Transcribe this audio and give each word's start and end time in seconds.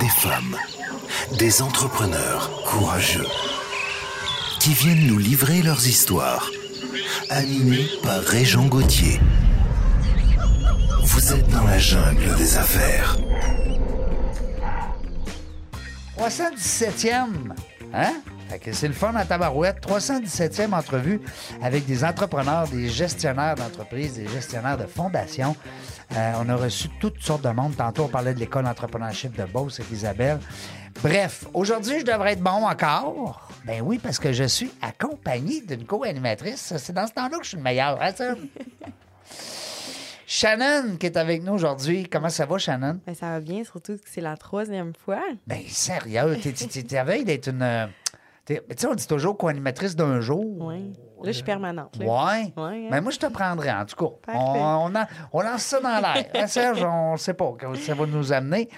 des 0.00 0.08
femmes, 0.08 0.56
des 1.38 1.62
entrepreneurs 1.62 2.50
courageux 2.64 3.26
qui 4.58 4.72
viennent 4.74 5.06
nous 5.06 5.18
livrer 5.18 5.62
leurs 5.62 5.86
histoires, 5.86 6.50
animés 7.30 7.88
par 8.02 8.20
Régent 8.20 8.66
Gauthier. 8.66 9.20
Vous 11.04 11.32
êtes 11.32 11.48
dans 11.48 11.64
la 11.64 11.78
jungle 11.78 12.34
des 12.36 12.56
affaires. 12.56 13.16
317e, 16.18 17.26
hein? 17.94 18.12
C'est 18.72 18.88
le 18.88 18.94
fun 18.94 19.14
à 19.14 19.24
tabarouette. 19.24 19.80
317e 19.86 20.72
entrevue 20.74 21.20
avec 21.62 21.86
des 21.86 22.04
entrepreneurs, 22.04 22.66
des 22.68 22.88
gestionnaires 22.88 23.54
d'entreprises, 23.54 24.14
des 24.14 24.28
gestionnaires 24.28 24.76
de 24.78 24.86
fondations. 24.86 25.54
Euh, 26.16 26.32
on 26.40 26.48
a 26.48 26.56
reçu 26.56 26.88
toutes 27.00 27.22
sortes 27.22 27.42
de 27.42 27.50
monde. 27.50 27.76
Tantôt, 27.76 28.04
on 28.04 28.08
parlait 28.08 28.34
de 28.34 28.40
l'école 28.40 28.64
d'entrepreneurship 28.64 29.36
de 29.36 29.44
Beauce 29.44 29.78
avec 29.80 29.92
Isabelle. 29.92 30.40
Bref, 31.02 31.44
aujourd'hui, 31.54 32.00
je 32.00 32.04
devrais 32.04 32.32
être 32.32 32.42
bon 32.42 32.66
encore. 32.66 33.48
Ben 33.64 33.80
oui, 33.82 33.98
parce 34.02 34.18
que 34.18 34.32
je 34.32 34.44
suis 34.44 34.72
accompagné 34.82 35.60
d'une 35.60 35.84
co-animatrice. 35.86 36.74
C'est 36.78 36.92
dans 36.92 37.06
ce 37.06 37.12
temps-là 37.12 37.38
que 37.38 37.44
je 37.44 37.50
suis 37.50 37.56
le 37.58 37.62
meilleur, 37.62 38.00
hein, 38.02 38.10
ça? 38.16 38.34
Shannon 40.26 40.96
qui 40.98 41.06
est 41.06 41.16
avec 41.16 41.42
nous 41.42 41.52
aujourd'hui. 41.54 42.08
Comment 42.10 42.28
ça 42.28 42.46
va, 42.46 42.56
Shannon? 42.58 43.00
Ben, 43.06 43.14
ça 43.14 43.30
va 43.30 43.40
bien, 43.40 43.64
surtout 43.64 43.94
que 43.96 44.04
c'est 44.06 44.20
la 44.20 44.36
troisième 44.36 44.92
fois. 45.04 45.20
Ben, 45.46 45.60
sérieux, 45.68 46.38
t'es- 46.40 46.52
t'es- 46.52 46.82
t'avais 46.84 47.24
d'être 47.24 47.48
une. 47.48 47.88
Tu 48.46 48.54
sais, 48.76 48.86
on 48.88 48.94
dit 48.94 49.06
toujours 49.06 49.36
co-animatrice 49.36 49.94
d'un 49.94 50.20
jour. 50.20 50.44
Oui. 50.60 50.92
Là, 51.22 51.26
je 51.26 51.32
suis 51.32 51.42
permanente. 51.44 51.96
là. 51.98 52.04
Ouais. 52.06 52.52
Ouais, 52.56 52.86
hein? 52.86 52.88
Mais 52.90 53.00
moi, 53.02 53.12
je 53.12 53.18
te 53.18 53.26
prendrais, 53.26 53.70
en 53.70 53.84
tout 53.84 53.94
cas. 53.94 54.32
On, 54.34 54.88
on, 54.90 54.94
en- 54.96 55.06
on 55.34 55.40
lance 55.42 55.62
ça 55.62 55.78
dans 55.80 56.00
l'air. 56.00 56.24
Hein, 56.34 56.46
Serge, 56.46 56.82
on 56.88 57.12
ne 57.12 57.16
sait 57.18 57.34
pas 57.34 57.44
où 57.44 57.74
ça 57.76 57.94
va 57.94 58.06
nous 58.06 58.32
amener. 58.32 58.70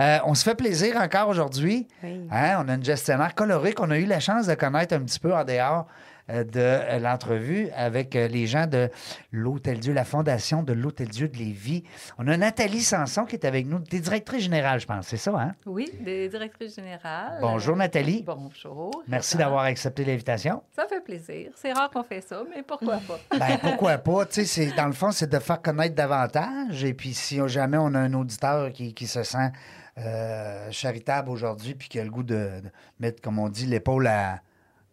Euh, 0.00 0.18
on 0.26 0.34
se 0.34 0.42
fait 0.42 0.56
plaisir 0.56 0.96
encore 0.96 1.28
aujourd'hui. 1.28 1.86
Oui. 2.02 2.26
Hein, 2.32 2.56
on 2.64 2.68
a 2.68 2.74
une 2.74 2.84
gestionnaire 2.84 3.34
colorée 3.36 3.72
qu'on 3.74 3.90
a 3.92 3.98
eu 3.98 4.06
la 4.06 4.18
chance 4.18 4.46
de 4.48 4.54
connaître 4.54 4.94
un 4.94 5.00
petit 5.00 5.20
peu 5.20 5.32
en 5.32 5.44
dehors 5.44 5.86
de 6.28 6.50
euh, 6.56 6.98
l'entrevue 6.98 7.68
avec 7.76 8.16
euh, 8.16 8.28
les 8.28 8.46
gens 8.46 8.66
de 8.66 8.88
l'Hôtel 9.30 9.78
Dieu, 9.80 9.92
la 9.92 10.04
fondation 10.04 10.62
de 10.62 10.72
l'Hôtel 10.72 11.08
Dieu 11.08 11.28
de 11.28 11.36
Lévis. 11.36 11.84
On 12.18 12.26
a 12.28 12.36
Nathalie 12.36 12.80
Sanson 12.80 13.24
qui 13.24 13.36
est 13.36 13.44
avec 13.44 13.66
nous. 13.66 13.78
Tu 13.80 13.96
es 13.96 14.00
directrice 14.00 14.42
générale, 14.44 14.80
je 14.80 14.86
pense, 14.86 15.06
c'est 15.08 15.16
ça, 15.18 15.32
hein? 15.38 15.54
Oui, 15.66 15.90
des 16.00 16.28
directrices 16.28 16.76
générales. 16.76 17.38
Bonjour, 17.40 17.76
Nathalie. 17.76 18.22
Bonjour. 18.26 19.02
Merci 19.06 19.36
d'avoir 19.36 19.64
accepté 19.64 20.04
l'invitation. 20.04 20.62
Ça 20.74 20.86
fait 20.88 21.00
plaisir. 21.02 21.50
C'est 21.56 21.72
rare 21.72 21.90
qu'on 21.90 22.02
fait 22.02 22.22
ça, 22.22 22.42
mais 22.54 22.62
pourquoi 22.62 22.98
pas? 23.06 23.18
Ben, 23.38 23.58
pourquoi 23.60 23.98
pas? 23.98 24.24
Tu 24.26 24.34
sais, 24.34 24.44
c'est- 24.44 24.76
dans 24.76 24.86
le 24.86 24.92
fond, 24.92 25.10
c'est 25.10 25.28
de 25.30 25.38
faire 25.38 25.60
connaître 25.60 25.94
davantage. 25.94 26.82
Et 26.84 26.94
puis, 26.94 27.12
si 27.14 27.38
jamais 27.48 27.76
on 27.78 27.92
a 27.94 27.98
un 27.98 28.14
auditeur 28.14 28.72
qui, 28.72 28.94
qui 28.94 29.06
se 29.06 29.22
sent 29.22 29.50
euh, 29.98 30.68
charitable 30.70 31.30
aujourd'hui, 31.30 31.74
puis 31.74 31.88
qui 31.88 32.00
a 32.00 32.04
le 32.04 32.10
goût 32.10 32.22
de, 32.22 32.34
de 32.34 32.70
mettre, 32.98 33.20
comme 33.22 33.38
on 33.38 33.48
dit, 33.48 33.66
l'épaule 33.66 34.06
à 34.06 34.40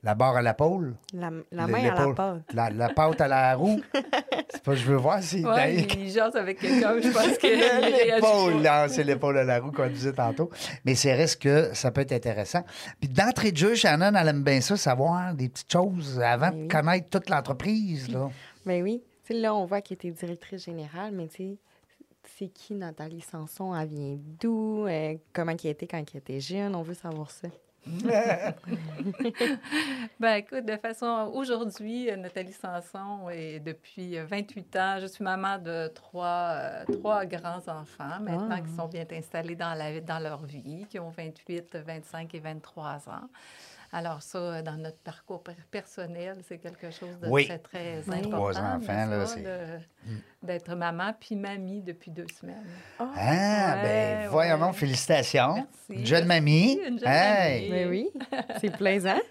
la 0.03 0.15
barre 0.15 0.35
à 0.37 0.41
l'épaule. 0.41 0.95
La, 1.13 1.29
la 1.51 1.67
main 1.67 1.79
à 1.79 1.81
la 1.83 1.89
l'épaule- 1.91 2.15
pâte. 2.15 2.41
La, 2.53 2.69
la 2.69 2.89
pâte 2.89 3.21
à 3.21 3.27
la 3.27 3.55
roue? 3.55 3.79
c'est 4.49 4.63
pas, 4.63 4.73
je 4.75 4.83
veux 4.85 4.95
voir 4.97 5.21
si. 5.21 5.45
Ouais, 5.45 5.75
il 5.75 6.09
jase 6.09 6.35
avec 6.35 6.59
quelqu'un, 6.59 6.99
je 6.99 7.09
pense 7.09 7.37
réagit 7.41 8.11
L'épaule, 8.15 8.61
là, 8.63 8.87
c'est 8.87 9.03
l'épaule 9.03 9.37
à 9.37 9.43
la 9.43 9.59
roue 9.59 9.71
qu'on 9.71 9.87
disait 9.89 10.13
tantôt. 10.13 10.49
Mais 10.85 10.95
c'est 10.95 11.13
reste 11.13 11.41
que 11.41 11.69
ça 11.73 11.91
peut 11.91 12.01
être 12.01 12.13
intéressant. 12.13 12.63
Puis 12.99 13.09
d'entrée 13.09 13.51
de 13.51 13.57
jeu, 13.57 13.75
Shannon, 13.75 14.13
elle 14.15 14.27
aime 14.27 14.43
bien 14.43 14.61
ça, 14.61 14.75
savoir 14.77 15.33
des 15.35 15.49
petites 15.49 15.71
choses 15.71 16.19
avant 16.19 16.51
Oui. 16.51 16.67
de 16.67 16.71
connaître 16.73 17.09
toute 17.09 17.29
l'entreprise. 17.29 18.09
Là. 18.11 18.29
Ben 18.65 18.83
oui. 18.83 19.01
Tu 19.25 19.33
sais, 19.33 19.39
là, 19.39 19.55
on 19.55 19.65
voit 19.65 19.81
qu'elle 19.81 19.95
était 19.95 20.11
directrice 20.11 20.65
générale, 20.65 21.11
mais 21.13 21.27
tu 21.27 21.35
sais, 21.37 21.57
c'est 22.37 22.47
qui 22.47 22.75
Nathalie 22.75 23.21
Sanson? 23.21 23.75
Elle 23.75 23.87
vient 23.87 24.17
d'où? 24.39 24.85
Euh, 24.87 25.15
comment 25.33 25.53
elle 25.63 25.69
était 25.71 25.87
quand 25.87 25.97
elle 25.97 26.17
était 26.19 26.39
jeune? 26.39 26.75
On 26.75 26.83
veut 26.83 26.93
savoir 26.93 27.29
ça. 27.31 27.47
Ben 30.19 30.35
écoute, 30.35 30.65
de 30.65 30.77
façon, 30.77 31.31
aujourd'hui, 31.33 32.09
euh, 32.11 32.15
Nathalie 32.15 32.53
Sanson 32.53 33.29
est 33.31 33.59
depuis 33.59 34.17
euh, 34.17 34.25
28 34.25 34.75
ans. 34.75 34.97
Je 34.99 35.07
suis 35.07 35.23
maman 35.23 35.57
de 35.57 35.87
trois, 35.87 36.51
euh, 36.53 36.83
trois 36.91 37.25
grands-enfants 37.25 38.19
maintenant 38.21 38.49
Ah. 38.51 38.61
qui 38.61 38.71
sont 38.75 38.87
bien 38.87 39.05
installés 39.11 39.55
dans, 39.55 39.73
la, 39.73 39.99
dans 39.99 40.19
leur 40.19 40.43
vie, 40.45 40.85
qui 40.89 40.99
ont 40.99 41.09
28, 41.09 41.75
25 41.77 42.35
et 42.35 42.39
23 42.39 43.09
ans. 43.09 43.27
Alors 43.93 44.21
ça, 44.21 44.37
euh, 44.37 44.61
dans 44.61 44.77
notre 44.77 44.99
parcours 44.99 45.43
per- 45.43 45.51
personnel, 45.69 46.37
c'est 46.47 46.59
quelque 46.59 46.91
chose 46.91 47.19
de 47.19 47.27
Oui. 47.27 47.45
très, 47.47 47.59
très 47.59 47.97
Oui. 48.07 48.15
important. 48.19 48.29
Trois 48.29 48.59
enfants, 48.59 49.05
là, 49.07 49.25
c'est- 49.25 49.41
de- 49.41 49.79
D'être 50.41 50.73
maman 50.73 51.13
puis 51.19 51.35
mamie 51.35 51.81
depuis 51.81 52.09
deux 52.09 52.25
semaines. 52.39 52.65
Ah, 52.97 53.03
Ouais, 53.15 53.81
ben, 53.83 54.27
voyons 54.29 54.53
ouais. 54.55 54.59
donc, 54.59 54.73
félicitations. 54.73 55.53
Merci. 55.53 55.67
Une 56.01 56.05
jeune 56.05 56.25
mamie. 56.25 56.79
Une 56.87 56.97
jeune 56.99 57.07
Hey. 57.07 57.69
mamie. 57.69 57.83
Ben 57.83 57.89
oui. 57.89 58.09
C'est 58.59 58.75
plaisant. 58.75 59.19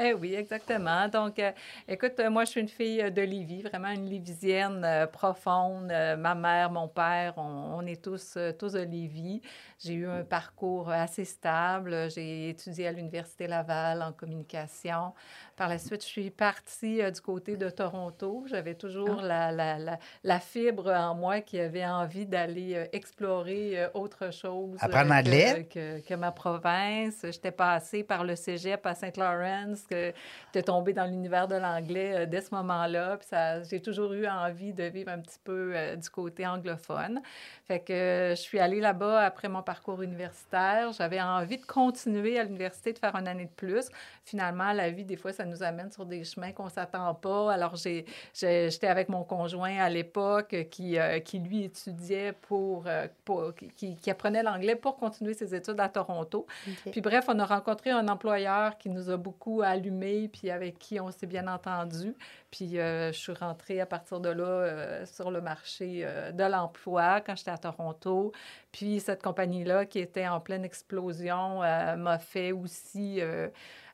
Eh 0.00 0.14
oui, 0.14 0.34
exactement. 0.34 1.08
Donc, 1.08 1.38
euh, 1.40 1.50
écoute, 1.88 2.12
euh, 2.20 2.30
moi, 2.30 2.44
je 2.44 2.50
suis 2.50 2.60
une 2.60 2.68
fille 2.68 3.02
euh, 3.02 3.10
de 3.10 3.20
Lévis, 3.22 3.62
vraiment 3.62 3.88
une 3.90 4.08
Lévisienne 4.08 4.82
euh, 4.84 5.06
profonde. 5.08 5.90
Euh, 5.90 6.16
ma 6.16 6.36
mère, 6.36 6.70
mon 6.70 6.86
père, 6.86 7.34
on, 7.36 7.74
on 7.78 7.84
est 7.86 8.00
tous, 8.00 8.34
euh, 8.36 8.52
tous 8.52 8.74
de 8.74 8.78
Lévis. 8.82 9.42
J'ai 9.80 9.94
eu 9.94 10.06
un 10.06 10.22
parcours 10.22 10.88
assez 10.90 11.24
stable. 11.24 12.08
J'ai 12.12 12.50
étudié 12.50 12.86
à 12.86 12.92
l'Université 12.92 13.48
Laval 13.48 14.00
en 14.02 14.12
communication. 14.12 15.12
Par 15.60 15.68
la 15.68 15.76
suite, 15.76 16.00
je 16.02 16.06
suis 16.08 16.30
partie 16.30 17.02
euh, 17.02 17.10
du 17.10 17.20
côté 17.20 17.58
de 17.58 17.68
Toronto. 17.68 18.44
J'avais 18.46 18.72
toujours 18.74 19.16
la, 19.20 19.52
la, 19.52 19.78
la, 19.78 19.98
la 20.24 20.40
fibre 20.40 20.90
en 20.90 21.14
moi 21.14 21.42
qui 21.42 21.60
avait 21.60 21.84
envie 21.84 22.24
d'aller 22.24 22.76
euh, 22.76 22.86
explorer 22.94 23.78
euh, 23.78 23.88
autre 23.92 24.32
chose. 24.32 24.78
que- 24.86 25.62
que, 25.64 26.00
que 26.00 26.14
ma 26.14 26.32
province. 26.32 27.26
J'étais 27.30 27.50
passée 27.50 28.02
par 28.04 28.24
le 28.24 28.36
cégep 28.36 28.86
à 28.86 28.94
Saint-Lawrence, 28.94 29.82
que 29.82 30.14
j'étais 30.46 30.62
tombée 30.62 30.94
dans 30.94 31.04
l'univers 31.04 31.46
de 31.46 31.56
l'anglais 31.56 32.26
dès 32.26 32.40
ce 32.40 32.54
moment-là. 32.54 33.18
Puis 33.18 33.28
ça, 33.28 33.62
j'ai 33.62 33.82
toujours 33.82 34.14
eu 34.14 34.26
envie 34.26 34.72
de 34.72 34.84
vivre 34.84 35.10
un 35.10 35.18
petit 35.20 35.40
peu 35.44 35.74
du 35.94 36.08
côté 36.08 36.46
anglophone. 36.46 37.20
Fait 37.68 37.80
que 37.80 38.30
je 38.30 38.40
suis 38.40 38.58
allée 38.60 38.80
là-bas 38.80 39.20
après 39.26 39.50
mon 39.50 39.62
parcours 39.62 40.00
universitaire. 40.00 40.90
J'avais 40.92 41.20
envie 41.20 41.58
de 41.58 41.66
continuer 41.66 42.38
à 42.38 42.44
l'université, 42.44 42.94
de 42.94 42.98
faire 42.98 43.14
une 43.14 43.28
année 43.28 43.44
de 43.44 43.50
plus. 43.50 43.90
Finalement, 44.24 44.72
la 44.72 44.88
vie, 44.88 45.04
des 45.04 45.16
fois, 45.16 45.34
ça 45.34 45.44
nous 45.50 45.62
amène 45.62 45.90
sur 45.90 46.06
des 46.06 46.24
chemins 46.24 46.52
qu'on 46.52 46.68
s'attend 46.68 47.12
pas. 47.14 47.52
Alors, 47.52 47.76
j'ai, 47.76 48.04
j'étais 48.32 48.86
avec 48.86 49.08
mon 49.08 49.24
conjoint 49.24 49.76
à 49.78 49.88
l'époque 49.88 50.54
qui, 50.70 50.98
euh, 50.98 51.18
qui 51.20 51.38
lui, 51.38 51.64
étudiait 51.64 52.32
pour, 52.32 52.84
euh, 52.86 53.08
pour- 53.24 53.52
qui, 53.76 53.96
qui 53.96 54.10
apprenait 54.10 54.42
l'anglais 54.42 54.76
pour 54.76 54.96
continuer 54.96 55.34
ses 55.34 55.54
études 55.54 55.80
à 55.80 55.88
Toronto. 55.88 56.46
Puis 56.92 57.00
bref, 57.00 57.26
on 57.28 57.38
a 57.38 57.44
rencontré 57.44 57.90
un 57.90 58.06
employeur 58.08 58.78
qui 58.78 58.88
nous 58.88 59.10
a 59.10 59.16
beaucoup 59.16 59.62
allumés, 59.62 60.28
puis 60.28 60.50
avec 60.50 60.78
qui 60.78 61.00
on 61.00 61.10
s'est 61.10 61.26
bien 61.26 61.46
entendu. 61.48 62.14
Puis 62.50 62.78
euh, 62.78 63.12
je 63.12 63.18
suis 63.18 63.32
rentrée 63.32 63.80
à 63.80 63.86
partir 63.86 64.18
de 64.20 64.28
là 64.28 64.44
euh, 64.44 65.06
sur 65.06 65.30
le 65.30 65.40
marché 65.40 66.02
euh, 66.04 66.32
de 66.32 66.44
l'emploi 66.44 67.20
quand 67.20 67.36
j'étais 67.36 67.52
à 67.52 67.58
Toronto. 67.58 68.32
Puis 68.72 68.98
cette 69.00 69.22
compagnie-là, 69.22 69.84
qui 69.86 69.98
était 70.00 70.26
en 70.26 70.40
pleine 70.40 70.64
explosion, 70.64 71.60
m'a 71.60 72.18
fait 72.18 72.52
aussi 72.52 73.20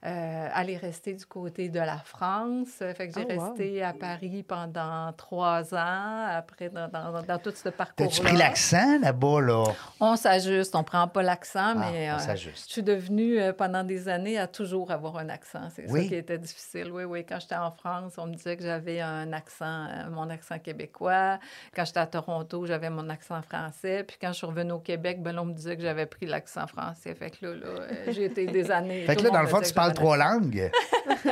euh, 0.07 0.17
euh, 0.17 0.49
aller 0.55 0.77
rester 0.77 1.15
du 1.15 1.27
côté 1.27 1.69
de 1.69 1.79
la 1.81 1.99
France. 1.99 2.69
Fait 2.79 3.09
que 3.09 3.15
j'ai 3.15 3.27
Oh, 3.29 3.41
wow. 3.41 3.49
resté 3.51 3.83
à 3.83 3.93
Paris 3.93 4.43
pendant 4.47 5.13
trois 5.17 5.75
ans, 5.75 6.27
après 6.31 6.69
dans, 6.69 6.89
dans, 6.89 7.23
dans 7.23 7.39
tout 7.39 7.53
ce 7.55 7.69
parcours-là. 7.69 8.07
T'as-tu 8.11 8.23
pris 8.23 8.37
l'accent 8.37 8.99
là-bas, 9.01 9.41
là? 9.41 9.65
On 10.01 10.17
s'ajuste, 10.17 10.75
on 10.75 10.85
prend 10.85 11.09
pas 11.09 11.23
l'accent, 11.23 11.75
Ah, 11.77 11.91
mais 11.91 12.11
on 12.13 12.15
euh, 12.31 12.37
je 12.37 12.51
suis 12.55 12.83
devenue 12.83 13.41
euh, 13.41 13.53
pendant 13.53 13.83
des 13.85 14.09
années 14.09 14.39
à 14.39 14.47
toujours 14.47 14.91
avoir 14.91 15.17
un 15.19 15.29
accent. 15.29 15.69
C'est 15.75 15.91
Oui. 15.91 16.03
ça 16.03 16.09
qui 16.09 16.15
était 16.15 16.39
difficile. 16.39 16.91
Oui, 16.93 17.05
oui. 17.05 17.25
Quand 17.29 17.39
j'étais 17.41 17.57
en 17.57 17.71
France, 17.71 18.15
on 18.19 18.27
me 18.27 18.35
disait 18.35 18.57
que 18.57 18.63
j'avais 18.63 19.01
un 19.01 19.33
accent, 19.33 19.65
euh, 19.87 20.11
mon 20.11 20.31
accent 20.31 20.59
québécois. 20.59 21.39
Quand 21.75 21.85
j'étais 21.85 22.01
à 22.01 22.07
Toronto, 22.07 22.65
j'avais 22.67 22.91
mon 22.91 23.09
accent 23.09 23.41
français. 23.43 24.05
Puis 24.07 24.17
quand 24.21 24.29
je 24.29 24.39
suis 24.39 24.47
revenue 24.47 24.73
au 24.73 24.79
Québec, 24.81 25.23
ben, 25.23 25.39
on 25.39 25.47
me 25.47 25.53
disait 25.55 25.77
que 25.77 25.83
j'avais 25.83 26.07
pris 26.07 26.27
l'accent 26.27 26.67
français. 26.67 27.15
Fait 27.15 27.31
que 27.31 27.45
là, 27.47 27.55
là 27.55 27.67
euh, 27.67 28.13
j'ai 28.13 28.25
été 28.27 28.47
des 28.47 28.71
années. 28.71 29.05
Fait 29.05 29.17
que 29.17 29.23
là, 29.23 29.31
dans 29.31 29.41
le 29.43 29.49
fond, 29.49 29.61
tu 29.61 29.73
parles 29.73 29.95
trois 29.97 30.17
langues. 30.17 30.71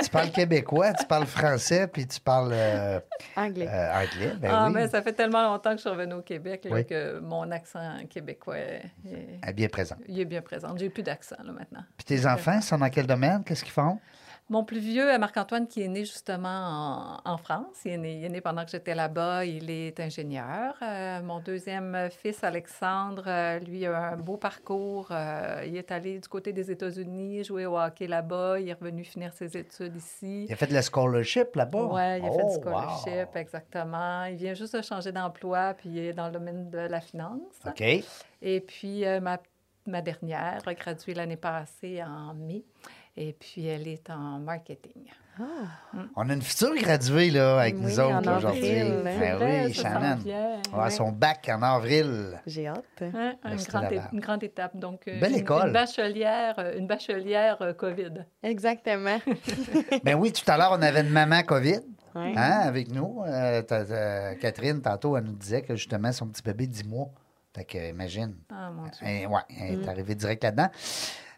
tu 0.02 0.10
parles 0.10 0.30
québécois, 0.30 0.92
tu 0.94 1.06
parles 1.06 1.26
français, 1.26 1.86
puis 1.86 2.06
tu 2.06 2.20
parles 2.20 2.50
euh, 2.52 2.98
Anglais. 3.36 3.68
euh, 3.70 3.92
anglais. 4.02 4.32
Ben 4.40 4.50
ah, 4.52 4.66
oui. 4.66 4.72
mais 4.74 4.88
ça 4.88 5.02
fait 5.02 5.12
tellement 5.12 5.42
longtemps 5.44 5.70
que 5.70 5.76
je 5.76 5.82
suis 5.82 5.90
revenue 5.90 6.14
au 6.14 6.22
Québec 6.22 6.64
là, 6.64 6.70
Oui. 6.74 6.84
que 6.86 7.20
mon 7.20 7.50
accent 7.52 7.98
québécois 8.10 8.58
est, 8.58 8.82
est- 9.46 9.52
bien 9.52 9.68
présente. 9.68 9.98
il 10.08 10.18
est 10.18 10.24
bien 10.24 10.42
présent. 10.42 10.74
J'ai 10.76 10.90
plus 10.90 11.02
d'accent 11.04 11.36
là, 11.44 11.52
maintenant. 11.52 11.84
Puis 11.96 12.04
tes 12.06 12.26
enfants 12.26 12.60
sont 12.60 12.78
dans 12.78 12.90
quel 12.90 13.06
domaine? 13.06 13.44
Qu'est-ce 13.44 13.62
qu'ils 13.62 13.72
font? 13.72 13.98
Mon 14.50 14.62
plus 14.62 14.78
vieux, 14.78 15.10
euh, 15.10 15.18
Marc-Antoine, 15.18 15.66
qui 15.66 15.82
est 15.82 15.88
né 15.88 16.04
justement 16.04 17.20
en, 17.24 17.32
en 17.32 17.36
France. 17.38 17.80
Il 17.86 17.92
est, 17.92 17.96
né, 17.96 18.18
il 18.18 18.24
est, 18.24 18.28
né, 18.28 18.40
pendant 18.42 18.64
que 18.64 18.70
j'étais 18.70 18.94
là-bas. 18.94 19.46
Il 19.46 19.70
est 19.70 19.98
ingénieur. 20.00 20.76
Euh, 20.82 21.22
mon 21.22 21.40
deuxième 21.40 22.10
fils, 22.10 22.44
Alexandre, 22.44 23.24
euh, 23.26 23.58
lui 23.60 23.86
a 23.86 24.10
un 24.10 24.16
beau 24.16 24.36
parcours. 24.36 25.08
Euh, 25.10 25.64
il 25.66 25.76
est 25.76 25.90
allé 25.90 26.18
du 26.18 26.28
côté 26.28 26.52
des 26.52 26.70
États-Unis, 26.70 27.42
jouer 27.44 27.64
au 27.64 27.78
hockey 27.78 28.06
là-bas. 28.06 28.60
Il 28.60 28.68
est 28.68 28.74
revenu 28.74 29.02
finir 29.02 29.32
ses 29.32 29.56
études 29.56 29.96
ici. 29.96 30.44
Il 30.44 30.52
a 30.52 30.56
fait 30.56 30.66
de 30.66 30.74
la 30.74 30.82
scholarship 30.82 31.54
là-bas? 31.54 31.88
Oui, 31.90 32.18
il 32.18 32.26
a 32.26 32.30
oh, 32.30 32.38
fait 32.38 32.44
du 32.44 32.54
scholarship, 32.62 33.34
wow. 33.34 33.40
exactement. 33.40 34.24
Il 34.24 34.36
vient 34.36 34.54
juste 34.54 34.76
de 34.76 34.82
changer 34.82 35.10
d'emploi, 35.10 35.72
puis 35.72 35.88
il 35.88 35.98
est 35.98 36.12
dans 36.12 36.26
le 36.26 36.32
domaine 36.32 36.68
de 36.68 36.78
la 36.78 37.00
finance. 37.00 37.40
OK. 37.66 37.82
Et 38.42 38.60
puis, 38.60 39.06
euh, 39.06 39.20
ma, 39.20 39.38
ma 39.86 40.02
dernière 40.02 40.60
a 40.66 40.74
gradué 40.74 41.14
l'année 41.14 41.36
passée 41.36 42.02
en 42.02 42.34
mai. 42.34 42.62
Et 43.16 43.32
puis, 43.32 43.66
elle 43.66 43.86
est 43.86 44.10
en 44.10 44.38
marketing. 44.40 45.04
Ah. 45.38 45.42
On 46.16 46.28
a 46.30 46.34
une 46.34 46.42
future 46.42 46.74
graduée 46.76 47.30
là, 47.30 47.58
avec 47.60 47.74
Oui, 47.76 47.82
nous 47.82 48.00
autres 48.00 48.36
aujourd'hui. 48.36 48.70
avril. 48.78 49.02
Ben 49.04 49.64
oui, 49.66 49.72
Shannon. 49.74 50.18
On 50.72 50.78
a 50.78 50.90
son 50.90 51.10
bac 51.12 51.48
en 51.52 51.62
avril. 51.62 52.40
J'ai 52.46 52.68
hâte. 52.68 52.84
Hein, 53.02 53.34
une, 53.44 53.50
Restez 53.50 53.70
grande, 53.72 54.00
une 54.12 54.20
grande 54.20 54.42
étape. 54.44 54.76
Donc, 54.76 55.08
euh, 55.08 55.18
Belle 55.20 55.32
une, 55.32 55.38
école. 55.38 55.66
Une 55.68 55.72
bachelière, 55.72 56.54
euh, 56.58 56.78
une 56.78 56.86
bachelière 56.86 57.60
euh, 57.62 57.72
COVID. 57.72 58.24
Exactement. 58.42 59.18
Ben 60.04 60.14
oui, 60.14 60.32
tout 60.32 60.48
à 60.50 60.56
l'heure, 60.56 60.70
on 60.72 60.82
avait 60.82 61.00
une 61.00 61.10
maman 61.10 61.42
COVID 61.42 61.80
Ouais. 62.14 62.32
hein, 62.36 62.60
avec 62.62 62.92
nous. 62.92 63.22
Euh, 63.26 64.34
Catherine, 64.40 64.80
tantôt, 64.80 65.16
elle 65.16 65.24
nous 65.24 65.32
disait 65.32 65.62
que 65.62 65.74
justement, 65.74 66.12
son 66.12 66.28
petit 66.28 66.42
bébé, 66.42 66.68
10 66.68 66.84
mois. 66.84 67.08
Fait 67.56 67.64
que, 67.64 67.90
imagine. 67.90 68.36
Ah, 68.52 68.70
mon 68.70 68.84
Dieu. 68.84 68.92
Elle, 69.04 69.26
ouais, 69.26 69.40
elle 69.60 69.78
Mm. 69.78 69.82
est 69.82 69.88
arrivée 69.88 70.14
direct 70.14 70.44
là-dedans. 70.44 70.68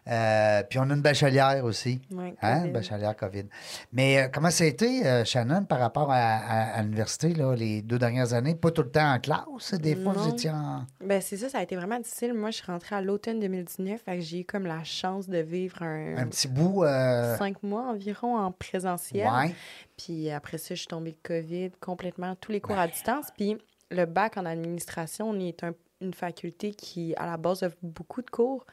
Euh, 0.09 0.63
puis 0.69 0.79
on 0.79 0.89
a 0.89 0.93
une 0.93 1.01
bachelière 1.01 1.63
aussi. 1.65 2.01
Ouais, 2.11 2.33
Hein, 2.41 2.67
bachelière 2.67 3.15
COVID. 3.15 3.45
Mais 3.91 4.19
euh, 4.23 4.27
comment 4.31 4.49
ça 4.51 4.63
a 4.63 4.67
été, 4.67 5.05
euh, 5.05 5.25
Shannon, 5.25 5.65
par 5.65 5.79
rapport 5.79 6.11
à, 6.11 6.15
à- 6.15 6.77
à 6.79 6.81
l'université, 6.83 7.33
là, 7.33 7.53
les 7.55 7.81
deux 7.81 7.99
dernières 7.99 8.33
années? 8.33 8.55
Pas 8.55 8.71
tout 8.71 8.83
le 8.83 8.91
temps 8.91 9.13
en 9.13 9.19
classe, 9.19 9.73
des 9.73 9.95
fois, 9.95 10.13
vous 10.13 10.29
étiez 10.29 10.49
en... 10.51 10.85
Ben, 11.03 11.21
c'est 11.21 11.37
ça, 11.37 11.49
ça 11.49 11.57
a 11.59 11.63
été 11.63 11.75
vraiment 11.75 11.99
difficile. 11.99 12.33
Moi, 12.33 12.51
je 12.51 12.57
suis 12.57 12.65
rentrée 12.71 12.95
à 12.95 13.01
l'automne 13.01 13.39
2019, 13.39 14.01
fait 14.01 14.15
que 14.15 14.21
j'ai 14.21 14.41
eu 14.41 14.45
comme 14.45 14.65
la 14.65 14.83
chance 14.83 15.27
de 15.27 15.39
vivre 15.39 15.81
un, 15.83 16.17
un 16.17 16.27
petit 16.27 16.47
bout... 16.47 16.83
cinq 17.37 17.61
mois 17.63 17.89
environ 17.89 18.37
en 18.37 18.51
présentiel. 18.51 19.27
ouais. 19.27 19.53
Puis 19.97 20.29
après 20.29 20.57
ça, 20.57 20.75
je 20.75 20.79
suis 20.79 20.87
tombée 20.87 21.17
COVID 21.23 21.71
complètement, 21.81 22.35
tous 22.35 22.51
les 22.51 22.61
cours 22.61 22.77
à 22.77 22.87
distance. 22.87 23.25
Puis 23.35 23.57
le 23.91 24.05
bac 24.05 24.37
en 24.37 24.45
administration, 24.45 25.29
on 25.31 25.39
est 25.39 25.63
un- 25.63 25.73
une 26.01 26.13
faculté 26.13 26.71
qui, 26.71 27.15
à 27.17 27.25
la 27.25 27.37
base, 27.37 27.63
offre 27.63 27.77
beaucoup 27.81 28.21
de 28.21 28.29
cours 28.29 28.65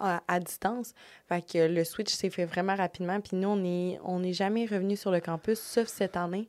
à, 0.00 0.22
à 0.28 0.40
distance. 0.40 0.94
Fait 1.28 1.42
que 1.46 1.66
le 1.68 1.84
switch 1.84 2.12
s'est 2.12 2.30
fait 2.30 2.44
vraiment 2.44 2.74
rapidement. 2.74 3.20
Puis 3.20 3.36
nous, 3.36 3.48
on 3.48 3.56
n'est 3.56 3.98
on 4.04 4.20
n'est 4.20 4.32
jamais 4.32 4.66
revenu 4.66 4.96
sur 4.96 5.10
le 5.10 5.20
campus, 5.20 5.58
sauf 5.60 5.86
cette 5.88 6.16
année 6.16 6.48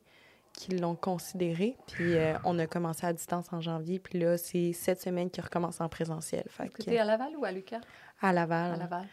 qu'ils 0.52 0.80
l'ont 0.80 0.94
considéré. 0.94 1.76
Puis 1.88 2.14
euh, 2.16 2.34
on 2.44 2.58
a 2.60 2.66
commencé 2.66 3.04
à 3.06 3.12
distance 3.12 3.52
en 3.52 3.60
janvier. 3.60 3.98
Puis 3.98 4.18
là, 4.20 4.38
c'est 4.38 4.72
cette 4.72 5.00
semaine 5.00 5.28
qui 5.30 5.40
recommence 5.40 5.80
en 5.80 5.88
présentiel. 5.88 6.44
Fait 6.48 6.64
que, 6.68 6.74
Écoutez, 6.82 6.98
à 6.98 7.04
Laval 7.04 7.36
ou 7.36 7.44
à 7.44 7.50
Lucas? 7.52 7.80
à 8.20 8.32
Laval. 8.32 8.72
À 8.74 8.76
Laval. 8.76 9.06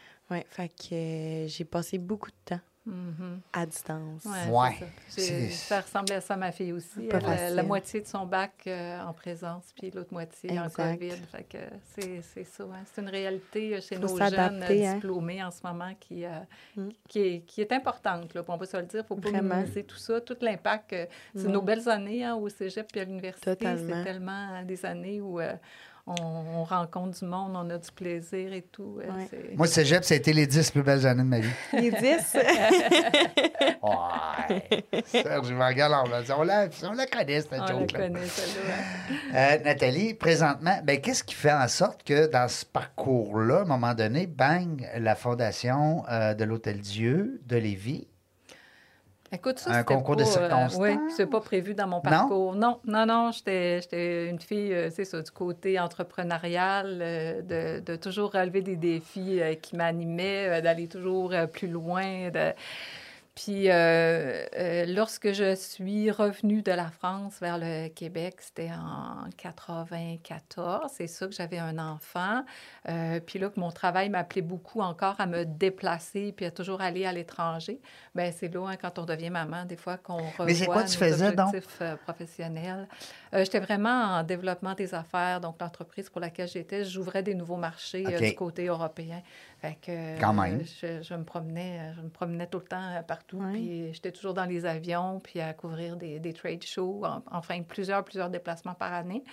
Fait 0.50 0.70
que 0.70 0.94
euh, 0.94 1.48
j'ai 1.48 1.66
passé 1.66 1.98
beaucoup 1.98 2.30
de 2.30 2.36
temps 2.46 2.60
Mhm. 2.86 3.42
à 3.54 3.66
distance. 3.68 4.26
Ouais, 4.26 4.78
ça. 5.52 5.82
Ressemblait 5.82 6.16
à 6.16 6.22
ça, 6.22 6.36
ma 6.36 6.52
fille 6.52 6.74
aussi. 6.74 7.00
Elle, 7.00 7.10
la, 7.10 7.20
facile. 7.22 7.56
la 7.56 7.64
moitié 7.64 8.02
de 8.02 8.08
son 8.08 8.26
bac 8.26 8.54
euh, 8.66 9.00
en 9.02 9.14
présence, 9.14 9.66
puis 9.80 9.92
l'autre 9.92 10.12
moitié 10.12 10.58
en 10.60 10.64
Exact. 10.66 10.94
COVID. 10.98 11.16
Fait 11.32 11.44
que 11.44 11.58
c'est 11.84 12.22
c'est 12.22 12.44
ça. 12.44 12.64
hein. 12.64 12.84
C'est 12.92 13.02
une 13.02 13.10
réalité 13.10 13.76
euh, 13.76 13.82
chez 13.82 13.96
Faut 13.98 14.02
nos 14.02 14.18
jeunes 14.18 14.64
euh, 14.64 14.86
hein. 14.88 14.94
diplômés 14.96 15.44
en 15.44 15.52
ce 15.52 15.62
moment 15.64 15.94
qui, 16.00 16.26
euh, 16.26 16.30
Mm. 16.76 16.90
qui, 17.08 17.20
est, 17.20 17.40
qui 17.42 17.62
est 17.62 17.72
importante. 17.72 18.34
Là, 18.34 18.44
on 18.48 18.58
peut 18.58 18.66
se 18.66 18.78
le 18.78 18.84
dire. 18.84 19.00
Il 19.02 19.04
ne 19.04 19.08
faut 19.08 19.16
pas 19.16 19.30
Vraiment. 19.30 19.56
minimiser 19.58 19.84
tout 19.84 19.98
ça, 19.98 20.20
tout 20.22 20.38
l'impact. 20.42 20.94
euh, 20.94 21.06
C'est 21.36 21.48
nos 21.50 21.62
belles 21.62 21.88
années 21.88 22.24
hein, 22.24 22.36
au 22.36 22.50
cégep 22.50 22.88
puis 22.92 23.02
à 23.02 23.04
l'université. 23.04 23.56
Totalement. 23.56 23.94
C'est 23.98 24.04
tellement 24.04 24.54
euh, 24.56 24.64
des 24.64 24.86
années 24.86 25.22
où 25.22 25.40
euh, 25.40 25.54
on, 26.22 26.60
on 26.60 26.64
rencontre 26.64 27.20
du 27.20 27.26
monde, 27.26 27.54
on 27.56 27.70
a 27.70 27.78
du 27.78 27.92
plaisir 27.92 28.54
et 28.54 28.62
tout. 28.64 29.00
euh, 29.02 29.08
Ouais. 29.12 29.28
c'est- 29.30 29.56
Moi, 29.56 29.68
cégep, 29.68 30.04
ça 30.04 30.14
a 30.14 30.18
été 30.18 30.34
les 30.34 30.48
dix 30.48 30.72
plus 30.72 30.84
belles 30.84 31.06
années 31.08 31.24
de 31.24 31.28
ma 31.28 31.40
vie. 31.40 31.50
Les 31.74 31.92
10, 31.92 32.38
Ouais. 33.84 34.84
Serge 35.06 35.52
Vangal, 35.54 35.92
on 36.06 36.10
la, 36.10 36.38
on 36.38 36.44
la, 36.44 36.68
on 36.84 36.94
la 36.94 37.06
connaît, 37.08 37.42
cette 37.42 37.54
on 37.54 37.58
la 37.62 37.68
joke-là. 37.68 38.00
connaît, 38.00 38.26
celle-là. 38.28 38.76
hein. 39.34 39.36
Euh, 39.60 39.64
Nathalie, 39.64 40.14
présentement, 40.14 40.80
ben, 40.84 41.00
qu'est-ce 41.02 41.24
qui 41.24 41.36
fait 41.36 41.52
en 41.52 41.68
sorte 41.68 42.04
que 42.04 42.28
dans 42.28 42.48
ce 42.48 42.66
parcours-là, 42.66 43.60
à 43.60 43.62
un 43.62 43.66
moment 43.66 43.94
donné, 43.94 44.28
bang, 44.28 44.88
la 44.98 45.16
fondation 45.16 46.04
euh, 46.12 46.34
de 46.34 46.44
l'Hôtel 46.44 46.80
Dieu 46.80 47.42
de 47.48 47.58
Lévis, 47.58 48.08
Écoute, 49.34 49.60
ça, 49.60 49.72
Un 49.72 49.84
concours 49.84 50.18
de 50.18 50.24
euh, 50.24 50.26
circonstances? 50.26 50.76
oui, 50.78 50.98
c'est 51.16 51.26
pas 51.26 51.40
prévu 51.40 51.74
dans 51.74 51.88
mon 51.88 52.02
parcours. 52.02 52.54
Non, 52.54 52.80
non, 52.86 53.06
non, 53.06 53.32
j'étais 53.32 53.80
j'étais 53.82 54.30
une 54.30 54.40
fille, 54.40 54.74
euh, 54.74 54.90
c'est 54.90 55.06
ça, 55.06 55.22
du 55.22 55.32
côté 55.32 55.80
entrepreneurial, 55.80 57.00
euh, 57.02 57.42
de, 57.42 57.80
de 57.80 57.96
toujours 57.96 58.34
relever 58.34 58.62
des 58.62 58.76
défis 58.76 59.40
euh, 59.42 59.56
qui 59.56 59.78
m'animaient, 59.78 60.60
euh, 60.60 60.62
d'aller 60.62 60.88
toujours 60.88 61.32
euh, 61.34 61.48
plus 61.48 61.70
loin. 61.70 62.30
De... 62.30 62.52
Puis, 63.34 63.70
euh, 63.70 64.46
euh, 64.58 64.86
lorsque 64.86 65.32
je 65.32 65.56
suis 65.56 66.12
revenue 66.12 66.62
de 66.62 66.72
la 66.72 66.92
France 66.92 67.40
vers 67.40 67.58
le 67.58 67.88
Québec, 67.88 68.36
c'était 68.40 68.72
en 68.72 69.30
94. 69.38 70.92
C'est 70.94 71.08
ça 71.08 71.28
que 71.28 71.34
j'avais 71.34 71.58
un 71.58 71.78
enfant. 71.78 72.44
Euh, 72.90 73.22
puis 73.26 73.40
là, 73.40 73.50
que 73.50 73.58
mon 73.58 73.72
travail 73.72 74.10
m'appelait 74.10 74.42
beaucoup 74.42 74.82
encore 74.82 75.16
à 75.20 75.28
me 75.28 75.46
déplacer 75.46 76.34
puis 76.34 76.46
à 76.46 76.52
toujours 76.52 76.82
aller 76.82 77.06
à 77.06 77.14
l'étranger. 77.14 77.80
Bien, 78.16 78.32
c'est 78.34 78.54
là, 78.54 78.68
hein, 78.68 78.76
quand 78.76 79.00
on 79.00 79.06
devient 79.06 79.30
maman, 79.30 79.64
des 79.64 79.78
fois, 79.78 79.96
qu'on 79.96 80.18
revoit 80.18 80.46
Mais 80.46 80.66
quoi 80.66 80.84
tu 80.84 81.00
nos 81.00 81.06
faisais, 81.06 81.32
donc? 81.32 81.48
objectifs 81.48 81.82
professionnels. 82.04 82.90
J'étais 83.32 83.60
vraiment 83.60 84.18
en 84.18 84.24
développement 84.24 84.74
des 84.74 84.94
affaires. 84.94 85.40
Donc, 85.40 85.56
l'entreprise 85.62 86.10
pour 86.10 86.20
laquelle 86.20 86.50
j'étais, 86.50 86.84
j'ouvrais 86.84 87.24
des 87.24 87.34
nouveaux 87.34 87.56
marchés 87.56 88.04
du 88.04 88.36
côté 88.36 88.66
européen. 88.68 89.22
Fait 89.62 89.78
que, 89.80 90.20
Quand 90.20 90.34
même. 90.34 90.62
euh, 90.62 90.64
Je, 90.64 91.04
je 91.04 91.14
me 91.14 91.24
promenais, 91.24 91.80
euh, 91.80 91.94
je 91.96 92.02
me 92.02 92.10
promenais 92.10 92.48
tout 92.48 92.58
le 92.58 92.66
temps 92.66 92.96
euh, 92.96 93.04
partout. 93.04 93.40
Puis 93.54 93.94
j'étais 93.94 94.12
toujours 94.12 94.34
dans 94.34 94.46
les 94.46 94.66
avions, 94.66 95.20
puis 95.20 95.40
à 95.40 95.54
couvrir 95.54 95.98
des, 95.98 96.20
des 96.20 96.34
trade 96.34 96.64
shows, 96.64 97.04
en- 97.06 97.22
enfin 97.32 97.62
plusieurs, 97.62 98.04
plusieurs 98.04 98.32
déplacements 98.32 98.74
par 98.74 98.92
année. 98.92 99.24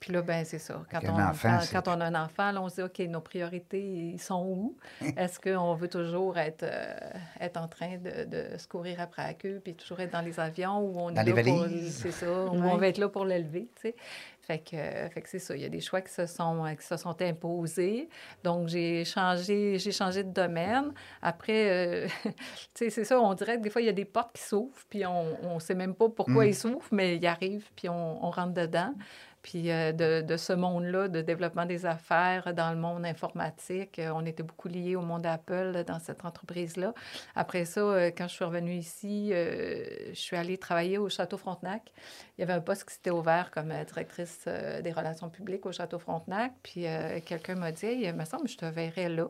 Puis 0.00 0.12
là, 0.12 0.22
ben 0.22 0.44
c'est 0.44 0.58
ça. 0.58 0.82
Quand 0.90 0.98
Avec 0.98 1.10
on, 1.10 1.20
enfant, 1.20 1.58
quand, 1.72 1.86
on 1.86 2.00
a 2.00 2.06
un 2.06 2.24
enfant, 2.24 2.50
là, 2.50 2.60
on 2.60 2.68
se 2.68 2.74
dit, 2.76 2.82
OK, 2.82 2.98
nos 3.08 3.20
priorités, 3.20 3.80
ils 4.14 4.20
sont 4.20 4.42
où? 4.44 4.76
Est-ce 5.16 5.38
qu'on 5.38 5.74
veut 5.74 5.88
toujours 5.88 6.38
être, 6.38 6.64
euh, 6.64 6.94
être 7.40 7.56
en 7.60 7.68
train 7.68 7.98
de, 7.98 8.24
de 8.24 8.58
se 8.58 8.66
courir 8.66 9.00
après 9.00 9.22
la 9.22 9.34
queue, 9.34 9.60
puis 9.62 9.74
toujours 9.76 10.00
être 10.00 10.12
dans 10.12 10.22
les 10.22 10.40
avions, 10.40 10.80
ou 10.80 10.98
on 10.98 11.12
Dans 11.12 11.20
est 11.20 11.24
les 11.24 11.32
là 11.34 11.42
pour... 11.44 11.66
C'est 11.90 12.10
ça, 12.10 12.26
on 12.50 12.76
va 12.76 12.88
être 12.88 12.98
là 12.98 13.08
pour 13.08 13.24
l'élever, 13.24 13.68
tu 13.76 13.82
sais? 13.82 13.96
Fait 14.48 14.60
que, 14.60 14.76
euh, 14.76 15.10
fait 15.10 15.20
que 15.20 15.28
c'est 15.28 15.38
ça. 15.38 15.54
Il 15.54 15.60
y 15.60 15.66
a 15.66 15.68
des 15.68 15.82
choix 15.82 16.00
qui 16.00 16.10
se 16.10 16.24
sont, 16.24 16.64
euh, 16.64 16.72
qui 16.72 16.86
se 16.86 16.96
sont 16.96 17.14
imposés. 17.20 18.08
Donc, 18.42 18.68
j'ai 18.68 19.04
changé, 19.04 19.78
j'ai 19.78 19.92
changé 19.92 20.24
de 20.24 20.32
domaine. 20.32 20.94
Après, 21.20 22.06
euh, 22.06 22.06
tu 22.24 22.32
sais, 22.74 22.88
c'est 22.88 23.04
ça, 23.04 23.20
on 23.20 23.34
dirait 23.34 23.58
que 23.58 23.62
des 23.62 23.68
fois, 23.68 23.82
il 23.82 23.84
y 23.84 23.90
a 23.90 23.92
des 23.92 24.06
portes 24.06 24.34
qui 24.34 24.42
s'ouvrent, 24.42 24.72
puis 24.88 25.04
on 25.04 25.54
ne 25.54 25.60
sait 25.60 25.74
même 25.74 25.94
pas 25.94 26.08
pourquoi 26.08 26.46
Mm. 26.46 26.48
ils 26.48 26.54
s'ouvrent, 26.54 26.88
mais 26.92 27.16
ils 27.16 27.26
arrivent, 27.26 27.68
puis 27.76 27.90
on, 27.90 28.24
on 28.24 28.30
rentre 28.30 28.54
dedans. 28.54 28.94
Puis 29.48 29.70
euh, 29.70 29.92
de, 29.92 30.36
ce 30.36 30.52
monde-là, 30.52 31.08
de 31.08 31.22
développement 31.22 31.64
des 31.64 31.86
affaires 31.86 32.52
dans 32.52 32.70
le 32.70 32.76
monde 32.76 33.06
informatique, 33.06 33.98
euh, 33.98 34.10
on 34.14 34.26
était 34.26 34.42
beaucoup 34.42 34.68
liés 34.68 34.94
au 34.94 35.00
monde 35.00 35.24
Apple 35.24 35.84
dans 35.86 35.98
cette 35.98 36.26
entreprise-là. 36.26 36.92
Après 37.34 37.64
ça, 37.64 37.80
euh, 37.80 38.10
quand 38.14 38.28
je 38.28 38.34
suis 38.34 38.44
revenue 38.44 38.74
ici, 38.74 39.30
je 39.30 40.12
suis 40.12 40.36
allée 40.36 40.58
travailler 40.58 40.98
au 40.98 41.08
Château 41.08 41.38
Frontenac. 41.38 41.94
Il 42.36 42.42
y 42.42 42.44
avait 42.44 42.52
un 42.52 42.60
poste 42.60 42.84
qui 42.84 42.94
s'était 42.96 43.08
ouvert 43.08 43.50
comme 43.50 43.72
directrice 43.86 44.46
des 44.46 44.92
relations 44.92 45.30
publiques 45.30 45.64
au 45.64 45.72
Château 45.72 45.98
Frontenac. 45.98 46.52
Puis 46.62 46.84
quelqu'un 47.24 47.54
m'a 47.54 47.72
dit 47.72 47.86
il 47.86 48.12
me 48.12 48.26
semble 48.26 48.44
que 48.44 48.50
je 48.50 48.58
te 48.58 48.66
verrais 48.66 49.08
là. 49.08 49.28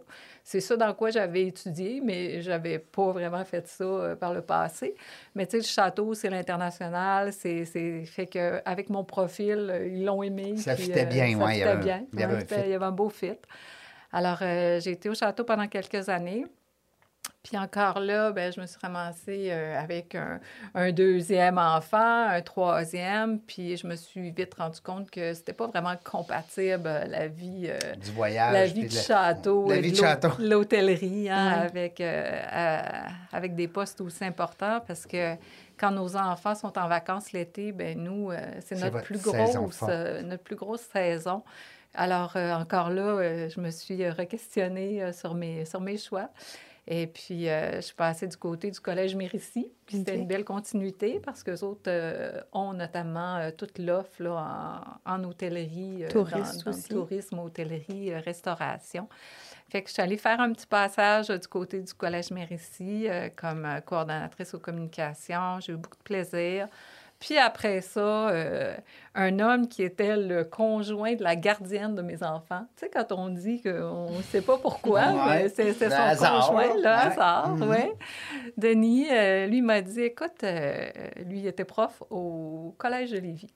C'est 0.50 0.60
ça 0.60 0.78
dans 0.78 0.94
quoi 0.94 1.10
j'avais 1.10 1.42
étudié, 1.42 2.00
mais 2.02 2.40
j'avais 2.40 2.78
pas 2.78 3.12
vraiment 3.12 3.44
fait 3.44 3.68
ça 3.68 3.84
euh, 3.84 4.16
par 4.16 4.32
le 4.32 4.40
passé. 4.40 4.94
Mais 5.34 5.44
tu 5.44 5.50
sais, 5.50 5.56
le 5.58 5.64
château, 5.64 6.14
c'est 6.14 6.30
l'international. 6.30 7.34
C'est 7.34 7.66
fait 7.66 8.24
que 8.24 8.62
avec 8.64 8.88
mon 8.88 9.04
profil, 9.04 9.68
euh, 9.70 9.86
ils 9.86 10.06
l'ont 10.06 10.22
aimé. 10.22 10.56
Ça 10.56 10.74
puis, 10.74 10.84
fitait 10.84 11.04
bien, 11.04 11.32
ça 11.32 11.44
ouais, 11.44 11.58
il 11.58 11.80
bien. 11.80 12.06
il 12.14 12.18
il 12.64 12.70
y 12.70 12.72
avait 12.72 12.84
un 12.86 12.92
beau 12.92 13.10
fit. 13.10 13.36
Alors, 14.10 14.38
euh, 14.40 14.80
j'ai 14.80 14.92
été 14.92 15.10
au 15.10 15.14
château 15.14 15.44
pendant 15.44 15.68
quelques 15.68 16.08
années. 16.08 16.46
Puis 17.42 17.56
encore 17.56 18.00
là, 18.00 18.32
ben, 18.32 18.52
je 18.52 18.60
me 18.60 18.66
suis 18.66 18.78
ramassée 18.82 19.48
euh, 19.52 19.78
avec 19.80 20.14
un, 20.16 20.40
un 20.74 20.90
deuxième 20.90 21.56
enfant, 21.56 22.26
un 22.28 22.42
troisième, 22.42 23.38
puis 23.40 23.76
je 23.76 23.86
me 23.86 23.94
suis 23.96 24.32
vite 24.32 24.54
rendu 24.54 24.80
compte 24.80 25.08
que 25.10 25.32
c'était 25.34 25.52
pas 25.52 25.68
vraiment 25.68 25.94
compatible 26.04 26.82
euh, 26.86 27.04
la 27.06 27.28
vie, 27.28 27.68
euh, 27.68 27.94
du 27.94 28.10
voyage. 28.10 28.52
la 28.52 28.66
vie 28.66 28.82
de 28.82 28.88
du 28.88 28.96
château, 28.96 29.68
La 29.68 29.76
et 29.76 29.80
vie 29.80 29.92
de 29.92 29.96
château. 29.96 30.30
l'hôtellerie, 30.40 31.30
hein, 31.30 31.60
avec, 31.62 32.00
euh, 32.00 32.40
à- 32.50 33.06
avec 33.32 33.54
des 33.54 33.68
postes 33.68 34.00
aussi 34.00 34.24
importants, 34.24 34.80
parce 34.86 35.06
que 35.06 35.36
quand 35.78 35.92
nos 35.92 36.16
enfants 36.16 36.56
sont 36.56 36.76
en 36.76 36.88
vacances 36.88 37.30
l'été, 37.32 37.70
ben 37.72 37.96
nous, 37.98 38.32
c'est 38.60 38.74
notre 38.74 39.00
plus 39.02 39.22
grosse, 39.22 39.82
notre 40.24 40.42
plus 40.42 40.56
grosse 40.56 40.82
saison. 40.82 41.44
Alors, 41.94 42.34
encore 42.36 42.90
là, 42.90 43.48
je 43.48 43.60
me 43.60 43.70
suis 43.70 44.08
re-questionnée 44.10 45.12
sur, 45.12 45.34
mes, 45.34 45.64
sur 45.64 45.80
mes 45.80 45.96
choix. 45.96 46.28
Et 46.90 47.06
puis, 47.06 47.50
euh, 47.50 47.76
je 47.76 47.80
suis 47.82 47.94
passée 47.94 48.26
du 48.26 48.36
côté 48.38 48.70
du 48.70 48.80
Collège 48.80 49.14
Mérissi. 49.14 49.70
Puis 49.84 49.98
c'était 49.98 50.16
une 50.16 50.26
belle 50.26 50.44
continuité 50.44 51.20
parce 51.22 51.42
que 51.42 51.62
autres 51.62 51.82
euh, 51.88 52.40
ont 52.52 52.72
notamment 52.72 53.36
euh, 53.36 53.50
toute 53.50 53.78
l'offre 53.78 54.22
là, 54.22 54.98
en, 55.04 55.14
en 55.14 55.24
hôtellerie, 55.24 56.04
Tourisme 56.08 56.38
dans, 56.38 56.64
dans 56.64 56.70
le 56.70 56.76
aussi. 56.78 56.88
tourisme, 56.88 57.38
hôtellerie, 57.40 58.14
restauration. 58.14 59.06
Fait 59.70 59.82
que 59.82 59.88
je 59.88 59.92
suis 59.94 60.02
allée 60.02 60.16
faire 60.16 60.40
un 60.40 60.50
petit 60.52 60.66
passage 60.66 61.28
du 61.28 61.46
côté 61.46 61.82
du 61.82 61.92
Collège 61.92 62.30
Mérissi 62.30 63.06
euh, 63.06 63.28
comme 63.36 63.68
coordonnatrice 63.84 64.54
aux 64.54 64.58
communications. 64.58 65.60
J'ai 65.60 65.74
eu 65.74 65.76
beaucoup 65.76 65.98
de 65.98 66.02
plaisir. 66.02 66.68
Puis 67.20 67.36
après 67.36 67.80
ça, 67.80 68.28
euh, 68.30 68.76
un 69.16 69.40
homme 69.40 69.66
qui 69.68 69.82
était 69.82 70.16
le 70.16 70.44
conjoint 70.44 71.14
de 71.16 71.24
la 71.24 71.34
gardienne 71.34 71.96
de 71.96 72.02
mes 72.02 72.22
enfants. 72.22 72.64
Tu 72.76 72.86
sais, 72.86 72.90
quand 72.92 73.10
on 73.10 73.28
dit 73.28 73.60
qu'on 73.60 74.10
ne 74.16 74.22
sait 74.22 74.40
pas 74.42 74.56
pourquoi, 74.56 75.26
Ouais. 75.26 75.48
c'est 75.48 75.72
son 75.72 75.86
hasard, 75.90 76.46
conjoint, 76.46 76.74
le 76.76 76.80
ouais. 76.82 76.86
hasard, 76.86 77.56
Mhm. 77.56 77.68
ouais. 77.68 77.92
Denis, 78.56 79.08
euh, 79.10 79.46
lui 79.46 79.62
m'a 79.62 79.80
dit, 79.82 80.02
écoute, 80.02 80.44
euh, 80.44 80.88
lui 81.26 81.40
il 81.40 81.46
était 81.48 81.64
prof 81.64 82.02
au 82.10 82.74
Collège 82.78 83.10
de 83.10 83.18
Lévis. 83.18 83.52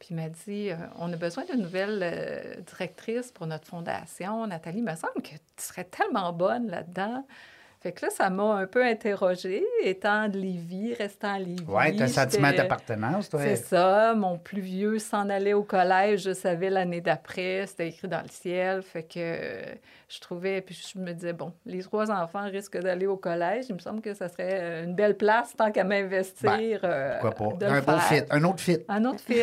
Puis 0.00 0.08
il 0.10 0.16
m'a 0.16 0.28
dit, 0.28 0.70
on 0.98 1.12
a 1.12 1.16
besoin 1.16 1.44
d'une 1.44 1.60
nouvelle 1.62 2.62
directrice 2.66 3.30
pour 3.32 3.46
notre 3.46 3.66
fondation. 3.68 4.46
Nathalie, 4.46 4.78
il 4.78 4.84
me 4.84 4.96
semble 4.96 5.22
que 5.22 5.34
tu 5.34 5.38
serais 5.58 5.84
tellement 5.84 6.32
bonne 6.32 6.68
là-dedans. 6.70 7.24
Fait 7.82 7.92
que 7.92 8.04
là, 8.04 8.10
ça 8.10 8.28
m'a 8.28 8.56
un 8.56 8.66
peu 8.66 8.84
interrogée, 8.84 9.64
étant 9.82 10.28
de 10.28 10.36
Lévis, 10.36 10.92
restant 10.92 11.32
à 11.32 11.38
Lévis. 11.38 11.64
Oui, 11.66 11.96
tu 11.96 12.02
as 12.02 12.04
un 12.04 12.08
sentiment 12.08 12.52
d'appartenance, 12.52 13.30
toi. 13.30 13.40
c'est 13.42 13.56
ça. 13.56 14.12
Mon 14.14 14.36
plus 14.36 14.60
vieux 14.60 14.98
s'en 14.98 15.30
allait 15.30 15.54
au 15.54 15.62
collège, 15.62 16.24
je 16.24 16.34
savais 16.34 16.68
l'année 16.68 17.00
d'après, 17.00 17.64
c'était 17.66 17.88
écrit 17.88 18.06
dans 18.06 18.20
le 18.20 18.28
ciel. 18.28 18.82
Fait 18.82 19.02
que 19.04 19.14
euh, 19.18 19.62
je 20.10 20.20
trouvais, 20.20 20.60
puis 20.60 20.78
je 20.94 20.98
me 20.98 21.12
disais, 21.14 21.32
bon, 21.32 21.54
les 21.64 21.80
trois 21.82 22.10
enfants 22.10 22.44
risquent 22.50 22.78
d'aller 22.80 23.06
au 23.06 23.16
collège. 23.16 23.64
Il 23.70 23.76
me 23.76 23.80
semble 23.80 24.02
que 24.02 24.12
ça 24.12 24.28
serait 24.28 24.58
euh, 24.60 24.84
une 24.84 24.94
belle 24.94 25.16
place 25.16 25.56
tant 25.56 25.72
qu'à 25.72 25.84
m'investir. 25.84 26.80
euh, 26.84 27.18
Ben, 27.22 27.30
Pourquoi 27.30 27.54
de 27.56 27.64
pas? 27.66 27.72
Un 27.72 27.80
beau 27.80 27.98
faire. 27.98 28.02
fit, 28.02 28.22
un 28.30 28.44
autre 28.44 28.60
fit. 28.60 28.78
Un 28.88 29.04
autre 29.06 29.20
fit. 29.20 29.40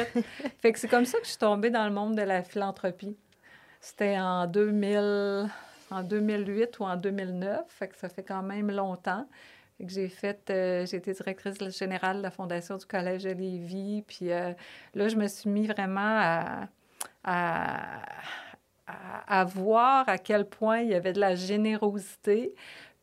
fait 0.62 0.74
que 0.74 0.77
c'est 0.77 0.88
comme 0.88 1.06
ça 1.06 1.17
que 1.17 1.24
je 1.25 1.29
suis 1.32 1.39
tombée 1.39 1.72
dans 1.72 1.86
le 1.86 1.91
monde 1.91 2.15
de 2.15 2.22
la 2.22 2.44
philanthropie. 2.44 3.17
C'était 3.82 4.20
en 4.20 4.46
2000, 4.46 5.48
en 5.91 6.03
2008 6.03 6.79
ou 6.79 6.84
en 6.84 6.96
2009, 6.96 7.65
fait 7.67 7.88
que 7.88 7.98
ça 7.98 8.10
fait 8.10 8.24
quand 8.24 8.44
même 8.44 8.72
longtemps. 8.72 9.27
J'ai 9.79 10.10
fait, 10.10 10.50
euh, 10.50 10.86
j'ai 10.86 10.98
été 10.98 11.13
directrice 11.13 11.58
générale 11.77 12.17
de 12.17 12.24
la 12.24 12.32
Fondation 12.32 12.77
du 12.77 12.86
Collège 12.86 13.24
de 13.24 13.29
Lévis, 13.29 14.03
puis 14.08 14.32
euh, 14.32 14.53
là, 14.96 15.08
je 15.08 15.15
me 15.15 15.27
suis 15.27 15.50
mis 15.50 15.67
vraiment 15.67 16.00
à, 16.01 16.67
à, 17.24 18.01
à 19.27 19.44
voir 19.44 20.08
à 20.10 20.17
quel 20.17 20.46
point 20.46 20.79
il 20.79 20.89
y 20.89 20.96
avait 20.96 21.13
de 21.13 21.20
la 21.20 21.36
générosité. 21.36 22.56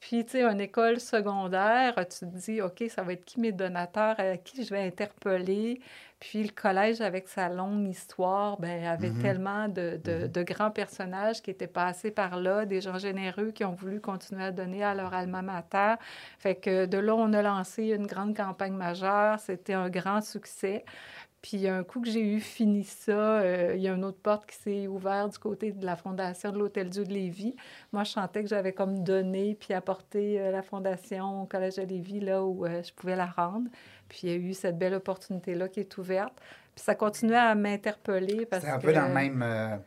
Puis, 0.07 0.23
tu 0.27 0.33
sais, 0.33 0.43
une 0.45 0.61
école 0.61 1.01
secondaire, 1.01 1.95
tu 1.97 2.19
te 2.19 2.25
dis, 2.27 2.61
OK, 2.61 2.85
ça 2.91 3.03
va 3.03 3.15
être 3.15 3.25
qui 3.25 3.41
mes 3.41 3.53
donateurs, 3.53 4.21
à 4.21 4.37
qui 4.37 4.63
je 4.63 4.69
vais 4.69 4.83
interpeller? 4.87 5.81
Puis, 6.21 6.43
le 6.43 6.51
collège, 6.53 7.01
avec 7.01 7.27
sa 7.27 7.49
longue 7.49 7.89
histoire, 7.89 8.59
ben, 8.61 8.85
avait 8.85 9.11
Mhm. 9.11 9.19
tellement 9.19 9.69
de, 9.69 9.99
de- 10.05 10.27
de 10.27 10.43
grands 10.43 10.71
personnages 10.71 11.41
qui 11.41 11.51
étaient 11.51 11.67
passés 11.67 12.11
par 12.11 12.37
là, 12.39 12.67
des 12.67 12.83
gens 12.83 12.99
généreux 12.99 13.51
qui 13.51 13.65
ont 13.65 13.73
voulu 13.73 13.99
continuer 14.01 14.45
à 14.45 14.53
donner 14.53 14.85
à 14.85 14.95
leur 14.95 15.15
alma 15.15 15.41
mater. 15.41 15.95
Fait 16.39 16.55
que 16.55 16.85
de 16.85 16.99
là, 16.99 17.15
on 17.15 17.33
a 17.33 17.41
lancé 17.41 17.85
une 17.89 18.07
grande 18.07 18.37
campagne 18.37 18.75
majeure. 18.75 19.41
C'était 19.41 19.73
un 19.75 19.89
grand 19.89 20.21
succès. 20.23 20.85
Puis 21.45 21.69
un 21.69 21.85
coup 21.85 22.01
que 22.01 22.09
j'ai 22.09 22.23
eu 22.23 22.41
fini 22.41 22.85
ça, 22.85 23.41
euh, 23.41 23.75
il 23.77 23.83
y 23.83 23.89
a 23.89 23.93
une 23.93 24.05
autre 24.07 24.17
porte 24.17 24.47
qui 24.47 24.57
s'est 24.57 24.87
ouverte 24.87 25.33
du 25.33 25.39
côté 25.39 25.73
de 25.73 25.85
la 25.85 25.95
fondation 25.95 26.51
de 26.53 26.59
l'Hôtel 26.59 26.89
Dieu 26.89 27.05
de 27.05 27.13
Lévis. 27.13 27.55
Moi, 27.93 28.03
je 28.05 28.13
sentais 28.13 28.43
que 28.43 28.49
j'avais 28.49 28.73
comme 28.73 29.05
donné 29.05 29.55
puis 29.55 29.75
apporté 29.75 30.41
euh, 30.41 30.51
la 30.51 30.63
fondation 30.63 31.43
au 31.43 31.45
Collège 31.45 31.77
de 31.77 31.83
Lévis 31.83 32.21
là 32.21 32.43
où 32.43 32.65
euh, 32.65 32.83
je 32.83 32.95
pouvais 32.95 33.15
la 33.15 33.27
rendre. 33.27 33.69
Puis 34.09 34.21
il 34.23 34.31
y 34.31 34.33
a 34.33 34.37
eu 34.37 34.55
cette 34.55 34.79
belle 34.79 34.95
opportunité-là 34.95 35.69
qui 35.69 35.81
est 35.81 35.99
ouverte. 35.99 36.33
Puis 36.75 36.83
ça 36.83 36.95
continuait 36.95 37.37
à 37.37 37.55
m'interpeller 37.55 38.47
parce 38.47 38.65
C'est 38.65 38.71
un 38.71 38.79
que... 38.79 38.87
peu 38.87 38.95
dans 38.95 39.09
le 39.09 39.13
même. 39.13 39.83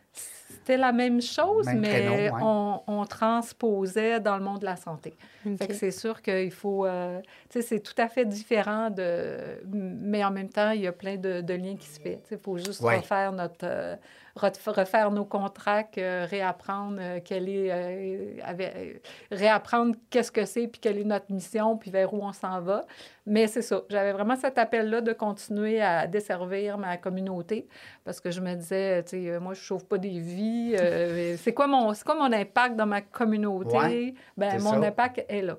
C'était 0.50 0.78
la 0.78 0.92
même 0.94 1.22
chose, 1.22 1.66
Même 1.66 1.80
mais 1.80 2.30
ouais. 2.30 2.32
on, 2.42 2.82
on 2.88 3.06
transposait 3.06 4.20
dans 4.20 4.38
le 4.38 4.44
monde 4.44 4.60
de 4.60 4.66
la 4.66 4.76
santé. 4.78 5.14
OK. 5.46 5.58
Fait 5.58 5.68
que 5.68 5.74
c'est 5.74 5.92
sûr 5.92 6.22
qu'il 6.22 6.52
faut... 6.52 6.86
euh, 6.86 7.20
tu 7.50 7.60
sais, 7.60 7.62
c'est 7.62 7.80
tout 7.80 7.94
à 7.98 8.08
fait 8.08 8.26
différent 8.26 8.90
de... 8.90 9.38
Mais 9.66 10.24
en 10.24 10.32
même 10.32 10.50
temps, 10.50 10.72
il 10.72 10.82
y 10.82 10.88
a 10.88 10.92
plein 10.94 11.18
de, 11.18 11.42
de 11.42 11.54
liens 11.54 11.76
qui 11.76 11.88
se 11.88 12.00
font. 12.00 12.20
Il 12.32 12.38
faut 12.38 12.58
juste 12.58 12.82
Ouais. 12.82 12.98
refaire 12.98 13.32
notre... 13.34 13.64
euh, 13.64 13.96
refaire 14.38 15.12
nos 15.12 15.26
contrats, 15.26 15.84
réapprendre 15.96 16.98
euh, 17.00 17.20
quelle 17.24 17.50
est... 17.50 17.72
euh, 17.72 18.40
avec- 18.44 18.74
euh, 18.76 18.94
réapprendre 19.32 19.96
qu'est-ce 20.10 20.32
que 20.32 20.46
c'est, 20.46 20.68
puis 20.68 20.80
quelle 20.80 20.98
est 20.98 21.04
notre 21.04 21.32
mission, 21.32 21.78
puis 21.78 21.92
vers 21.92 22.14
où 22.14 22.20
on 22.24 22.34
s'en 22.34 22.62
va. 22.62 22.86
Mais 23.26 23.48
c'est 23.48 23.62
ça. 23.62 23.82
J'avais 23.90 24.14
vraiment 24.14 24.36
cet 24.36 24.58
appel-là 24.58 25.02
de 25.02 25.14
continuer 25.14 25.82
à 25.82 26.08
desservir 26.08 26.78
ma 26.78 26.98
communauté 26.98 27.68
parce 28.06 28.22
que 28.22 28.32
je 28.32 28.40
me 28.42 28.54
disais, 28.56 29.04
tu 29.04 29.26
sais, 29.26 29.40
moi, 29.40 29.54
je 29.54 29.62
sauve 29.62 29.86
pas 29.86 29.98
des 29.98 30.20
vies. 30.20 30.76
c'est 31.38 31.54
quoi, 31.54 31.68
mon, 31.68 31.94
c'est 31.94 32.06
quoi 32.06 32.16
mon 32.16 32.32
impact 32.32 32.76
dans 32.76 32.86
ma 32.86 33.02
communauté? 33.02 33.78
Ouais, 33.78 34.14
ben, 34.38 34.62
mon 34.62 34.82
ça. 34.82 34.88
impact 34.88 35.26
est 35.28 35.42
là. 35.42 35.58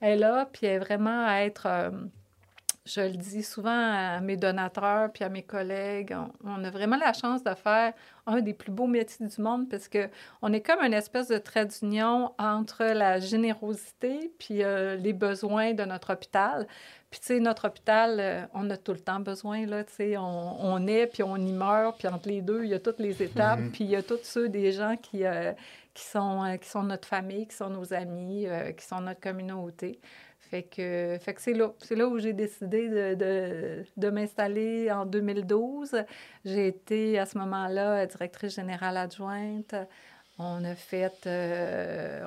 Elle 0.00 0.12
est 0.12 0.16
là, 0.16 0.48
puis 0.50 0.66
elle 0.66 0.76
est 0.76 0.78
vraiment 0.78 1.26
à 1.26 1.40
être... 1.42 1.66
euh, 1.66 1.90
je 2.84 3.00
le 3.00 3.10
dis 3.16 3.44
souvent 3.44 3.70
à 3.70 4.20
mes 4.20 4.36
donateurs 4.36 5.12
puis 5.12 5.22
à 5.22 5.28
mes 5.28 5.42
collègues, 5.44 6.14
on, 6.44 6.50
on 6.50 6.64
a 6.64 6.70
vraiment 6.70 6.96
la 6.96 7.12
chance 7.12 7.44
de 7.44 7.54
faire 7.54 7.92
un 8.26 8.40
des 8.40 8.54
plus 8.54 8.72
beaux 8.72 8.86
métiers 8.88 9.26
du 9.26 9.40
monde 9.40 9.68
parce 9.68 9.86
que 9.88 10.08
on 10.42 10.52
est 10.52 10.60
comme 10.60 10.80
une 10.80 10.92
espèce 10.94 11.28
de 11.28 11.38
trait 11.38 11.66
d'union 11.66 12.32
entre 12.38 12.82
la 12.84 13.20
générosité 13.20 14.32
puis 14.38 14.62
euh, 14.64 14.96
les 14.96 15.12
besoins 15.12 15.74
de 15.74 15.84
notre 15.84 16.12
hôpital. 16.12 16.66
Puis, 17.10 17.20
tu 17.20 17.26
sais, 17.26 17.40
notre 17.40 17.68
hôpital, 17.68 18.16
euh, 18.18 18.42
on 18.54 18.70
a 18.70 18.76
tout 18.78 18.92
le 18.92 19.00
temps 19.00 19.20
besoin, 19.20 19.66
là, 19.66 19.84
tu 19.84 19.92
sais, 19.92 20.16
on, 20.16 20.64
on 20.64 20.86
est, 20.86 21.06
puis 21.06 21.22
on 21.22 21.36
y 21.36 21.52
meurt, 21.52 21.98
puis 21.98 22.08
entre 22.08 22.26
les 22.28 22.40
deux, 22.40 22.64
il 22.64 22.70
y 22.70 22.74
a 22.74 22.80
toutes 22.80 23.00
les 23.00 23.22
étapes, 23.22 23.60
Mhm. 23.60 23.70
puis 23.70 23.84
il 23.84 23.90
y 23.90 23.96
a 23.96 24.02
tous 24.02 24.20
ceux 24.22 24.48
des 24.48 24.72
gens 24.72 24.96
qui, 24.96 25.26
euh, 25.26 25.52
qui, 25.92 26.04
sont, 26.04 26.56
qui 26.58 26.68
sont 26.70 26.82
notre 26.84 27.06
famille, 27.06 27.46
qui 27.46 27.54
sont 27.54 27.68
nos 27.68 27.92
amis, 27.92 28.46
qui 28.78 28.84
sont 28.86 29.02
notre 29.02 29.20
communauté. 29.20 30.00
Fait 30.52 30.64
que, 30.64 31.16
fait 31.18 31.32
que 31.32 31.40
c'est 31.40 31.54
là. 31.54 31.72
C'est 31.78 31.94
là 31.96 32.06
où 32.08 32.18
j'ai 32.18 32.34
décidé 32.34 32.86
de, 32.90 33.14
de, 33.14 33.84
de 33.96 34.10
m'installer 34.10 34.92
en 34.92 35.06
2012. 35.06 35.96
J'ai 36.44 36.66
été 36.66 37.18
à 37.18 37.24
ce 37.24 37.38
moment-là 37.38 38.04
directrice 38.04 38.54
générale 38.56 38.98
adjointe. 38.98 39.74
On 40.38 40.64
a 40.64 40.74
fait, 40.74 41.12
euh, 41.26 42.24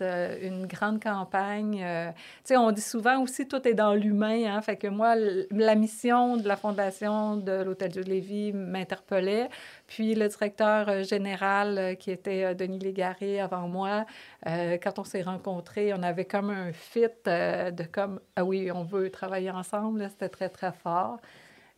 euh, 0.00 0.38
une 0.42 0.66
grande 0.66 1.02
campagne. 1.02 1.82
euh, 1.84 2.10
on 2.50 2.72
dit 2.72 2.80
souvent 2.80 3.22
aussi 3.22 3.46
tout 3.46 3.68
est 3.68 3.74
dans 3.74 3.94
l'humain. 3.94 4.46
Hein, 4.46 4.62
fait 4.62 4.76
que 4.76 4.88
moi, 4.88 5.14
la 5.50 5.74
mission 5.74 6.38
de 6.38 6.48
la 6.48 6.56
fondation 6.56 7.36
de 7.36 7.62
l'Hôtel 7.62 7.90
Dieu 7.92 8.04
de 8.04 8.08
Lévis 8.08 8.52
m'interpellait. 8.52 9.50
Puis 9.86 10.14
le 10.14 10.28
directeur 10.28 11.04
général, 11.04 11.96
qui 11.98 12.10
était 12.10 12.54
Denis 12.54 12.78
Légaré 12.78 13.40
avant 13.40 13.68
moi, 13.68 14.06
quand 14.46 14.98
on 14.98 15.04
s'est 15.04 15.22
rencontrés, 15.22 15.92
on 15.92 16.02
avait 16.02 16.24
comme 16.24 16.50
un 16.50 16.72
fit 16.72 17.02
de 17.26 17.84
comme, 17.84 18.18
ah 18.34 18.44
oui, 18.44 18.70
on 18.72 18.82
veut 18.82 19.10
travailler 19.10 19.50
ensemble. 19.50 20.08
C'était 20.10 20.30
très, 20.30 20.48
très 20.48 20.72
fort. 20.72 21.18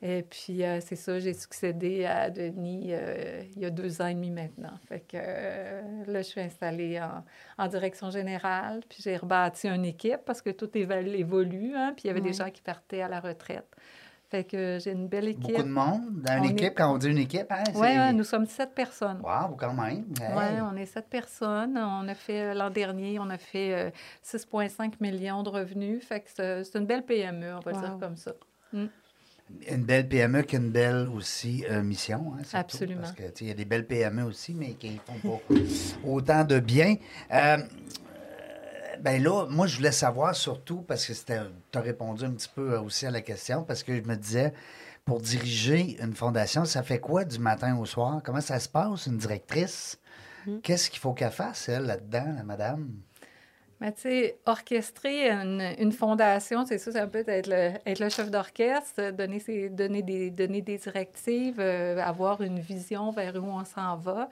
Et 0.03 0.23
puis, 0.23 0.63
euh, 0.65 0.81
c'est 0.81 0.97
ça, 0.97 1.19
j'ai 1.19 1.33
succédé 1.33 2.05
à 2.05 2.29
Denis 2.29 2.89
euh, 2.91 3.43
il 3.57 3.63
y 3.63 3.65
a 3.65 3.71
deux 3.71 4.03
ans 4.03 4.07
et 4.07 4.15
demi 4.15 4.31
maintenant. 4.31 4.73
Fait 4.89 5.01
que 5.01 5.17
euh, 5.17 5.83
là, 6.07 6.21
je 6.21 6.27
suis 6.27 6.41
installée 6.41 7.01
en, 7.01 7.25
en 7.57 7.69
direction 7.69 8.11
générale, 8.11 8.83
puis 8.89 8.99
j'ai 9.03 9.17
rebâti 9.17 9.67
une 9.69 9.85
équipe 9.87 10.21
parce 10.27 10.43
que 10.43 10.51
tout 10.51 10.69
évolue, 10.77 11.75
hein, 11.75 11.93
puis 11.97 12.05
il 12.05 12.09
y 12.09 12.11
avait 12.11 12.21
des 12.21 12.29
Ouais. 12.39 12.45
gens 12.47 12.51
qui 12.51 12.61
partaient 12.61 13.01
à 13.03 13.09
la 13.09 13.21
retraite. 13.21 13.67
Fait 14.31 14.43
que 14.45 14.79
j'ai 14.83 14.91
une 14.93 15.07
belle 15.07 15.29
équipe. 15.29 15.49
beaucoup 15.53 15.63
de 15.63 15.69
monde 15.69 16.23
dans 16.23 16.33
une 16.35 16.41
On 16.41 16.45
est- 16.45 16.51
équipe. 16.53 16.75
Quand 16.77 16.93
on 16.95 16.99
dit 16.99 17.09
une 17.09 17.19
équipe, 17.19 17.47
hein. 17.51 17.63
Oui, 17.77 18.15
nous 18.15 18.25
sommes 18.25 18.47
sept 18.47 18.75
personnes. 18.75 19.21
Wow, 19.23 19.55
quand 19.57 19.75
même. 19.75 20.05
Hey. 20.21 20.33
Oui, 20.37 20.61
on 20.71 20.77
est 20.77 20.87
sept 20.87 21.09
personnes. 21.09 21.79
On 21.79 22.09
a 22.09 22.15
fait, 22.15 22.53
l'an 22.55 22.71
dernier, 22.71 23.19
on 23.21 23.31
a 23.31 23.39
fait 23.39 23.73
euh, 23.75 23.91
6,5 24.23 24.95
millions 25.01 25.43
de 25.45 25.51
revenus. 25.51 26.05
Fait 26.05 26.21
que 26.21 26.63
c'est 26.65 26.75
une 26.79 26.87
belle 26.87 27.05
PME, 27.05 27.55
on 27.55 27.61
va 27.61 27.73
Wow. 27.73 27.81
dire 27.81 27.97
comme 28.01 28.17
ça. 28.17 28.33
Une 29.69 29.85
belle 29.85 30.09
PME 30.09 30.43
qui 30.43 30.57
a 30.57 30.59
une 30.59 30.71
belle 30.71 31.09
aussi 31.15 31.65
euh, 31.71 31.83
mission. 31.83 32.33
hein, 32.39 32.43
Absolument. 32.53 33.03
Parce 33.03 33.13
que, 33.13 33.23
tu 33.25 33.29
sais, 33.29 33.45
il 33.45 33.49
y 33.49 33.51
a 33.51 33.55
des 33.55 33.65
belles 33.65 33.87
PME 33.87 34.25
aussi, 34.25 34.55
mais 34.55 34.73
qui 34.73 35.01
font 35.07 35.19
pas 35.29 35.55
autant 36.05 36.45
de 36.45 36.59
bien. 36.61 36.97
Euh, 37.33 37.59
ben 39.01 39.23
là, 39.23 39.47
moi, 39.51 39.67
je 39.67 39.77
voulais 39.77 39.93
savoir 39.93 40.35
surtout, 40.35 40.79
parce 40.83 41.07
que 41.07 41.13
tu 41.13 41.79
as 41.79 41.81
répondu 41.81 42.25
un 42.25 42.31
petit 42.31 42.51
peu 42.55 42.77
aussi 42.79 43.07
à 43.07 43.11
la 43.11 43.21
question, 43.21 43.63
parce 43.63 43.83
que 43.83 43.95
je 43.95 44.03
me 44.09 44.17
disais, 44.17 44.53
pour 45.05 45.21
diriger 45.21 45.99
une 46.03 46.15
fondation, 46.15 46.65
ça 46.65 46.83
fait 46.83 46.99
quoi 47.01 47.25
du 47.25 47.39
matin 47.39 47.77
au 47.77 47.85
soir? 47.85 48.23
Comment 48.25 48.41
ça 48.41 48.59
se 48.59 48.69
passe, 48.69 49.07
une 49.07 49.19
directrice? 49.19 49.99
Qu'est-ce 50.63 50.91
qu'il 50.91 51.01
faut 51.01 51.13
qu'elle 51.13 51.31
fasse, 51.31 51.69
elle, 51.69 51.85
là-dedans, 51.85 52.35
la 52.37 52.43
madame? 52.43 52.89
Mais 53.85 53.93
tu 53.93 54.01
sais, 54.01 54.39
orchestrer 54.47 55.29
une, 55.31 55.61
une 55.79 55.93
fondation, 55.93 56.65
c'est 56.65 56.79
ça, 56.79 56.91
c'est 56.91 57.01
un 57.01 57.07
peu 57.07 57.23
être 57.27 57.49
le, 57.49 57.73
être 57.85 57.99
le 58.01 58.09
chef 58.09 58.31
d'orchestre, 58.31 59.11
donner, 59.11 59.41
ses, 59.41 59.69
donner, 59.69 60.01
des, 60.03 60.31
donner 60.31 60.63
des 60.63 60.79
directives, 60.79 61.61
euh, 61.61 61.99
avoir 61.99 62.41
une 62.41 62.59
vision 62.61 63.11
vers 63.11 63.35
où 63.37 63.47
on 63.47 63.65
s'en 63.67 63.97
va. 63.97 64.31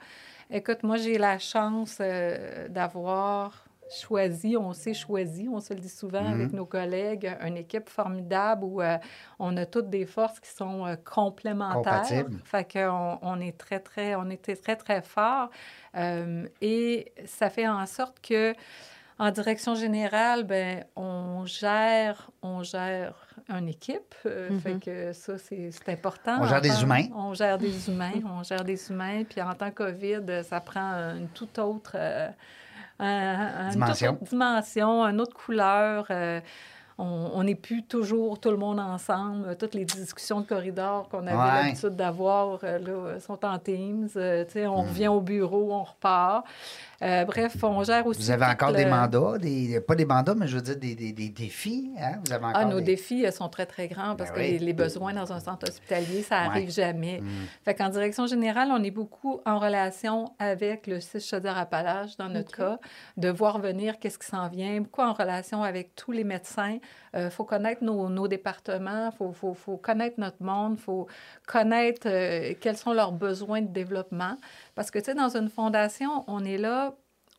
Écoute, 0.49 0.81
moi, 0.81 0.97
j'ai 0.97 1.19
la 1.19 1.37
chance 1.37 1.99
euh, 2.01 2.67
d'avoir 2.67 3.63
choisi, 3.91 4.57
on 4.57 4.73
s'est 4.73 4.95
choisi, 4.95 5.47
on 5.47 5.59
se 5.59 5.71
le 5.75 5.79
dit 5.81 5.89
souvent 5.89 6.25
avec 6.25 6.49
Mhm. 6.51 6.55
nos 6.55 6.65
collègues, 6.65 7.31
une 7.45 7.57
équipe 7.57 7.89
formidable 7.89 8.63
où 8.63 8.81
euh, 8.81 8.97
on 9.37 9.55
a 9.57 9.67
toutes 9.67 9.91
des 9.91 10.07
forces 10.07 10.39
qui 10.39 10.49
sont 10.49 10.87
euh, 10.87 10.95
complémentaires. 10.95 12.01
Compatibles. 12.01 12.39
Fait 12.43 12.65
qu'on 12.73 13.19
on 13.21 13.39
est 13.39 13.55
très, 13.55 13.79
très, 13.79 14.15
on 14.15 14.31
était 14.31 14.55
très, 14.55 14.77
très 14.77 15.03
fort. 15.03 15.49
Euh, 15.95 16.47
et 16.59 17.11
ça 17.25 17.51
fait 17.51 17.67
en 17.67 17.85
sorte 17.85 18.19
que 18.19 18.55
en 19.19 19.31
direction 19.31 19.75
générale, 19.75 20.43
ben, 20.43 20.83
on 20.95 21.45
gère, 21.45 22.29
on 22.41 22.63
gère 22.63 23.13
une 23.49 23.67
équipe. 23.69 24.15
Euh, 24.25 24.49
Mhm. 24.51 24.59
Fait 24.59 24.79
que 24.79 25.13
ça, 25.13 25.37
c'est 25.37 25.69
important. 25.89 26.37
On 26.41 26.47
gère 26.47 26.61
des 26.61 26.69
tant- 26.69 26.81
humains. 26.81 27.05
On 27.15 27.33
gère 27.33 27.57
des 27.57 27.89
humains. 27.89 28.11
on 28.25 28.43
gère 28.43 28.63
des 28.63 28.89
humains. 28.89 29.23
Puis 29.29 29.41
en 29.41 29.53
temps 29.53 29.71
COVID, 29.71 30.43
ça 30.43 30.59
prend 30.61 30.93
une 31.15 31.27
toute 31.29 31.57
autre... 31.59 31.91
euh, 31.95 32.29
un- 32.99 33.05
un- 33.05 33.63
une 33.65 33.71
toute 33.71 33.73
Dimension. 33.73 34.11
autre 34.13 34.23
dimension, 34.23 35.03
une 35.05 35.19
autre 35.21 35.35
couleur. 35.35 36.05
euh, 36.09 36.39
on 36.97 37.31
on 37.35 37.43
n'est 37.43 37.55
plus 37.55 37.83
toujours 37.83 38.39
tout 38.39 38.51
le 38.51 38.57
monde 38.57 38.79
ensemble. 38.79 39.55
Toutes 39.57 39.73
les 39.73 39.85
discussions 39.85 40.41
de 40.41 40.45
corridor 40.45 41.09
qu'on 41.09 41.25
avait 41.27 41.35
Ouais. 41.35 41.63
l'habitude 41.65 41.95
d'avoir 41.95 42.59
euh, 42.63 42.79
là, 42.79 43.19
sont 43.19 43.43
en 43.45 43.57
Teams. 43.59 44.07
Euh, 44.15 44.45
sais, 44.49 44.65
Hmm. 44.67 44.71
on 44.71 44.81
revient 44.83 45.07
au 45.07 45.21
bureau, 45.21 45.73
on 45.73 45.83
repart. 45.83 46.45
Euh, 47.01 47.25
bref, 47.25 47.55
on 47.63 47.83
gère 47.83 48.05
aussi. 48.07 48.21
Vous 48.21 48.31
avez 48.31 48.45
encore 48.45 48.69
le- 48.71 48.77
des 48.77 48.85
mandats, 48.85 49.37
des, 49.37 49.81
pas 49.81 49.95
des 49.95 50.05
mandats, 50.05 50.35
mais 50.35 50.47
je 50.47 50.55
veux 50.55 50.61
dire 50.61 50.77
des, 50.77 50.95
des, 50.95 51.11
des 51.11 51.29
défis. 51.29 51.91
Hein? 51.99 52.19
Vous 52.25 52.31
avez 52.31 52.45
encore 52.45 52.61
Ah, 52.61 52.65
nos 52.65 52.79
des... 52.79 52.85
défis 52.95 53.25
euh, 53.25 53.31
sont 53.31 53.49
très, 53.49 53.65
très 53.65 53.87
grands 53.87 54.15
parce 54.15 54.29
Ben 54.29 54.35
que 54.35 54.39
oui. 54.41 54.51
les, 54.51 54.59
les 54.59 54.73
besoins 54.73 55.13
dans 55.13 55.33
un 55.33 55.39
centre 55.41 55.67
hospitalier, 55.67 56.21
ça 56.21 56.41
Ouais. 56.41 56.47
arrive 56.47 56.71
jamais. 56.71 57.19
Mm. 57.19 57.27
Fait 57.65 57.73
qu'en 57.73 57.89
direction 57.89 58.25
générale, 58.27 58.69
on 58.71 58.81
est 58.83 58.91
beaucoup 58.91 59.41
en 59.45 59.59
relation 59.59 60.33
avec 60.39 60.87
le 60.87 60.99
CIS 61.01 61.19
Chaudière-Appalaches, 61.29 62.15
dans 62.17 62.29
notre 62.29 62.55
cas, 62.55 62.79
de 63.17 63.29
voir 63.29 63.59
venir 63.59 63.99
qu'est-ce 63.99 64.17
qui 64.19 64.27
s'en 64.27 64.47
vient, 64.47 64.79
beaucoup 64.79 65.01
en 65.01 65.13
relation 65.13 65.61
avec 65.63 65.95
tous 65.95 66.11
les 66.13 66.23
médecins. 66.23 66.77
Il 67.15 67.29
faut 67.29 67.43
connaître 67.43 67.83
nos, 67.83 68.09
nos 68.09 68.27
départements, 68.27 69.09
il 69.11 69.15
faut, 69.17 69.31
faut- 69.33 69.53
faut 69.53 69.77
connaître 69.77 70.19
notre 70.19 70.41
monde, 70.41 70.75
il 70.77 70.81
faut 70.81 71.07
connaître 71.47 72.07
euh, 72.07 72.53
quels 72.59 72.77
sont 72.77 72.93
leurs 72.93 73.11
besoins 73.11 73.61
de 73.61 73.67
développement. 73.67 74.35
Parce 74.75 74.89
que, 74.91 74.99
tu 74.99 75.05
sais, 75.05 75.13
dans 75.15 75.35
une 75.37 75.49
fondation, 75.49 76.23
on 76.27 76.43
est 76.43 76.57
là, 76.57 76.93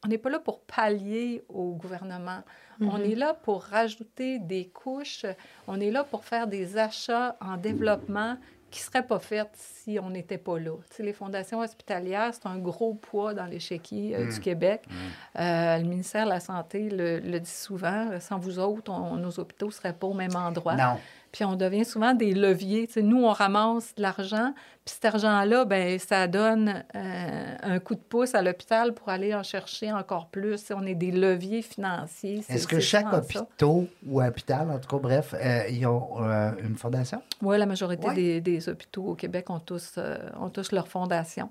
on 0.05 0.09
n'est 0.09 0.19
pas 0.19 0.31
là 0.31 0.39
pour 0.39 0.61
pallier 0.61 1.43
au 1.49 1.73
gouvernement. 1.73 2.41
On 2.81 2.99
est 3.03 3.15
là 3.15 3.35
pour 3.35 3.63
rajouter 3.63 4.39
des 4.41 4.69
couches. 4.69 5.25
On 5.69 5.79
est 5.81 5.91
là 5.93 6.03
pour 6.05 6.25
faire 6.25 6.47
des 6.47 6.77
achats 6.77 7.37
en 7.41 7.57
développement 7.57 8.37
qui 8.75 8.81
ne 8.81 8.87
seraient 8.87 9.07
pas 9.07 9.21
faits 9.21 9.49
si 9.55 9.99
on 10.03 10.11
n'était 10.11 10.37
pas 10.39 10.59
là. 10.59 10.73
Les 10.99 11.13
fondations 11.13 11.61
hospitalières, 11.61 12.33
c'est 12.35 12.47
un 12.49 12.59
gros 12.59 12.95
poids 12.95 13.33
dans 13.33 13.47
l'échiquier 13.47 14.17
euh, 14.17 14.25
du 14.35 14.41
Québec. 14.41 14.83
Euh, 15.39 15.79
le 15.79 15.85
ministère 15.85 16.25
de 16.25 16.31
la 16.31 16.41
Santé 16.41 16.91
le, 16.91 17.21
le 17.21 17.39
dit 17.39 17.49
souvent, 17.51 18.09
sans 18.19 18.39
vous 18.39 18.59
autres, 18.59 18.91
on- 18.91 19.15
nos 19.17 19.39
hôpitaux 19.39 19.67
ne 19.67 19.71
seraient 19.73 19.93
pas 19.93 20.09
au 20.09 20.15
même 20.15 20.35
endroit. 20.35 20.75
Non. 20.75 20.99
Puis 21.35 21.45
on 21.45 21.57
devient 21.57 21.85
souvent 21.85 22.15
des 22.15 22.33
leviers. 22.33 22.89
Nous, 23.03 23.25
on 23.25 23.33
ramasse 23.33 23.93
de 23.97 24.03
l'argent, 24.03 24.55
puis 24.85 24.95
cet 24.95 25.05
argent-là, 25.05 25.65
ben 25.65 25.99
ça 25.99 26.29
donne 26.29 26.85
euh, 26.95 27.57
un 27.61 27.81
coup 27.81 27.97
de 27.97 28.01
pouce 28.01 28.37
à 28.37 28.41
l'hôpital 28.43 28.95
pour 28.95 29.09
aller 29.09 29.35
en 29.35 29.43
chercher 29.43 29.93
encore 29.93 30.29
plus. 30.29 30.71
On 30.73 30.87
est 30.87 30.95
des 30.95 31.11
leviers 31.11 31.63
financiers. 31.63 32.45
Est-ce 32.49 32.69
que 32.69 32.79
chaque 32.79 33.13
hôpital 33.13 33.47
ou 34.07 34.23
hôpital, 34.23 34.71
en 34.71 34.79
tout 34.79 34.89
cas, 34.89 35.03
bref, 35.03 35.35
euh, 35.35 35.63
ils 35.69 35.85
ont 35.89 36.23
euh, 36.23 36.53
une 36.65 36.77
fondation? 36.77 37.21
Oui, 37.43 37.59
la 37.59 37.67
majorité 37.67 38.07
Ouais. 38.07 38.15
des, 38.15 38.41
des 38.41 38.69
hôpitaux 38.69 39.03
au 39.07 39.15
Québec 39.17 39.51
ont 39.51 39.59
tous, 39.59 39.99
ont 40.41 40.51
tous 40.51 40.71
leur 40.71 40.87
fondation. 40.87 41.51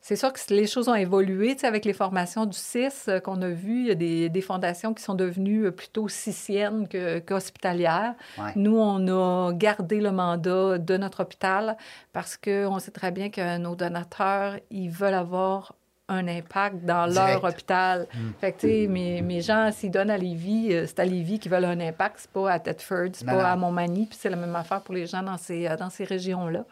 C'est 0.00 0.16
sûr 0.16 0.32
que 0.32 0.40
les 0.50 0.66
choses 0.66 0.88
ont 0.88 0.94
évolué. 0.94 1.54
Tu 1.54 1.60
sais, 1.60 1.66
avec 1.66 1.84
les 1.84 1.92
formations 1.92 2.46
du 2.46 2.56
CIS 2.56 3.08
euh, 3.08 3.20
qu'on 3.20 3.42
a 3.42 3.48
vues, 3.48 3.80
il 3.80 3.86
y 3.88 3.90
a 3.90 3.94
des, 3.94 4.28
des 4.28 4.40
fondations 4.40 4.94
qui 4.94 5.02
sont 5.02 5.14
devenues 5.14 5.66
euh, 5.66 5.70
plutôt 5.70 6.08
sissiennes 6.08 6.88
qu'hospitalières. 7.26 8.14
Ouais. 8.38 8.52
Nous, 8.56 8.76
on 8.78 9.06
a 9.08 9.52
gardé 9.52 10.00
le 10.00 10.12
mandat 10.12 10.78
de 10.78 10.96
notre 10.96 11.22
hôpital 11.22 11.76
parce 12.12 12.36
qu'on 12.36 12.78
sait 12.78 12.90
très 12.90 13.10
bien 13.10 13.28
que 13.28 13.58
nos 13.58 13.74
donateurs, 13.74 14.56
ils 14.70 14.88
veulent 14.88 15.14
avoir 15.14 15.74
un 16.08 16.26
impact 16.26 16.84
dans 16.84 17.06
Direct. 17.06 17.42
leur 17.42 17.44
hôpital. 17.44 18.06
Fait 18.40 18.52
que, 18.52 18.60
tu 18.60 18.68
sais, 18.68 18.86
mes, 18.86 19.20
mes 19.20 19.42
gens, 19.42 19.70
s'ils 19.72 19.90
donnent 19.90 20.10
à 20.10 20.16
Lévis, 20.16 20.72
euh, 20.72 20.86
c'est 20.86 21.00
à 21.00 21.04
Lévis 21.04 21.38
qu'ils 21.38 21.52
veulent 21.52 21.66
un 21.66 21.80
impact, 21.80 22.16
c'est 22.20 22.30
pas 22.30 22.50
à 22.50 22.58
Thetford, 22.58 23.10
c'est 23.12 23.26
pas 23.26 23.34
non. 23.34 23.40
à 23.40 23.56
Montmagny, 23.56 24.06
puis 24.06 24.18
c'est 24.18 24.30
la 24.30 24.36
même 24.36 24.56
affaire 24.56 24.80
pour 24.80 24.94
les 24.94 25.06
gens 25.06 25.22
dans 25.22 25.36
ces, 25.36 25.68
dans 25.78 25.90
ces 25.90 26.04
régions-là. 26.04 26.64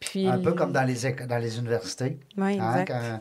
Puis... 0.00 0.26
Un 0.26 0.38
peu 0.38 0.52
comme 0.52 0.72
dans 0.72 0.84
les, 0.84 1.12
dans 1.26 1.38
les 1.38 1.58
universités. 1.58 2.20
Oui, 2.36 2.58
hein, 2.60 2.84
quand 2.86 3.20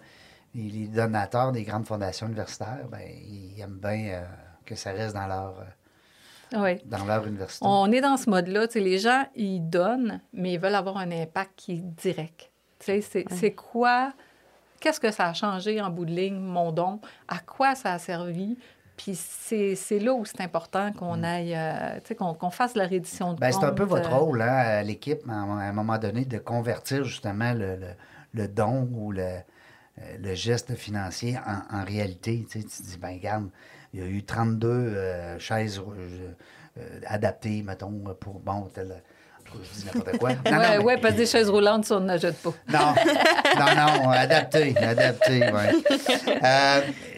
les, 0.55 0.87
donateurs 0.87 1.51
des 1.51 1.63
grandes 1.63 1.85
fondations 1.85 2.27
universitaires, 2.27 2.85
ben, 2.89 3.01
ils 3.01 3.59
aiment 3.59 3.79
bien 3.79 4.09
euh, 4.09 4.25
que 4.65 4.75
ça 4.75 4.91
reste 4.91 5.15
dans 5.15 5.27
leur, 5.27 5.59
euh, 5.59 6.63
Oui. 6.63 6.81
dans 6.85 7.05
leur 7.05 7.25
université. 7.25 7.65
On 7.67 7.91
est 7.91 8.01
dans 8.01 8.17
ce 8.17 8.29
mode-là. 8.29 8.67
Les 8.75 8.99
gens, 8.99 9.25
ils 9.35 9.61
donnent, 9.61 10.21
mais 10.33 10.53
ils 10.53 10.59
veulent 10.59 10.75
avoir 10.75 10.97
un 10.97 11.11
impact 11.11 11.51
qui 11.55 11.73
est 11.73 11.83
direct. 12.01 12.51
C'est 12.79 13.55
quoi, 13.55 14.13
qu'est-ce 14.79 14.99
que 14.99 15.11
ça 15.11 15.27
a 15.27 15.33
changé 15.33 15.81
en 15.81 15.89
bout 15.89 16.05
de 16.05 16.11
ligne, 16.11 16.39
mon 16.39 16.71
don? 16.71 17.01
À 17.27 17.39
quoi 17.39 17.75
ça 17.75 17.93
a 17.93 17.99
servi? 17.99 18.57
Puis 18.97 19.13
c'est 19.15 19.99
là 19.99 20.11
où 20.13 20.25
c'est 20.25 20.41
important 20.41 20.91
qu'on 20.91 21.23
aille, 21.23 21.53
euh, 21.55 21.99
qu'on 22.17 22.49
fasse 22.49 22.75
la 22.75 22.87
reddition 22.87 23.33
de 23.33 23.39
Ben, 23.39 23.51
c'est 23.51 23.63
un 23.63 23.71
peu 23.71 23.83
votre 23.83 24.11
euh, 24.11 24.17
rôle, 24.17 24.41
hein, 24.41 24.47
à 24.47 24.83
l'équipe, 24.83 25.21
à 25.29 25.33
un 25.33 25.71
moment 25.71 25.97
donné, 25.99 26.25
de 26.25 26.39
convertir 26.39 27.03
justement 27.05 27.53
le, 27.53 27.75
le- 27.75 27.93
le 28.33 28.47
don 28.47 28.89
ou 28.93 29.11
le, 29.11 29.21
euh, 29.21 29.37
le 30.19 30.33
geste 30.35 30.75
financier 30.75 31.37
en, 31.71 31.77
en 31.79 31.83
réalité. 31.85 32.45
Tu, 32.51 32.59
sais, 32.61 32.67
tu 32.67 32.77
te 32.83 32.87
dis, 32.87 32.97
ben 32.97 33.13
regarde, 33.13 33.49
il 33.93 33.99
y 33.99 34.03
a 34.03 34.07
eu 34.07 34.23
32 34.23 34.67
euh, 34.67 35.39
chaises 35.39 35.79
euh, 35.79 36.33
euh, 36.79 36.99
adaptées, 37.07 37.63
mettons, 37.63 37.91
pour, 38.19 38.39
bon, 38.39 38.67
tel... 38.73 39.01
Je 39.53 39.79
dis 39.79 39.85
n'importe 39.85 40.17
quoi. 40.17 40.29
Non, 40.51 40.83
ouais, 40.83 40.95
mais- 40.95 41.01
parce 41.01 41.13
que 41.13 41.19
des 41.19 41.25
chaises 41.25 41.49
roulantes, 41.49 41.85
ça, 41.85 41.95
on 41.97 42.01
n'ajoute 42.01 42.35
pas. 42.43 42.53
Non, 42.67 42.93
non, 43.59 44.03
non, 44.03 44.09
adapté, 44.09 44.75
adapté, 44.77 45.41
oui. 45.53 45.83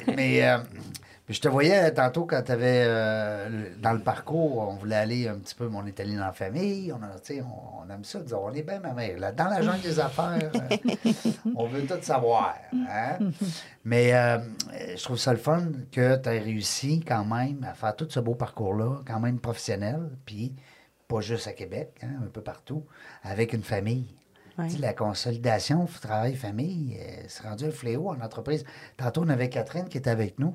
mais 0.15 0.43
euh, 1.29 1.33
je 1.33 1.39
te 1.39 1.47
voyais 1.47 1.91
tantôt 1.93 2.25
quand 2.25 2.41
tu 2.41 2.51
avais, 2.51 2.85
dans 3.79 3.93
le 3.93 3.99
parcours, 3.99 4.67
on 4.67 4.75
voulait 4.75 4.95
aller 4.95 5.27
un 5.27 5.35
petit 5.35 5.55
peu, 5.55 5.69
mais 5.69 5.77
on 5.77 5.85
est 5.85 5.99
allé 5.99 6.15
dans 6.15 6.25
la 6.25 6.33
famille, 6.33 6.91
on, 6.91 6.97
a, 7.03 7.09
on, 7.43 7.85
on 7.85 7.89
aime 7.93 8.03
ça, 8.03 8.19
dire, 8.19 8.41
on 8.41 8.51
est 8.53 8.63
bien 8.63 8.79
ma 8.79 8.93
mère. 8.93 9.19
Là, 9.19 9.31
dans 9.31 9.47
la 9.47 9.61
jungle 9.61 9.81
des 9.81 9.99
affaires, 9.99 10.51
euh, 10.55 10.77
on 11.55 11.67
veut 11.67 11.85
tout 11.85 12.01
savoir. 12.01 12.55
hein. 12.73 13.17
Mais 13.83 14.13
euh, 14.13 14.39
je 14.95 15.03
trouve 15.03 15.17
ça 15.17 15.31
le 15.31 15.39
fun 15.39 15.63
que 15.91 16.15
tu 16.17 16.29
aies 16.29 16.39
réussi 16.39 16.99
quand 16.99 17.25
même 17.25 17.63
à 17.63 17.73
faire 17.73 17.95
tout 17.95 18.07
ce 18.09 18.19
beau 18.19 18.35
parcours-là, 18.35 19.01
quand 19.05 19.19
même 19.19 19.39
professionnel, 19.39 20.09
puis 20.25 20.55
pas 21.07 21.21
juste 21.21 21.47
à 21.47 21.53
Québec, 21.53 21.93
hein, 22.03 22.21
un 22.23 22.27
peu 22.29 22.41
partout, 22.41 22.85
avec 23.23 23.53
une 23.53 23.63
famille. 23.63 24.15
Ouais. 24.57 24.67
La 24.79 24.93
consolidation 24.93 25.87
travail-famille, 26.01 26.97
euh, 26.99 27.23
c'est 27.27 27.43
rendu 27.43 27.65
un 27.65 27.71
fléau 27.71 28.09
en 28.09 28.19
entreprise. 28.19 28.65
Tantôt, 28.97 29.23
on 29.23 29.29
avait 29.29 29.49
Catherine 29.49 29.87
qui 29.87 29.97
était 29.97 30.09
avec 30.09 30.37
nous. 30.37 30.53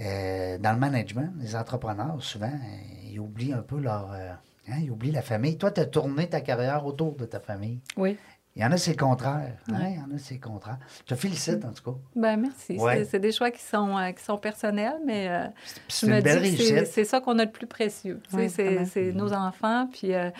Euh, 0.00 0.58
dans 0.58 0.72
le 0.72 0.78
management, 0.78 1.32
les 1.38 1.54
entrepreneurs, 1.54 2.16
souvent, 2.22 2.46
euh, 2.48 3.08
ils 3.10 3.20
oublient 3.20 3.52
un 3.52 3.62
peu 3.62 3.78
leur. 3.78 4.10
euh, 4.12 4.32
hein, 4.68 4.76
ils 4.82 4.90
oublient 4.90 5.12
la 5.12 5.22
famille. 5.22 5.56
Toi, 5.56 5.70
tu 5.70 5.80
as 5.80 5.86
tourné 5.86 6.28
ta 6.28 6.40
carrière 6.40 6.84
autour 6.84 7.14
de 7.14 7.24
ta 7.26 7.38
famille. 7.38 7.78
Oui. 7.96 8.16
Il 8.56 8.62
y 8.62 8.64
en 8.64 8.70
a, 8.70 8.76
c'est 8.76 8.92
le 8.92 8.96
contraire. 8.96 9.56
hein? 9.72 9.78
Il 9.88 9.96
y 9.96 9.98
en 10.00 10.14
a, 10.14 10.18
c'est 10.18 10.34
le 10.34 10.40
contraire. 10.40 10.78
Je 11.00 11.14
te 11.14 11.18
félicite, 11.20 11.64
en 11.64 11.72
tout 11.72 11.92
cas. 11.92 11.98
Ben 12.14 12.36
merci. 12.36 12.76
Ouais. 12.78 13.04
C'est- 13.04 13.18
des 13.18 13.32
choix 13.32 13.50
qui 13.50 13.62
sont, 13.62 13.96
euh, 13.98 14.12
qui 14.12 14.22
sont 14.22 14.38
personnels, 14.38 14.98
mais 15.04 15.28
euh, 15.28 15.46
je 15.88 16.06
me 16.06 16.20
dis 16.20 16.56
c'est- 16.86 17.04
ça 17.04 17.20
qu'on 17.20 17.38
a 17.40 17.44
le 17.44 17.50
plus 17.50 17.66
précieux. 17.66 18.20
Ouais, 18.32 18.48
c'est 18.48 19.12
nos 19.12 19.32
enfants, 19.32 19.88
puis 19.92 20.14
euh, 20.14 20.30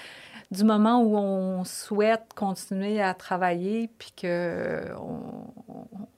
du 0.54 0.64
moment 0.64 1.00
où 1.02 1.16
on 1.16 1.64
souhaite 1.64 2.32
continuer 2.34 3.00
à 3.02 3.12
travailler, 3.14 3.90
puis 3.98 4.12
qu'on 4.20 5.44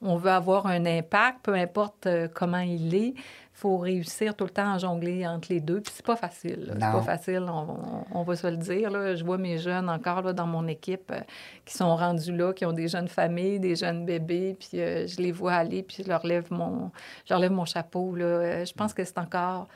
on 0.02 0.16
veut 0.16 0.30
avoir 0.30 0.66
un 0.66 0.84
impact, 0.86 1.40
peu 1.44 1.54
importe 1.54 2.06
euh, 2.06 2.28
comment 2.32 2.58
il 2.58 2.94
est, 2.94 3.08
il 3.08 3.58
faut 3.60 3.78
réussir 3.78 4.34
tout 4.36 4.44
le 4.44 4.50
temps 4.50 4.74
à 4.74 4.78
jongler 4.78 5.26
entre 5.26 5.48
les 5.50 5.60
deux. 5.60 5.80
Puis 5.80 5.92
c'est 5.96 6.04
pas 6.04 6.16
facile. 6.16 6.68
C'est 6.74 6.78
pas 6.92 7.02
facile, 7.02 7.46
on, 7.48 7.70
on- 7.70 8.04
on 8.20 8.22
va 8.22 8.36
se 8.36 8.46
le 8.46 8.56
dire. 8.58 8.90
Là. 8.90 9.14
Je 9.14 9.24
vois 9.24 9.38
mes 9.38 9.58
jeunes 9.58 9.88
encore 9.88 10.22
là, 10.22 10.32
dans 10.32 10.46
mon 10.46 10.66
équipe 10.68 11.10
euh, 11.10 11.20
qui 11.64 11.74
sont 11.74 11.96
rendus 11.96 12.36
là, 12.36 12.52
qui 12.52 12.66
ont 12.66 12.72
des 12.72 12.88
jeunes 12.88 13.08
familles, 13.08 13.58
des 13.58 13.74
jeunes 13.76 14.04
bébés, 14.04 14.56
puis 14.58 14.80
euh, 14.80 15.06
je 15.06 15.16
les 15.22 15.32
vois 15.32 15.54
aller, 15.54 15.82
puis 15.82 16.02
je 16.04 16.08
leur 16.08 16.26
lève 16.26 16.46
mon, 16.52 16.90
je 17.24 17.32
leur 17.32 17.40
lève 17.40 17.52
mon 17.52 17.64
chapeau. 17.64 18.14
Là. 18.14 18.64
Je 18.64 18.72
pense 18.74 18.92
que 18.92 19.02
c'est 19.04 19.18
encore 19.18 19.68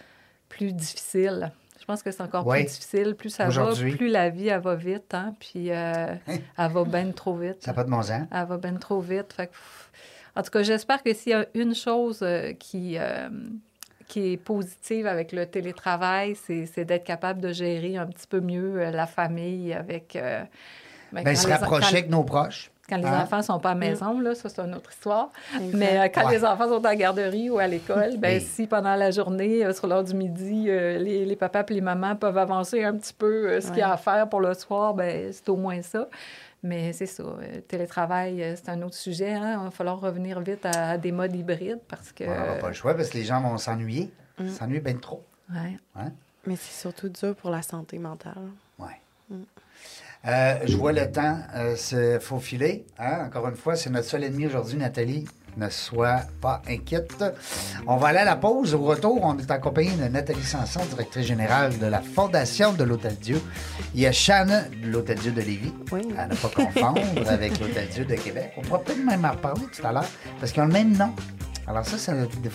plus 0.48 0.72
difficile. 0.72 1.50
Je 1.90 1.94
pense 1.94 2.02
que 2.04 2.10
c'est 2.12 2.22
encore 2.22 2.46
plus 2.46 2.62
difficile. 2.62 3.16
Plus 3.16 3.30
ça 3.30 3.48
va, 3.48 3.72
plus 3.72 4.08
la 4.08 4.30
vie, 4.30 4.46
elle 4.46 4.60
va 4.60 4.76
vite. 4.76 5.12
Hein? 5.12 5.34
Puis 5.40 5.72
euh, 5.72 6.14
elle 6.26 6.70
va 6.70 6.84
bien 6.84 7.10
trop 7.10 7.34
vite. 7.34 7.56
Ça 7.60 7.72
n'a 7.72 7.74
pas 7.74 7.82
de 7.82 7.90
bon 7.90 8.00
sens. 8.00 8.22
Elle 8.30 8.46
va 8.46 8.56
bien 8.58 8.74
trop 8.74 9.00
vite. 9.00 9.32
Fait 9.32 9.48
que, 9.48 9.52
pff, 9.52 9.90
en 10.36 10.42
tout 10.42 10.50
cas, 10.50 10.62
j'espère 10.62 11.02
que 11.02 11.12
s'il 11.12 11.32
y 11.32 11.34
a 11.34 11.46
une 11.54 11.74
chose 11.74 12.20
euh, 12.22 12.52
qui, 12.52 12.96
euh, 12.96 13.28
qui 14.06 14.34
est 14.34 14.36
positive 14.36 15.08
avec 15.08 15.32
le 15.32 15.46
télétravail, 15.46 16.36
c'est 16.36 16.84
d'être 16.84 17.02
capable 17.02 17.40
de 17.40 17.52
gérer 17.52 17.96
un 17.96 18.06
petit 18.06 18.28
peu 18.28 18.40
mieux 18.40 18.90
la 18.90 19.08
famille 19.08 19.72
avec, 19.72 20.14
euh, 20.14 20.44
Ben, 21.12 21.24
quand 21.24 21.34
se 21.34 21.48
rapprocher 21.48 21.96
avec 21.96 22.08
nos 22.08 22.22
proches. 22.22 22.70
Quand 22.90 22.96
les 22.98 23.06
Hein? 23.06 23.22
enfants 23.22 23.36
ne 23.38 23.42
sont 23.42 23.58
pas 23.60 23.70
à 23.70 23.74
la 23.74 23.78
maison, 23.80 24.18
là, 24.20 24.34
ça, 24.34 24.48
c'est 24.48 24.60
une 24.60 24.74
autre 24.74 24.90
histoire. 24.90 25.30
Exact. 25.54 25.74
Mais 25.78 25.98
euh, 26.00 26.08
quand 26.12 26.26
Ouais. 26.26 26.32
les 26.38 26.44
enfants 26.44 26.68
sont 26.68 26.84
à 26.84 26.88
la 26.90 26.96
garderie 26.96 27.48
ou 27.48 27.58
à 27.58 27.66
l'école, 27.66 28.16
ben, 28.18 28.38
Oui. 28.38 28.44
si 28.44 28.66
pendant 28.66 28.96
la 28.96 29.10
journée, 29.10 29.64
euh, 29.64 29.72
sur 29.72 29.86
l'heure 29.86 30.04
du 30.04 30.14
midi, 30.14 30.66
euh, 30.68 30.98
les, 30.98 31.24
les 31.24 31.36
papas 31.36 31.64
et 31.68 31.74
les 31.74 31.80
mamans 31.80 32.16
peuvent 32.16 32.36
avancer 32.38 32.82
un 32.84 32.94
petit 32.96 33.14
peu 33.14 33.48
euh, 33.48 33.60
ce 33.60 33.68
qu'il 33.68 33.78
y 33.78 33.82
a 33.82 33.92
à 33.92 33.96
faire 33.96 34.28
pour 34.28 34.40
le 34.40 34.52
soir, 34.54 34.92
ben, 34.94 35.32
c'est 35.32 35.48
au 35.48 35.56
moins 35.56 35.80
ça. 35.82 36.08
Mais 36.62 36.92
c'est 36.92 37.06
ça. 37.06 37.22
euh, 37.22 37.60
télétravail, 37.66 38.42
euh, 38.42 38.54
c'est 38.56 38.68
un 38.68 38.82
autre 38.82 38.96
sujet. 38.96 39.32
Hein? 39.32 39.56
Il 39.60 39.64
va 39.64 39.70
falloir 39.70 39.98
revenir 39.98 40.40
vite 40.40 40.66
à, 40.66 40.90
à 40.90 40.98
des 40.98 41.10
modes 41.12 41.34
hybrides 41.34 41.78
parce 41.88 42.12
que. 42.12 42.24
Ouais, 42.24 42.30
on 42.36 42.46
n'a 42.54 42.60
pas 42.60 42.68
le 42.68 42.74
choix 42.74 42.94
parce 42.94 43.08
que 43.08 43.16
les 43.16 43.24
gens 43.24 43.40
vont 43.40 43.56
s'ennuyer. 43.56 44.10
Mm. 44.38 44.48
S'ennuyer 44.48 44.80
bien 44.80 44.96
trop. 44.96 45.22
Ouais. 45.50 45.78
Hein? 45.96 46.10
Mais 46.46 46.56
c'est 46.56 46.78
surtout 46.82 47.08
dur 47.08 47.34
pour 47.34 47.50
la 47.50 47.62
santé 47.62 47.98
mentale. 47.98 48.34
Ouais. 48.78 49.00
Euh, 50.26 50.58
je 50.66 50.76
vois 50.76 50.92
le 50.92 51.10
temps 51.10 51.38
euh, 51.56 51.76
se 51.76 52.18
faufiler. 52.18 52.84
Hein? 52.98 53.24
Encore 53.26 53.48
une 53.48 53.56
fois, 53.56 53.74
c'est 53.74 53.90
notre 53.90 54.06
seul 54.06 54.24
ennemi 54.24 54.46
aujourd'hui, 54.46 54.76
Nathalie. 54.76 55.26
Ne 55.56 55.68
sois 55.68 56.20
pas 56.40 56.62
inquiète. 56.68 57.24
On 57.86 57.96
va 57.96 58.08
aller 58.08 58.18
à 58.18 58.24
la 58.24 58.36
pause. 58.36 58.72
Au 58.74 58.82
retour, 58.82 59.18
on 59.22 59.36
est 59.36 59.50
accompagné 59.50 59.90
de 59.92 60.04
Nathalie 60.04 60.44
Sanson, 60.44 60.80
directrice 60.90 61.26
générale 61.26 61.76
de 61.78 61.86
la 61.86 62.00
Fondation 62.00 62.72
de 62.72 62.84
l'Hôtel 62.84 63.16
Dieu. 63.16 63.40
Il 63.94 64.00
y 64.00 64.06
a 64.06 64.12
Shannon 64.12 64.62
de 64.80 64.88
l'Hôtel 64.88 65.18
Dieu 65.18 65.32
de 65.32 65.40
Lévis. 65.40 65.72
Oui. 65.90 66.02
À 66.16 66.28
ne 66.28 66.36
pas 66.36 66.48
confondre 66.48 67.00
avec 67.28 67.58
l'Hôtel 67.58 67.88
Dieu 67.88 68.04
de 68.04 68.14
Québec. 68.14 68.52
On 68.58 68.62
pourra 68.62 68.80
peut-être 68.80 69.04
même 69.04 69.24
en 69.24 69.32
reparler 69.32 69.66
tout 69.74 69.84
à 69.84 69.92
l'heure 69.92 70.08
parce 70.38 70.52
qu'ils 70.52 70.62
ont 70.62 70.66
le 70.66 70.72
même 70.72 70.96
nom. 70.96 71.12
Alors 71.66 71.84
ça, 71.84 71.98
ça, 71.98 72.12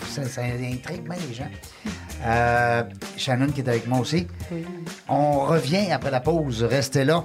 ça, 0.08 0.24
ça 0.24 0.42
intrigue 0.42 1.04
bien 1.04 1.16
les 1.28 1.34
gens. 1.34 1.48
Euh, 2.24 2.82
Shannon 3.16 3.48
qui 3.48 3.60
est 3.60 3.68
avec 3.68 3.86
moi 3.86 3.98
aussi. 3.98 4.26
Oui. 4.50 4.64
On 5.08 5.40
revient 5.40 5.92
après 5.92 6.10
la 6.10 6.20
pause. 6.20 6.64
Restez 6.64 7.04
là. 7.04 7.24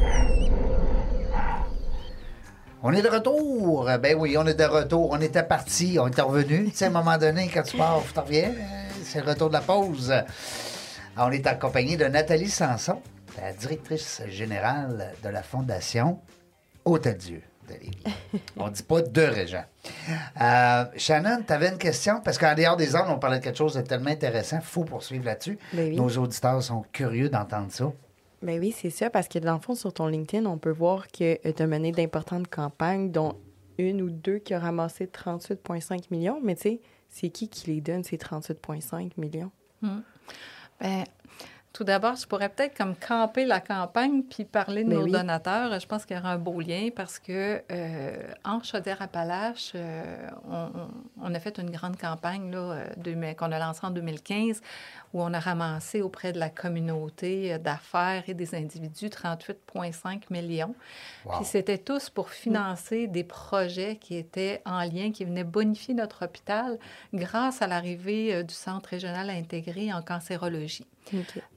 On 2.83 2.91
est 2.93 3.01
de 3.01 3.09
retour. 3.09 3.89
Ben 4.01 4.15
oui, 4.17 4.35
on 4.37 4.45
est 4.47 4.55
de 4.55 4.63
retour. 4.63 5.09
On 5.11 5.21
était 5.21 5.43
parti, 5.43 5.97
on 5.99 6.07
était 6.07 6.21
revenu. 6.21 6.69
Tu 6.71 6.77
sais, 6.77 6.85
à 6.85 6.87
un 6.87 6.91
moment 6.91 7.17
donné, 7.17 7.49
quand 7.53 7.61
tu 7.63 7.77
pars, 7.77 8.01
tu 8.11 8.19
reviens. 8.19 8.49
euh, 8.49 8.89
C'est 9.03 9.23
le 9.23 9.29
retour 9.29 9.49
de 9.49 9.53
la 9.53 9.61
pause. 9.61 10.11
Alors, 10.11 11.27
on 11.29 11.31
est 11.31 11.45
accompagné 11.45 11.95
de 11.97 12.05
Nathalie 12.05 12.49
Sanson, 12.49 12.99
la 13.39 13.53
directrice 13.53 14.21
générale 14.29 15.11
de 15.23 15.29
la 15.29 15.43
Fondation 15.43 16.19
Hôtel 16.85 17.17
Dieu 17.17 17.43
de 17.67 17.73
Lévis. 17.73 18.03
On 18.57 18.65
ne 18.65 18.71
dit 18.71 18.81
pas 18.83 19.01
de 19.01 19.21
Régent. 19.21 19.65
Euh, 20.41 20.85
Shannon, 20.97 21.43
tu 21.45 21.53
avais 21.53 21.69
une 21.69 21.77
question? 21.77 22.19
Parce 22.23 22.39
qu'en 22.39 22.55
dehors 22.55 22.77
des 22.77 22.95
ordres, 22.95 23.11
on 23.15 23.19
parlait 23.19 23.37
de 23.39 23.43
quelque 23.43 23.57
chose 23.57 23.75
de 23.75 23.81
tellement 23.81 24.09
intéressant. 24.09 24.57
Il 24.59 24.65
faut 24.65 24.83
poursuivre 24.85 25.25
là-dessus. 25.25 25.59
Ben 25.73 25.89
oui. 25.89 25.95
Nos 25.95 26.09
auditeurs 26.17 26.63
sont 26.63 26.83
curieux 26.91 27.29
d'entendre 27.29 27.67
ça. 27.69 27.85
Ben 28.41 28.59
oui, 28.59 28.71
c'est 28.75 28.89
ça, 28.89 29.09
parce 29.09 29.27
que 29.27 29.37
dans 29.39 29.53
le 29.53 29.59
fond, 29.59 29.75
sur 29.75 29.93
ton 29.93 30.07
LinkedIn, 30.07 30.45
on 30.47 30.57
peut 30.57 30.71
voir 30.71 31.07
que 31.07 31.35
tu 31.51 31.61
as 31.63 31.67
mené 31.67 31.91
d'importantes 31.91 32.47
campagnes, 32.47 33.11
dont 33.11 33.35
une 33.77 34.01
ou 34.01 34.09
deux 34.09 34.39
qui 34.39 34.55
ont 34.55 34.59
ramassé 34.59 35.05
38,5 35.05 36.05
millions. 36.11 36.39
Mais 36.43 36.55
tu 36.55 36.61
sais, 36.61 36.81
c'est 37.09 37.29
qui 37.29 37.49
qui 37.49 37.69
les 37.71 37.81
donne, 37.81 38.03
ces 38.03 38.17
38,5 38.17 39.11
millions? 39.17 39.51
Ben, 40.79 41.03
tout 41.73 41.83
d'abord, 41.85 42.15
je 42.15 42.27
pourrais 42.27 42.49
peut-être 42.49 42.75
comme 42.75 42.95
camper 42.95 43.45
la 43.45 43.61
campagne 43.61 44.23
puis 44.23 44.43
parler 44.43 44.83
de 44.83 44.89
Ben 44.89 44.97
nos 44.97 45.03
oui. 45.05 45.11
donateurs. 45.11 45.79
Je 45.79 45.87
pense 45.87 46.05
qu'il 46.05 46.17
y 46.17 46.19
aura 46.19 46.31
un 46.33 46.37
beau 46.37 46.59
lien 46.59 46.89
parce 46.93 47.17
que 47.17 47.61
euh, 47.71 48.17
en 48.43 48.61
Chaudière-Appalaches, 48.61 49.71
euh, 49.75 50.27
on, 50.49 50.69
on- 51.21 51.33
a 51.33 51.39
fait 51.39 51.57
une 51.59 51.69
grande 51.69 51.97
campagne 51.97 52.51
là, 52.51 52.83
euh, 53.07 53.33
qu'on 53.35 53.51
a 53.53 53.59
lancée 53.59 53.85
en 53.85 53.91
2015 53.91 54.61
où 55.13 55.21
on 55.21 55.33
a 55.33 55.39
ramassé 55.39 56.01
auprès 56.01 56.31
de 56.31 56.39
la 56.39 56.49
communauté 56.49 57.53
euh, 57.53 57.57
d'affaires 57.57 58.23
et 58.27 58.33
des 58.33 58.55
individus 58.55 59.07
38,5 59.07 60.23
millions. 60.29 60.75
Wow. 61.25 61.37
Puis 61.37 61.45
c'était 61.45 61.77
tous 61.77 62.09
pour 62.09 62.29
financer 62.29 63.07
des 63.07 63.23
projets 63.23 63.97
qui 63.97 64.15
étaient 64.15 64.61
en 64.65 64.81
lien, 64.81 65.11
qui 65.11 65.25
venaient 65.25 65.43
bonifier 65.43 65.93
notre 65.93 66.25
hôpital 66.25 66.79
grâce 67.13 67.61
à 67.61 67.67
l'arrivée 67.67 68.33
euh, 68.33 68.43
du 68.43 68.53
Centre 68.53 68.89
régional 68.89 69.29
intégré 69.29 69.93
en 69.93 70.01
cancérologie. 70.01 70.85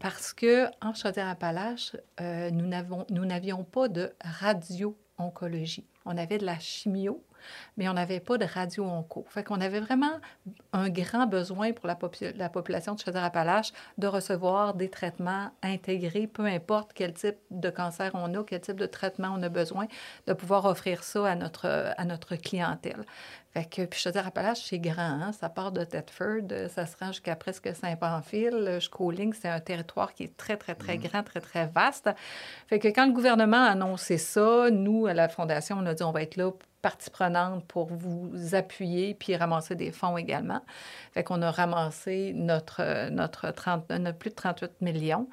Parce 0.00 0.32
que 0.32 0.66
en 0.84 0.94
Chaudière-Appalaches, 0.94 1.96
euh, 2.20 2.50
nous 2.50 3.24
n'avions 3.24 3.64
pas 3.64 3.88
de 3.88 4.12
radio-oncologie. 4.20 5.86
On 6.04 6.16
avait 6.16 6.38
de 6.38 6.46
la 6.46 6.58
chimio, 6.58 7.22
mais 7.76 7.88
on 7.88 7.94
n'avait 7.94 8.20
pas 8.20 8.38
de 8.38 8.44
radio-onco. 8.44 9.24
Fait 9.28 9.44
qu'on 9.44 9.60
avait 9.60 9.80
vraiment 9.80 10.20
un 10.72 10.88
grand 10.88 11.26
besoin 11.26 11.72
pour 11.72 11.86
la, 11.86 11.94
popu- 11.94 12.36
la 12.36 12.48
population 12.48 12.94
de 12.94 13.00
Chaudière-Appalaches 13.00 13.72
de 13.98 14.06
recevoir 14.06 14.74
des 14.74 14.88
traitements 14.88 15.50
intégrés, 15.62 16.26
peu 16.26 16.44
importe 16.44 16.92
quel 16.94 17.12
type 17.12 17.36
de 17.50 17.70
cancer 17.70 18.10
on 18.14 18.32
a, 18.34 18.44
quel 18.44 18.60
type 18.60 18.76
de 18.76 18.86
traitement 18.86 19.34
on 19.36 19.42
a 19.42 19.48
besoin, 19.48 19.86
de 20.26 20.32
pouvoir 20.32 20.64
offrir 20.64 21.04
ça 21.04 21.26
à 21.26 21.34
notre, 21.34 21.92
à 21.96 22.04
notre 22.04 22.36
clientèle. 22.36 23.04
Fait 23.54 23.64
que, 23.64 23.84
puis 23.84 24.00
Chaudière-Appalaches, 24.00 24.64
c'est 24.64 24.80
grand, 24.80 25.20
hein? 25.22 25.30
ça 25.30 25.48
part 25.48 25.70
de 25.70 25.84
Thetford, 25.84 26.68
ça 26.68 26.86
se 26.86 26.96
rend 26.96 27.12
jusqu'à 27.12 27.36
presque 27.36 27.72
Saint-Pamphile, 27.72 28.78
jusqu'aux 28.80 29.12
lignes. 29.12 29.32
C'est 29.32 29.48
un 29.48 29.60
territoire 29.60 30.12
qui 30.12 30.24
est 30.24 30.36
très, 30.36 30.56
très, 30.56 30.74
très 30.74 30.98
grand, 30.98 31.22
très, 31.22 31.40
très 31.40 31.66
vaste. 31.66 32.10
Fait 32.66 32.80
que 32.80 32.88
quand 32.88 33.06
le 33.06 33.12
gouvernement 33.12 33.64
a 33.64 33.70
annoncé 33.70 34.18
ça, 34.18 34.70
nous, 34.72 35.06
à 35.06 35.14
la 35.14 35.28
Fondation, 35.28 35.76
on 35.78 35.86
a 35.86 35.94
dit 35.94 36.02
on 36.02 36.10
va 36.10 36.22
être 36.22 36.36
là, 36.36 36.50
partie 36.84 37.08
prenante, 37.08 37.64
pour 37.66 37.86
vous 37.86 38.54
appuyer 38.54 39.14
puis 39.14 39.34
ramasser 39.34 39.74
des 39.74 39.90
fonds 39.90 40.18
également. 40.18 40.60
Fait 41.14 41.24
qu'on 41.24 41.40
a 41.40 41.50
ramassé 41.50 42.34
notre, 42.36 43.08
notre, 43.08 43.50
30, 43.50 43.88
notre 43.88 44.18
plus 44.18 44.28
de 44.28 44.34
38 44.34 44.82
millions. 44.82 45.26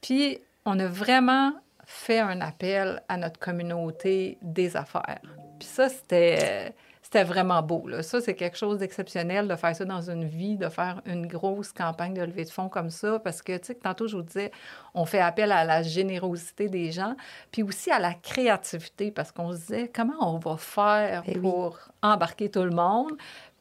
Puis, 0.00 0.38
on 0.64 0.78
a 0.78 0.86
vraiment 0.86 1.52
fait 1.84 2.20
un 2.20 2.40
appel 2.40 3.02
à 3.10 3.18
notre 3.18 3.38
communauté 3.38 4.38
des 4.40 4.78
affaires. 4.78 5.20
Puis 5.58 5.68
ça, 5.68 5.90
c'était... 5.90 6.74
C'était 7.14 7.24
vraiment 7.28 7.62
beau. 7.62 7.86
Là. 7.86 8.02
Ça, 8.02 8.20
c'est 8.20 8.34
quelque 8.34 8.56
chose 8.56 8.78
d'exceptionnel 8.78 9.46
de 9.46 9.54
faire 9.54 9.76
ça 9.76 9.84
dans 9.84 10.10
une 10.10 10.24
vie, 10.24 10.56
de 10.56 10.68
faire 10.68 11.00
une 11.06 11.28
grosse 11.28 11.72
campagne 11.72 12.12
de 12.12 12.22
levée 12.22 12.44
de 12.44 12.50
fonds 12.50 12.68
comme 12.68 12.90
ça, 12.90 13.20
parce 13.20 13.40
que, 13.40 13.56
tu 13.56 13.66
sais, 13.66 13.74
tantôt, 13.76 14.08
je 14.08 14.16
vous 14.16 14.22
disais, 14.24 14.50
on 14.94 15.04
fait 15.04 15.20
appel 15.20 15.52
à 15.52 15.64
la 15.64 15.84
générosité 15.84 16.68
des 16.68 16.90
gens, 16.90 17.14
puis 17.52 17.62
aussi 17.62 17.92
à 17.92 18.00
la 18.00 18.14
créativité, 18.14 19.12
parce 19.12 19.30
qu'on 19.30 19.52
se 19.52 19.58
disait, 19.58 19.92
comment 19.94 20.34
on 20.34 20.38
va 20.38 20.56
faire 20.56 21.22
Eh 21.28 21.34
oui. 21.36 21.40
pour 21.40 21.78
embarquer 22.02 22.50
tout 22.50 22.64
le 22.64 22.74
monde, 22.74 23.12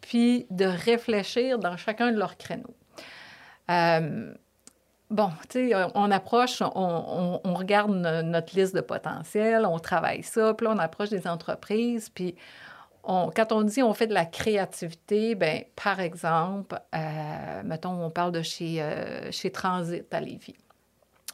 puis 0.02 0.48
de 0.50 0.66
réfléchir 0.66 1.60
dans 1.60 1.78
chacun 1.78 2.12
de 2.12 2.18
leurs 2.18 2.38
créneaux. 2.38 2.76
Euh, 3.70 4.34
Bon, 5.10 5.30
tu 5.48 5.70
sais, 5.70 5.76
on 5.94 6.10
approche, 6.10 6.60
on, 6.64 6.72
on- 6.76 7.42
on 7.44 7.54
regarde 7.54 7.92
no- 7.92 8.24
notre 8.24 8.56
liste 8.58 8.74
de 8.76 8.82
potentiel, 8.82 9.64
on 9.68 9.78
travaille 9.78 10.24
ça, 10.24 10.56
puis 10.56 10.66
là, 10.66 10.74
on 10.76 10.80
approche 10.80 11.10
des 11.10 11.28
entreprises, 11.28 12.10
puis 12.10 12.34
quand 13.04 13.52
on 13.52 13.64
dit 13.64 13.84
on 13.84 13.94
fait 13.94 14.08
de 14.08 14.14
la 14.14 14.26
créativité, 14.26 15.36
ben 15.36 15.64
par 15.76 16.00
exemple, 16.00 16.80
euh, 16.96 17.62
mettons, 17.64 18.04
on 18.04 18.10
parle 18.10 18.32
de 18.32 18.42
chez, 18.42 18.82
euh, 18.82 19.32
chez 19.32 19.52
Transit 19.52 20.12
à 20.14 20.22
Lévis. 20.22 20.56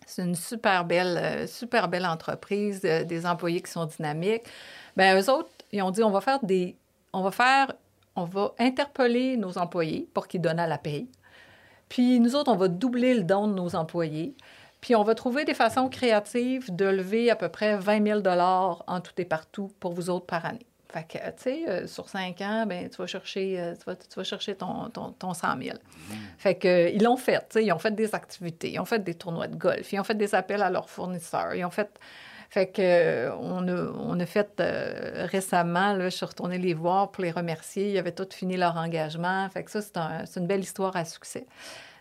C'est 0.05 0.23
une 0.23 0.35
super 0.35 0.85
belle, 0.85 1.17
euh, 1.17 1.47
super 1.47 1.87
belle 1.87 2.05
entreprise, 2.05 2.81
des 2.81 3.25
employés 3.25 3.61
qui 3.61 3.71
sont 3.71 3.85
dynamiques. 3.85 4.47
Ben 4.97 5.19
eux 5.19 5.29
autres, 5.29 5.49
ils 5.71 5.83
ont 5.83 5.91
dit 5.91 6.01
on 6.03 6.09
va 6.09 6.21
faire 6.21 6.39
des, 6.43 6.75
on 7.13 7.21
va 7.21 7.31
faire, 7.31 7.73
on 8.15 8.23
va 8.23 8.53
interpeller 8.57 9.37
nos 9.37 9.59
employés 9.59 10.07
pour 10.13 10.27
qu'ils 10.27 10.41
donnent 10.41 10.59
à 10.59 10.67
la 10.67 10.79
paye. 10.79 11.07
Puis 11.87 12.19
nous 12.19 12.35
autres, 12.35 12.51
on 12.51 12.55
va 12.55 12.67
doubler 12.67 13.13
le 13.13 13.23
don 13.23 13.47
de 13.47 13.53
nos 13.53 13.75
employés. 13.75 14.35
Puis 14.81 14.95
on 14.95 15.03
va 15.03 15.13
trouver 15.13 15.45
des 15.45 15.53
façons 15.53 15.89
créatives 15.89 16.73
de 16.73 16.85
lever 16.85 17.29
à 17.29 17.35
peu 17.35 17.49
près 17.49 17.77
20 17.77 18.21
000 18.23 18.27
en 18.27 19.01
tout 19.01 19.13
et 19.17 19.25
partout 19.25 19.71
pour 19.79 19.93
vous 19.93 20.09
autres 20.09 20.25
par 20.25 20.45
année. 20.45 20.68
Fait 20.91 21.03
que, 21.07 21.17
tu 21.17 21.33
sais, 21.37 21.69
euh, 21.69 21.87
sur 21.87 22.09
cinq 22.09 22.41
ans, 22.41 22.65
ben, 22.65 22.89
tu 22.89 22.97
vas 22.97 23.05
chercher, 23.05 23.59
euh, 23.59 23.73
tu 23.75 23.83
vas, 23.85 23.95
tu 23.95 24.07
vas 24.15 24.23
chercher 24.23 24.55
ton, 24.55 24.89
ton, 24.89 25.11
ton 25.11 25.33
100 25.35 25.61
000. 25.61 25.77
Fait 26.39 26.55
que, 26.55 26.67
euh, 26.67 26.89
ils 26.89 27.03
l'ont 27.03 27.15
fait, 27.17 27.37
tu 27.41 27.45
sais, 27.59 27.65
ils 27.65 27.71
ont 27.71 27.77
fait 27.77 27.93
des 27.93 28.15
activités, 28.15 28.71
ils 28.71 28.79
ont 28.79 28.85
fait 28.85 29.03
des 29.03 29.13
tournois 29.13 29.47
de 29.47 29.55
golf, 29.55 29.93
ils 29.93 29.99
ont 29.99 30.03
fait 30.03 30.15
des 30.15 30.33
appels 30.33 30.63
à 30.63 30.69
leurs 30.71 30.89
fournisseurs, 30.89 31.53
ils 31.53 31.63
ont 31.65 31.69
fait... 31.69 31.99
Fait 32.51 32.65
que, 32.71 32.81
euh, 32.81 33.35
on, 33.39 33.67
a, 33.67 33.91
on 33.99 34.19
a 34.19 34.25
fait 34.25 34.49
récemment, 35.31 35.93
là, 35.93 36.09
je 36.09 36.15
suis 36.15 36.25
retournée 36.25 36.57
les 36.57 36.73
voir 36.73 37.11
pour 37.11 37.23
les 37.23 37.29
remercier. 37.29 37.91
Ils 37.91 37.97
avaient 37.99 38.11
tous 38.11 38.35
fini 38.35 38.57
leur 38.57 38.75
engagement. 38.75 39.47
Fait 39.51 39.63
que 39.63 39.69
ça, 39.69 39.81
c'est 39.83 39.97
un- 39.97 40.25
c'est 40.25 40.39
une 40.39 40.47
belle 40.47 40.61
histoire 40.61 40.95
à 40.95 41.05
succès. 41.05 41.45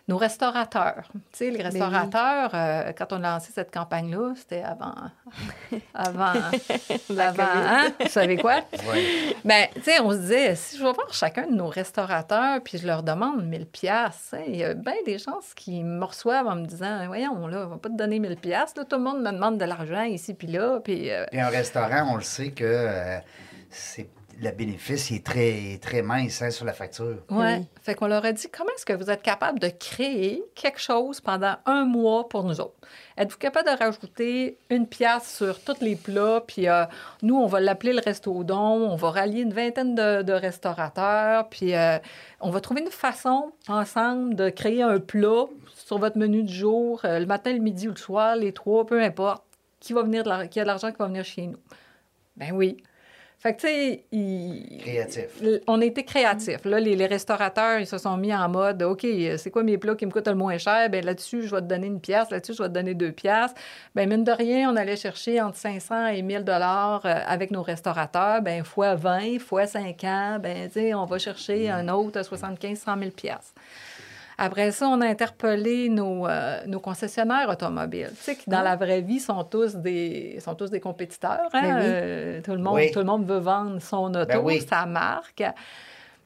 Nos 0.09 0.17
restaurateurs. 0.17 1.07
Tu 1.13 1.19
sais, 1.33 1.49
les 1.51 1.57
oui. 1.57 1.63
restaurateurs, 1.63 2.49
euh, 2.55 2.91
quand 2.97 3.13
on 3.13 3.23
a 3.23 3.33
lancé 3.33 3.51
cette 3.53 3.71
campagne-là, 3.71 4.33
c'était 4.35 4.63
avant. 4.63 4.95
avant. 5.93 6.33
La 7.09 7.29
avant. 7.29 7.43
Hein? 7.43 7.93
Vous 8.01 8.09
savez 8.09 8.37
quoi? 8.37 8.61
Oui. 8.91 9.35
Ben, 9.45 9.67
tu 9.75 9.83
sais, 9.83 9.99
on 9.99 10.11
se 10.11 10.17
disait, 10.17 10.55
si 10.55 10.77
je 10.77 10.83
vais 10.83 10.91
voir 10.91 11.13
chacun 11.13 11.45
de 11.45 11.53
nos 11.53 11.67
restaurateurs, 11.67 12.59
puis 12.63 12.79
je 12.79 12.87
leur 12.87 13.03
demande 13.03 13.45
1000 13.45 13.67
pièces, 13.67 14.33
il 14.47 14.55
y 14.55 14.63
a 14.63 14.73
bien 14.73 14.95
des 15.05 15.19
gens 15.19 15.39
qui 15.55 15.83
me 15.83 16.03
reçoivent 16.03 16.47
en 16.47 16.55
me 16.55 16.65
disant, 16.65 17.05
voyons, 17.05 17.45
là, 17.45 17.65
on 17.67 17.69
va 17.69 17.77
pas 17.77 17.89
te 17.89 17.95
donner 17.95 18.19
1000 18.19 18.37
pièces, 18.37 18.73
tout 18.73 18.85
le 18.91 18.97
monde 18.97 19.21
me 19.21 19.31
demande 19.31 19.59
de 19.59 19.65
l'argent 19.65 20.03
ici 20.03 20.33
puis 20.33 20.47
là, 20.47 20.79
puis 20.83 21.11
euh, 21.11 21.25
Puis 21.29 21.39
un 21.39 21.49
restaurant, 21.49 22.13
on 22.13 22.15
le 22.15 22.23
sait 22.23 22.49
que 22.49 22.63
euh, 22.63 23.19
c'est 23.69 24.09
le 24.41 24.51
bénéfice 24.51 25.11
est 25.11 25.25
très, 25.25 25.77
très 25.81 26.01
mince 26.01 26.41
hein, 26.41 26.49
sur 26.51 26.65
la 26.65 26.71
facture. 26.73 27.17
Ouais. 27.29 27.57
Oui. 27.59 27.65
Fait 27.81 27.93
qu'on 27.95 28.07
leur 28.07 28.23
a 28.23 28.31
dit 28.31 28.47
comment 28.55 28.69
est-ce 28.75 28.85
que 28.85 28.93
vous 28.93 29.09
êtes 29.09 29.21
capable 29.21 29.59
de 29.59 29.67
créer 29.67 30.43
quelque 30.55 30.79
chose 30.79 31.19
pendant 31.19 31.55
un 31.65 31.83
mois 31.85 32.29
pour 32.29 32.43
nous 32.43 32.61
autres? 32.61 32.75
Êtes-vous 33.17 33.37
capable 33.37 33.67
de 33.69 33.77
rajouter 33.77 34.57
une 34.69 34.87
pièce 34.87 35.35
sur 35.37 35.59
tous 35.61 35.81
les 35.81 35.95
plats? 35.95 36.41
Puis 36.47 36.69
euh, 36.69 36.85
nous, 37.21 37.35
on 37.35 37.47
va 37.47 37.59
l'appeler 37.59 37.91
le 37.93 37.99
Resto 37.99 38.31
au 38.33 38.43
Don. 38.45 38.89
On 38.89 38.95
va 38.95 39.11
rallier 39.11 39.41
une 39.41 39.53
vingtaine 39.53 39.93
de, 39.93 40.21
de 40.21 40.33
restaurateurs. 40.33 41.49
Puis 41.49 41.75
euh, 41.75 41.97
on 42.39 42.49
va 42.49 42.61
trouver 42.61 42.81
une 42.81 42.91
façon 42.91 43.51
ensemble 43.67 44.35
de 44.35 44.49
créer 44.49 44.81
un 44.83 44.99
plat 44.99 45.45
sur 45.75 45.97
votre 45.97 46.17
menu 46.17 46.43
du 46.43 46.53
jour, 46.53 47.01
euh, 47.03 47.19
le 47.19 47.25
matin, 47.25 47.51
le 47.51 47.59
midi 47.59 47.87
ou 47.87 47.91
le 47.91 47.97
soir, 47.97 48.35
les 48.35 48.53
trois, 48.53 48.85
peu 48.85 49.01
importe, 49.01 49.43
qui 49.79 49.93
va 49.93 50.03
venir 50.03 50.23
de 50.23 50.29
la- 50.29 50.47
qui 50.47 50.59
a 50.59 50.63
de 50.63 50.67
l'argent 50.67 50.91
qui 50.91 50.97
va 50.97 51.07
venir 51.07 51.25
chez 51.25 51.47
nous. 51.47 51.57
Ben 52.37 52.51
oui. 52.53 52.77
Fait 53.41 53.53
que, 53.55 53.61
tu 53.61 53.67
sais, 53.67 54.03
il- 54.11 54.79
Créatif. 54.81 55.27
On 55.67 55.79
a 55.81 55.85
été 55.85 56.03
créatifs. 56.03 56.65
Là, 56.65 56.79
les, 56.81 56.95
les 56.97 57.05
restaurateurs, 57.05 57.79
ils 57.79 57.87
se 57.87 57.97
sont 57.97 58.17
mis 58.17 58.33
en 58.35 58.49
mode 58.49 58.83
OK, 58.83 59.07
c'est 59.37 59.49
quoi 59.49 59.63
mes 59.63 59.77
plats 59.77 59.95
qui 59.95 60.05
me 60.05 60.11
coûtent 60.11 60.27
le 60.27 60.35
moins 60.35 60.57
cher? 60.57 60.89
Bien, 60.89 60.99
là-dessus, 60.99 61.43
je 61.47 61.55
vais 61.55 61.61
te 61.61 61.67
donner 61.67 61.87
une 61.87 62.01
pièce. 62.01 62.29
Là-dessus, 62.31 62.53
je 62.55 62.61
vais 62.63 62.67
te 62.67 62.73
donner 62.73 62.95
deux 62.95 63.13
pièces. 63.13 63.51
Bien, 63.95 64.07
mine 64.07 64.25
de 64.25 64.31
rien, 64.33 64.69
on 64.69 64.75
allait 64.75 64.97
chercher 64.97 65.39
entre 65.41 65.55
500 65.55 66.07
et 66.07 66.21
1000 66.21 66.43
dollars 66.43 67.05
euh, 67.05 67.13
avec 67.25 67.51
nos 67.51 67.63
restaurateurs. 67.63 68.41
Bien, 68.41 68.65
fois 68.65 68.95
20, 68.95 69.39
fois 69.39 69.65
5 69.67 70.03
ans, 70.03 70.37
bien, 70.39 70.65
tu 70.67 70.73
sais, 70.73 70.93
on 70.93 71.05
va 71.05 71.17
chercher 71.17 71.69
un 71.69 71.87
autre 71.87 72.21
75 72.21 72.77
100 72.79 72.97
000 72.99 73.11
pièces. 73.11 73.53
Après 74.41 74.71
ça, 74.71 74.87
on 74.87 75.01
a 75.01 75.05
interpellé 75.07 75.89
nos, 75.89 76.25
euh, 76.27 76.61
nos 76.65 76.79
concessionnaires 76.79 77.49
automobiles, 77.49 78.11
tu 78.17 78.23
sais, 78.23 78.35
qui 78.35 78.49
dans 78.49 78.61
la 78.61 78.75
vraie 78.75 79.01
vie 79.01 79.19
sont 79.19 79.43
tous 79.43 79.75
des, 79.75 80.39
sont 80.39 80.55
tous 80.55 80.69
des 80.71 80.79
compétiteurs. 80.79 81.49
hein. 81.53 81.61
Ben 81.61 81.75
oui. 81.75 81.81
Euh, 81.85 82.41
tout, 82.41 82.51
le 82.53 82.59
monde, 82.59 82.75
Oui. 82.75 82.91
tout 82.91 82.99
le 82.99 83.05
monde 83.05 83.25
veut 83.25 83.39
vendre 83.39 83.81
son 83.81 84.13
auto, 84.15 84.25
Ben 84.27 84.39
oui. 84.43 84.61
sa 84.61 84.85
marque. 84.85 85.43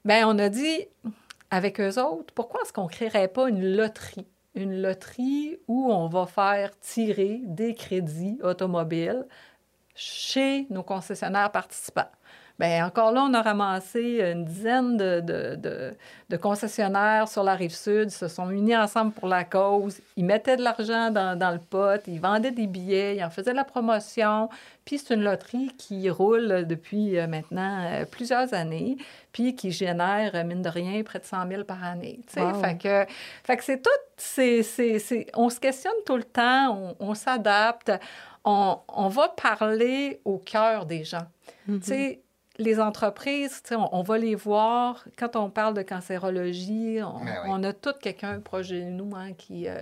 Ben, 0.05 0.25
on 0.27 0.37
a 0.37 0.49
dit, 0.49 0.85
avec 1.49 1.79
eux 1.81 1.99
autres, 2.01 2.33
pourquoi 2.35 2.61
est-ce 2.61 2.71
qu'on 2.73 2.83
ne 2.85 2.89
créerait 2.89 3.27
pas 3.29 3.49
une 3.49 3.75
loterie? 3.75 4.27
Une 4.55 4.81
loterie 4.83 5.57
où 5.67 5.91
on 5.91 6.07
va 6.07 6.27
faire 6.27 6.69
tirer 6.79 7.41
des 7.43 7.73
crédits 7.73 8.37
automobiles 8.43 9.25
chez 9.95 10.67
nos 10.69 10.83
concessionnaires 10.83 11.51
participants. 11.51 12.09
Bien, 12.59 12.85
encore 12.85 13.11
là, 13.11 13.23
on 13.27 13.33
a 13.33 13.41
ramassé 13.41 14.21
une 14.31 14.45
dizaine 14.45 14.95
de, 14.95 15.21
de- 15.21 15.55
de- 15.55 15.93
de 16.29 16.37
concessionnaires 16.37 17.27
sur 17.27 17.43
la 17.43 17.55
rive 17.55 17.73
sud, 17.73 18.11
se 18.11 18.27
sont 18.27 18.49
unis 18.51 18.77
ensemble 18.77 19.11
pour 19.11 19.27
la 19.27 19.43
cause. 19.43 19.99
Ils 20.17 20.23
mettaient 20.25 20.55
de 20.55 20.61
l'argent 20.63 21.09
dans, 21.09 21.37
dans 21.37 21.49
le 21.51 21.57
pot, 21.57 21.99
ils 22.07 22.19
vendaient 22.21 22.51
des 22.51 22.67
billets, 22.67 23.15
ils 23.17 23.23
en 23.23 23.31
faisaient 23.31 23.51
de 23.51 23.55
la 23.57 23.63
promotion. 23.63 24.49
Puis 24.85 24.99
c'est 24.99 25.15
une 25.15 25.23
loterie 25.23 25.71
qui 25.79 26.07
roule 26.11 26.65
depuis 26.67 27.17
euh, 27.17 27.25
maintenant 27.25 27.79
euh, 27.85 28.05
plusieurs 28.05 28.53
années, 28.53 28.97
puis 29.31 29.55
qui 29.55 29.71
génère, 29.71 30.31
euh, 30.35 30.43
mine 30.43 30.61
de 30.61 30.69
rien, 30.69 31.01
près 31.03 31.17
de 31.19 31.25
100 31.25 31.47
000 31.47 31.63
par 31.63 31.83
année. 31.83 32.19
Wow. 32.37 32.61
Fait 32.61 32.77
que, 32.77 33.05
fait 33.43 33.57
que 33.57 33.63
c'est 33.63 33.81
tout, 33.81 33.89
c'est, 34.15 34.61
c'est- 34.61 34.99
c'est- 34.99 35.27
on 35.35 35.49
se 35.49 35.59
questionne 35.59 35.93
tout 36.05 36.17
le 36.17 36.23
temps, 36.23 36.77
on, 36.99 37.09
on 37.09 37.13
s'adapte, 37.15 37.91
on, 38.45 38.77
on 38.89 39.07
va 39.07 39.29
parler 39.29 40.19
au 40.23 40.37
cœur 40.37 40.85
des 40.85 41.03
gens. 41.03 41.25
Mhm. 41.67 41.79
Tu 41.79 41.87
sais, 41.87 42.19
les 42.59 42.79
entreprises, 42.79 43.61
on, 43.71 43.89
on 43.91 44.03
va 44.03 44.17
les 44.17 44.35
voir. 44.35 45.03
Quand 45.17 45.35
on 45.35 45.49
parle 45.49 45.73
de 45.73 45.81
cancérologie, 45.81 46.99
on, 47.01 47.23
Ben 47.23 47.35
oui. 47.43 47.49
on 47.49 47.63
a 47.63 47.73
tout 47.73 47.93
quelqu'un 48.01 48.39
proche 48.39 48.69
de 48.69 48.81
nous 48.81 49.15
hein, 49.15 49.33
qui, 49.33 49.67
euh, 49.67 49.79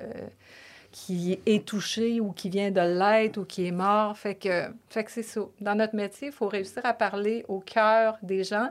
qui 0.92 1.40
est 1.46 1.66
touché 1.66 2.20
ou 2.22 2.32
qui 2.32 2.50
vient 2.50 2.72
de 2.72 2.82
l'être 2.82 3.38
ou 3.38 3.46
qui 3.46 3.68
est 3.68 3.72
mort. 3.72 4.18
Fait 4.18 4.36
que, 4.36 4.66
fait 4.90 5.04
que 5.04 5.12
c'est 5.12 5.24
ça. 5.24 5.42
Dans 5.60 5.76
notre 5.76 5.96
métier, 5.96 6.28
il 6.30 6.34
faut 6.34 6.48
réussir 6.48 6.86
à 6.86 6.94
parler 6.94 7.46
au 7.48 7.60
cœur 7.60 8.18
des 8.22 8.44
gens. 8.44 8.70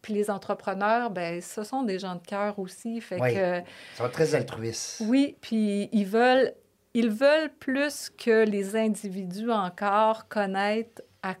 Puis 0.00 0.14
les 0.14 0.30
entrepreneurs, 0.30 1.10
ben 1.10 1.40
ce 1.40 1.62
sont 1.62 1.82
des 1.84 1.98
gens 2.00 2.16
de 2.16 2.26
cœur 2.26 2.58
aussi. 2.58 3.00
Fait 3.00 3.20
Oui. 3.20 3.34
que, 3.34 3.58
Ils 3.60 3.96
sont 3.96 4.08
très 4.08 4.34
altruistes. 4.34 5.02
oui, 5.06 5.36
puis 5.40 5.88
ils 5.92 6.06
veulent, 6.06 6.52
ils 6.94 7.08
veulent 7.10 7.52
plus 7.60 8.10
que 8.10 8.44
les 8.44 8.74
individus 8.76 9.50
encore 9.52 10.26
connaître 10.28 11.02
à, 11.22 11.34
qu- 11.34 11.40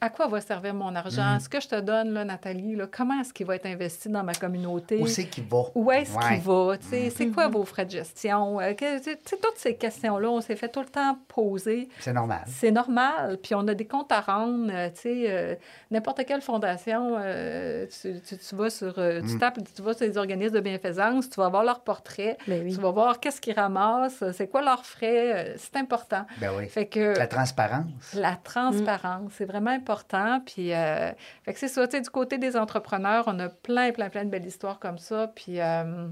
à 0.00 0.10
quoi 0.10 0.26
va 0.28 0.40
servir 0.40 0.74
mon 0.74 0.94
argent? 0.94 1.34
Mhm. 1.34 1.40
Ce 1.40 1.48
que 1.48 1.60
je 1.60 1.68
te 1.68 1.80
donne, 1.80 2.10
là, 2.12 2.24
Nathalie, 2.24 2.76
là, 2.76 2.86
comment 2.90 3.20
est-ce 3.20 3.32
qu'il 3.32 3.46
va 3.46 3.56
être 3.56 3.66
investi 3.66 4.08
dans 4.08 4.22
ma 4.22 4.34
communauté? 4.34 4.98
Où 5.00 5.06
c'est 5.06 5.24
qu'il 5.26 5.44
va? 5.44 5.62
Où 5.74 5.90
est-ce 5.92 6.16
Ouais. 6.16 6.28
qu'il 6.28 6.40
va? 6.42 6.76
Tu 6.78 6.86
sais, 6.88 7.10
C'est 7.10 7.28
quoi 7.28 7.46
Mhm. 7.48 7.52
vos 7.54 7.64
frais 7.64 7.84
de 7.86 7.90
gestion? 7.90 8.60
Euh, 8.60 8.72
que- 8.74 9.14
toutes 9.28 9.56
ces 9.56 9.76
questions-là, 9.76 10.28
on 10.30 10.40
s'est 10.40 10.56
fait 10.56 10.68
tout 10.68 10.80
le 10.80 10.86
temps 10.86 11.18
poser. 11.28 11.88
C'est 12.00 12.12
normal. 12.12 12.42
C'est 12.46 12.70
normal. 12.70 13.38
Puis 13.42 13.54
on 13.54 13.66
a 13.68 13.74
des 13.74 13.86
comptes 13.86 14.12
à 14.12 14.20
rendre. 14.20 14.70
euh, 14.72 14.88
tu 14.90 15.00
sais, 15.02 15.24
euh, 15.28 15.54
n'importe 15.90 16.24
quelle 16.26 16.40
fondation, 16.40 17.16
euh, 17.18 17.86
tu, 17.86 18.20
tu- 18.20 18.36
tu 18.38 18.54
vas 18.56 18.70
sur, 18.70 18.98
euh, 18.98 19.20
tu 19.20 19.34
Mm. 19.34 19.38
tapes, 19.38 19.58
tu 19.74 19.82
vas 19.82 19.94
sur 19.94 20.06
les 20.06 20.16
organismes 20.18 20.54
de 20.54 20.60
bienfaisance, 20.60 21.28
tu 21.30 21.40
vas 21.40 21.48
voir 21.48 21.64
leur 21.64 21.80
portrait, 21.80 22.36
Ben 22.46 22.62
oui. 22.64 22.74
tu 22.74 22.80
vas 22.80 22.90
voir 22.90 23.20
qu'est-ce 23.20 23.40
qu'ils 23.40 23.54
ramassent, 23.54 24.22
c'est 24.32 24.48
quoi 24.48 24.62
leurs 24.62 24.84
frais. 24.84 25.54
C'est 25.56 25.76
important. 25.76 26.24
Ben 26.40 26.50
oui. 26.56 26.68
Fait 26.68 26.86
que 26.86 27.16
La 27.18 27.26
transparence. 27.26 28.14
la 28.14 28.36
transparence, 28.36 29.32
c'est 29.36 29.44
vraiment 29.44 29.53
important. 29.54 30.40
Puis, 30.44 30.72
euh, 30.72 31.10
fait 31.44 31.52
que 31.52 31.58
c'est 31.58 31.68
ça, 31.68 31.86
tu 31.86 31.96
sais, 31.96 32.02
du 32.02 32.10
côté 32.10 32.38
des 32.38 32.56
entrepreneurs, 32.56 33.24
on 33.26 33.38
a 33.40 33.48
plein, 33.48 33.92
plein, 33.92 34.08
plein 34.10 34.24
de 34.24 34.30
belles 34.30 34.46
histoires 34.46 34.78
comme 34.78 34.98
ça. 34.98 35.28
Puis, 35.34 35.60
euh, 35.60 36.08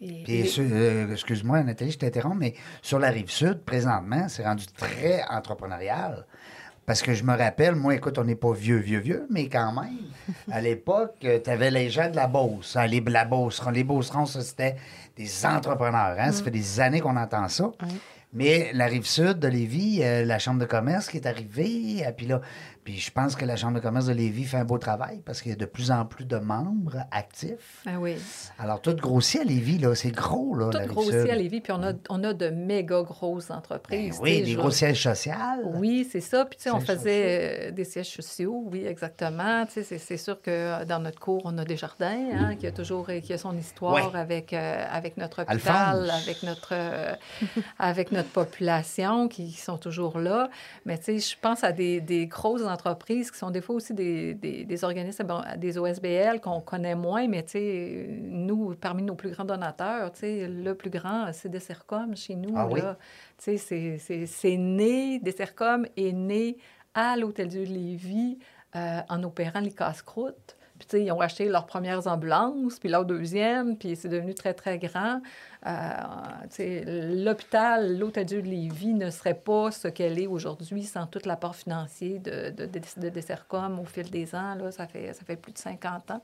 et- 0.00 0.22
Puis, 0.24 0.32
et- 0.40 0.44
sur- 0.46 0.64
euh, 0.70 1.10
excuse-moi, 1.12 1.62
Nathalie, 1.62 1.90
je 1.92 1.98
t'interromps, 1.98 2.36
mais 2.38 2.54
sur 2.82 2.98
la 2.98 3.08
rive 3.10 3.30
sud, 3.30 3.62
présentement, 3.64 4.28
c'est 4.28 4.44
rendu 4.44 4.66
très 4.66 5.22
entrepreneurial. 5.28 6.24
Parce 6.86 7.02
que 7.02 7.12
je 7.12 7.22
me 7.22 7.36
rappelle, 7.36 7.74
moi, 7.74 7.94
écoute, 7.94 8.16
on 8.16 8.24
n'est 8.24 8.34
pas 8.34 8.52
vieux, 8.54 8.78
vieux, 8.78 9.00
vieux, 9.00 9.26
mais 9.28 9.48
quand 9.50 9.72
même, 9.72 9.98
à 10.50 10.60
l'époque, 10.62 11.16
tu 11.20 11.50
avais 11.50 11.70
les 11.70 11.90
gens 11.90 12.08
de 12.10 12.16
la 12.16 12.26
Beauce. 12.26 12.76
hein, 12.76 12.86
les, 12.86 13.00
la 13.00 13.24
Beauce, 13.26 13.60
les 13.72 13.84
Beaucerons, 13.84 14.24
ça, 14.24 14.40
c'était 14.40 14.76
des 15.16 15.44
entrepreneurs. 15.44 16.16
Hein? 16.18 16.32
Ça 16.32 16.42
fait 16.44 16.50
des 16.50 16.80
années 16.80 17.00
qu'on 17.00 17.16
entend 17.16 17.46
ça. 17.48 17.70
Mais 18.32 18.70
la 18.74 18.86
rive 18.86 19.06
sud 19.06 19.38
de 19.38 19.48
Lévis, 19.48 20.02
euh, 20.02 20.24
la 20.24 20.38
Chambre 20.38 20.60
de 20.60 20.66
commerce 20.66 21.08
qui 21.08 21.16
est 21.16 21.26
arrivée, 21.26 22.06
euh, 22.06 22.12
puis 22.12 22.26
là, 22.26 22.42
puis 22.88 22.96
je 22.96 23.10
pense 23.10 23.36
que 23.36 23.44
la 23.44 23.54
Chambre 23.54 23.74
de 23.74 23.80
commerce 23.80 24.06
de 24.06 24.14
Lévis 24.14 24.44
fait 24.44 24.56
un 24.56 24.64
beau 24.64 24.78
travail 24.78 25.20
parce 25.22 25.42
qu'il 25.42 25.50
y 25.50 25.52
a 25.52 25.58
de 25.58 25.66
plus 25.66 25.90
en 25.90 26.06
plus 26.06 26.24
de 26.24 26.38
membres 26.38 26.96
actifs. 27.10 27.82
Ah 27.84 27.98
oui. 28.00 28.14
Alors, 28.58 28.80
tout 28.80 28.94
grossit 28.96 29.42
à 29.42 29.44
Lévis, 29.44 29.76
là. 29.76 29.94
C'est 29.94 30.10
gros, 30.10 30.54
là, 30.54 30.70
Tout 30.70 30.78
grossit 30.94 31.12
à 31.28 31.34
Lévis, 31.36 31.60
puis 31.60 31.70
on 31.70 31.82
a, 31.82 31.92
on 32.08 32.24
a 32.24 32.32
de 32.32 32.48
méga 32.48 33.02
grosses 33.02 33.48
Ben 33.48 33.56
entreprises. 33.56 34.18
oui, 34.22 34.38
tu 34.38 34.38
sais, 34.38 34.44
des 34.46 34.54
gros 34.54 34.70
sièges 34.70 35.02
sociaux. 35.02 35.34
Oui, 35.74 36.08
c'est 36.10 36.22
ça. 36.22 36.46
Puis, 36.46 36.56
tu 36.56 36.62
sais, 36.62 36.70
on 36.70 36.80
faisait 36.80 37.68
euh, 37.68 37.70
des 37.72 37.84
sièges 37.84 38.08
sociaux, 38.08 38.64
oui, 38.72 38.86
exactement. 38.86 39.66
Tu 39.66 39.84
sais, 39.84 39.98
c'est- 39.98 40.16
sûr 40.16 40.40
que 40.40 40.50
euh, 40.50 40.84
dans 40.86 41.00
notre 41.00 41.20
cours, 41.20 41.42
on 41.44 41.58
a 41.58 41.66
des 41.66 41.76
jardins, 41.76 42.24
hein, 42.32 42.56
qui 42.56 42.66
a 42.66 42.72
toujours 42.72 43.08
qui 43.22 43.34
a 43.34 43.36
son 43.36 43.54
histoire 43.54 44.16
avec, 44.16 44.54
euh, 44.54 44.84
avec 44.90 45.18
notre 45.18 45.42
hôpital, 45.42 46.08
Alphonse. 46.08 46.22
avec 46.22 46.42
notre, 46.42 46.70
euh, 46.72 47.12
avec 47.78 48.12
notre 48.12 48.30
population 48.30 49.28
qui, 49.28 49.48
qui 49.52 49.60
sont 49.60 49.76
toujours 49.76 50.18
là. 50.18 50.48
Mais, 50.86 50.96
tu 50.96 51.04
sais, 51.04 51.18
je 51.18 51.36
pense 51.38 51.62
à 51.64 51.72
des, 51.72 52.00
des 52.00 52.26
grosses 52.26 52.62
entreprises 52.62 52.77
qui 53.30 53.38
sont 53.38 53.50
des 53.50 53.60
fois 53.60 53.76
aussi 53.76 53.94
des, 53.94 54.34
des, 54.34 54.64
des 54.64 54.84
organismes, 54.84 55.26
des 55.56 55.78
OSBL 55.78 56.40
qu'on 56.40 56.60
connaît 56.60 56.94
moins, 56.94 57.26
mais, 57.28 57.44
nous, 58.22 58.74
parmi 58.74 59.02
nos 59.02 59.14
plus 59.14 59.30
grands 59.30 59.44
donateurs, 59.44 60.10
le 60.22 60.72
plus 60.74 60.90
grand, 60.90 61.32
c'est 61.32 61.48
Dessercom 61.48 62.14
chez 62.16 62.34
nous. 62.36 62.54
Ah 62.56 62.66
oui? 62.66 62.80
c'est- 63.38 64.56
né, 64.56 65.18
Dessercom 65.20 65.86
est 65.96 66.12
né 66.12 66.56
à 66.94 67.16
l'Hôtel 67.16 67.48
Dieu 67.48 67.64
de 67.64 67.70
Lévis 67.72 68.38
euh, 68.76 69.00
en 69.08 69.22
opérant 69.22 69.60
les 69.60 69.72
casse-croûtes. 69.72 70.56
Puis, 70.78 71.02
ils 71.02 71.12
ont 71.12 71.20
acheté 71.20 71.48
leurs 71.48 71.66
premières 71.66 72.06
ambulances, 72.06 72.78
puis 72.78 72.88
leur 72.88 73.04
deuxième, 73.04 73.76
puis 73.76 73.96
c'est 73.96 74.08
devenu 74.08 74.34
très, 74.34 74.54
très 74.54 74.78
grand. 74.78 75.20
Euh, 75.66 77.14
l'hôpital, 77.24 77.98
l'Hôtel 77.98 78.26
Dieu 78.26 78.42
de 78.42 78.46
Lévis 78.46 78.94
ne 78.94 79.10
serait 79.10 79.34
pas 79.34 79.70
ce 79.70 79.88
qu'elle 79.88 80.18
est 80.18 80.26
aujourd'hui 80.26 80.84
sans 80.84 81.06
tout 81.06 81.20
l'apport 81.24 81.56
financier 81.56 82.18
de, 82.18 82.50
de, 82.50 82.66
de, 82.66 82.80
de 83.00 83.08
Dessercom 83.08 83.78
au 83.80 83.84
fil 83.84 84.10
des 84.10 84.34
ans. 84.34 84.54
Là, 84.54 84.70
ça, 84.70 84.86
fait, 84.86 85.12
ça 85.12 85.24
fait 85.24 85.36
plus 85.36 85.52
de 85.52 85.58
50 85.58 86.12
ans. 86.12 86.22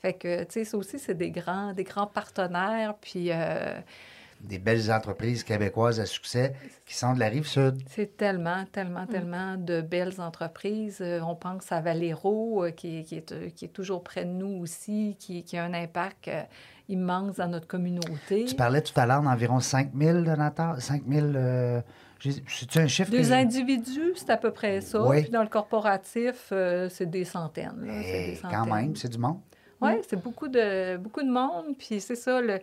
Fait 0.00 0.14
que, 0.14 0.44
tu 0.44 0.46
sais, 0.50 0.64
ça 0.64 0.76
aussi, 0.76 0.98
c'est 0.98 1.14
des 1.16 1.30
grands, 1.30 1.72
des 1.72 1.84
grands 1.84 2.06
partenaires, 2.06 2.94
puis... 3.00 3.30
euh, 3.32 3.80
Des 4.40 4.58
belles 4.58 4.90
entreprises 4.92 5.42
québécoises 5.42 5.98
à 6.00 6.06
succès 6.06 6.54
qui 6.86 6.94
sont 6.94 7.12
de 7.12 7.18
la 7.18 7.28
rive 7.28 7.46
sud. 7.46 7.76
C'est 7.88 8.16
tellement, 8.16 8.64
tellement, 8.70 9.04
tellement 9.06 9.56
de 9.56 9.80
belles 9.80 10.20
entreprises. 10.20 10.98
Euh, 11.00 11.20
on 11.22 11.34
pense 11.34 11.70
à 11.72 11.80
Valero, 11.80 12.64
euh, 12.64 12.70
qui, 12.70 13.02
qui 13.04 13.16
est, 13.16 13.32
euh, 13.32 13.48
qui 13.50 13.64
est 13.64 13.68
toujours 13.68 14.02
près 14.04 14.24
de 14.24 14.30
nous 14.30 14.60
aussi, 14.62 15.16
qui, 15.18 15.42
qui 15.42 15.56
a 15.58 15.64
un 15.64 15.74
impact 15.74 16.30
immense 16.88 17.36
dans 17.36 17.48
notre 17.48 17.66
communauté. 17.66 18.44
Tu 18.46 18.54
parlais 18.54 18.80
tout 18.80 18.98
à 18.98 19.06
l'heure 19.06 19.22
d'environ 19.22 19.60
5 19.60 19.90
000 19.98 20.22
donateurs. 20.22 20.80
5 20.80 21.02
000. 21.08 21.26
euh, 21.34 21.80
j'ai- 22.20 22.42
C'est-tu 22.48 22.78
un 22.78 22.86
chiffre? 22.86 23.10
Des 23.10 23.32
individus, 23.32 24.12
c'est 24.16 24.30
à 24.30 24.36
peu 24.36 24.50
près 24.52 24.80
ça. 24.80 25.04
Oui. 25.06 25.22
Puis 25.22 25.30
dans 25.30 25.42
le 25.42 25.48
corporatif, 25.48 26.48
euh, 26.52 26.88
c'est 26.88 27.10
des 27.10 27.24
centaines. 27.24 27.80
là, 27.84 27.92
c'est 28.02 28.24
Eh, 28.28 28.30
des 28.34 28.38
quand 28.40 28.50
centaines. 28.50 28.74
même, 28.74 28.96
c'est 28.96 29.08
du 29.08 29.18
monde. 29.18 29.40
Oui, 29.80 29.92
c'est 30.08 30.20
beaucoup 30.20 30.48
de, 30.48 30.96
beaucoup 30.96 31.22
de 31.22 31.30
monde. 31.30 31.76
Puis 31.78 32.00
c'est 32.00 32.16
ça, 32.16 32.40
le, 32.40 32.58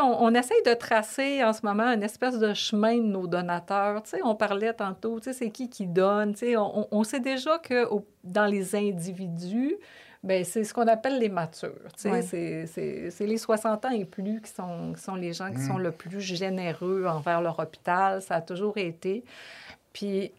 on, 0.00 0.04
on 0.04 0.34
essaye 0.34 0.62
de 0.64 0.72
tracer 0.74 1.44
en 1.44 1.52
ce 1.52 1.60
moment 1.64 1.84
une 1.92 2.02
espèce 2.02 2.38
de 2.38 2.54
chemin 2.54 2.96
de 2.96 3.02
nos 3.02 3.26
donateurs. 3.26 4.02
Tu 4.04 4.10
sais, 4.10 4.20
on 4.24 4.34
parlait 4.34 4.72
tantôt, 4.72 5.18
c'est 5.20 5.50
qui 5.50 5.68
qui 5.68 5.86
donne. 5.86 6.34
On, 6.56 6.88
on 6.90 7.04
sait 7.04 7.20
déjà 7.20 7.58
que 7.58 7.84
au- 7.86 8.06
dans 8.24 8.46
les 8.46 8.74
individus, 8.74 9.76
ben 10.24 10.44
c'est 10.44 10.64
ce 10.64 10.72
qu'on 10.74 10.88
appelle 10.88 11.18
les 11.18 11.28
matures. 11.28 11.70
Ouais. 12.06 12.22
c'est 12.22 13.26
les 13.26 13.38
60 13.38 13.84
ans 13.84 13.90
et 13.90 14.04
plus 14.04 14.40
qui 14.40 14.50
sont, 14.50 14.94
qui 14.96 15.02
sont 15.02 15.14
les 15.14 15.32
gens 15.32 15.50
qui 15.52 15.58
Mm. 15.60 15.68
sont 15.68 15.78
le 15.78 15.92
plus 15.92 16.20
généreux 16.20 17.04
envers 17.06 17.40
leur 17.42 17.58
hôpital. 17.60 18.22
Ça 18.22 18.36
a 18.36 18.40
toujours 18.40 18.76
été. 18.78 19.24
Puis 19.92 20.32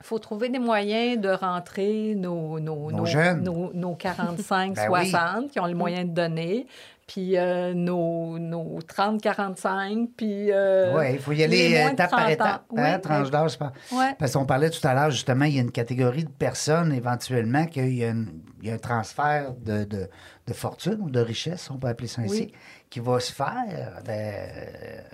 il 0.00 0.06
faut 0.06 0.18
trouver 0.18 0.48
des 0.48 0.58
moyens 0.58 1.20
de 1.20 1.28
rentrer 1.28 2.14
nos, 2.16 2.58
nos, 2.58 2.90
Nos 2.90 3.04
jeunes. 3.06 3.42
nos, 3.42 3.70
nos 3.74 3.94
45, 3.94 4.74
Ben 4.76 4.88
oui. 4.90 5.08
60 5.10 5.50
qui 5.50 5.60
ont 5.60 5.66
le 5.66 5.74
moyen 5.74 6.04
de 6.04 6.10
donner, 6.10 6.66
puis 7.06 7.36
euh, 7.36 7.74
nos, 7.74 8.38
nos 8.38 8.78
30, 8.86 9.20
45, 9.20 10.08
puis... 10.16 10.50
euh, 10.52 10.96
oui, 10.96 11.04
il 11.14 11.18
faut 11.18 11.32
y 11.32 11.42
aller 11.42 11.70
de 11.86 11.92
étape 11.92 12.10
par 12.10 12.20
30 12.20 12.22
ans. 12.28 12.28
étape. 12.32 12.64
Oui, 12.70 12.80
hein, 12.82 12.98
tranche 13.00 13.30
d'âge. 13.30 13.58
ouais. 13.92 14.14
Parce 14.18 14.32
qu'on 14.32 14.46
parlait 14.46 14.70
tout 14.70 14.86
à 14.86 14.94
l'heure, 14.94 15.10
justement, 15.10 15.44
il 15.44 15.54
y 15.56 15.58
a 15.58 15.62
une 15.62 15.72
catégorie 15.72 16.24
de 16.24 16.30
personnes, 16.30 16.92
éventuellement, 16.92 17.66
qu'il 17.66 17.92
y 17.94 18.04
a, 18.04 18.08
une- 18.10 18.40
il 18.62 18.68
y 18.68 18.70
a 18.70 18.74
un 18.74 18.78
transfert 18.78 19.52
de, 19.54 19.84
de, 19.84 20.08
de 20.46 20.52
fortune 20.54 20.98
ou 21.00 21.10
de 21.10 21.20
richesse, 21.20 21.68
on 21.70 21.78
peut 21.78 21.88
appeler 21.88 22.08
ça 22.08 22.22
ainsi, 22.22 22.40
Oui. 22.42 22.52
Qui 22.90 22.98
va 23.00 23.20
se 23.20 23.32
faire 23.32 24.02
ben, 24.04 24.34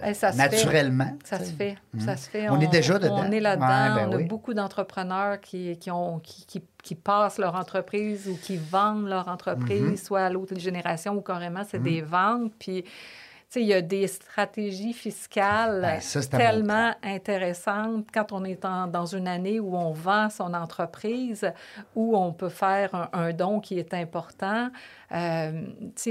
Eh, 0.05 0.15
ça 0.15 0.33
se 0.33 0.37
fait. 0.39 0.43
naturellement. 0.43 1.12
Ça 1.25 1.39
se 1.39 1.53
fait, 1.53 1.77
ça 1.99 2.17
se 2.17 2.29
fait. 2.31 2.49
On 2.49 2.59
est 2.59 2.67
déjà 2.69 2.99
dedans. 2.99 3.21
On 3.27 3.31
est 3.31 3.39
là-dedans. 3.41 3.67
Ouais, 3.67 3.95
ben 4.03 4.09
on 4.09 4.12
a 4.12 4.17
oui. 4.17 4.25
beaucoup 4.25 4.55
d'entrepreneurs 4.55 5.41
qui, 5.41 5.77
qui, 5.79 5.91
ont, 5.91 6.19
qui, 6.21 6.47
qui, 6.47 6.62
qui 6.83 6.95
passent 6.95 7.37
leur 7.39 7.55
entreprise 7.55 8.29
ou 8.29 8.37
qui 8.43 8.57
vendent 8.57 9.09
leur 9.09 9.29
entreprise, 9.29 9.83
Mhm. 9.83 9.97
soit 9.99 10.25
à 10.25 10.31
l'autre 10.31 10.59
génération 10.59 11.15
ou 11.15 11.21
carrément, 11.21 11.62
c'est 11.69 11.83
des 11.83 12.01
ventes. 12.01 12.53
Puis, 12.59 12.83
tu 12.85 12.91
sais, 13.49 13.61
il 13.61 13.67
y 13.69 13.75
a 13.75 13.81
des 13.83 14.09
stratégies 14.09 14.93
fiscales 14.93 15.81
Ben, 15.83 16.01
ça, 16.01 16.21
tellement 16.23 16.93
intéressantes 17.03 18.07
quand 18.12 18.33
on 18.33 18.45
est 18.45 18.65
en- 18.65 18.87
dans 18.89 19.07
une 19.07 19.29
année 19.29 19.61
où 19.61 19.77
on 19.77 19.93
vend 19.93 20.31
son 20.31 20.53
entreprise, 20.55 21.49
où 21.95 22.17
on 22.17 22.33
peut 22.33 22.49
faire 22.49 22.95
un, 22.95 23.09
un 23.12 23.33
don 23.33 23.61
qui 23.61 23.79
est 23.79 23.95
important. 23.95 24.71
Euh, 25.12 25.53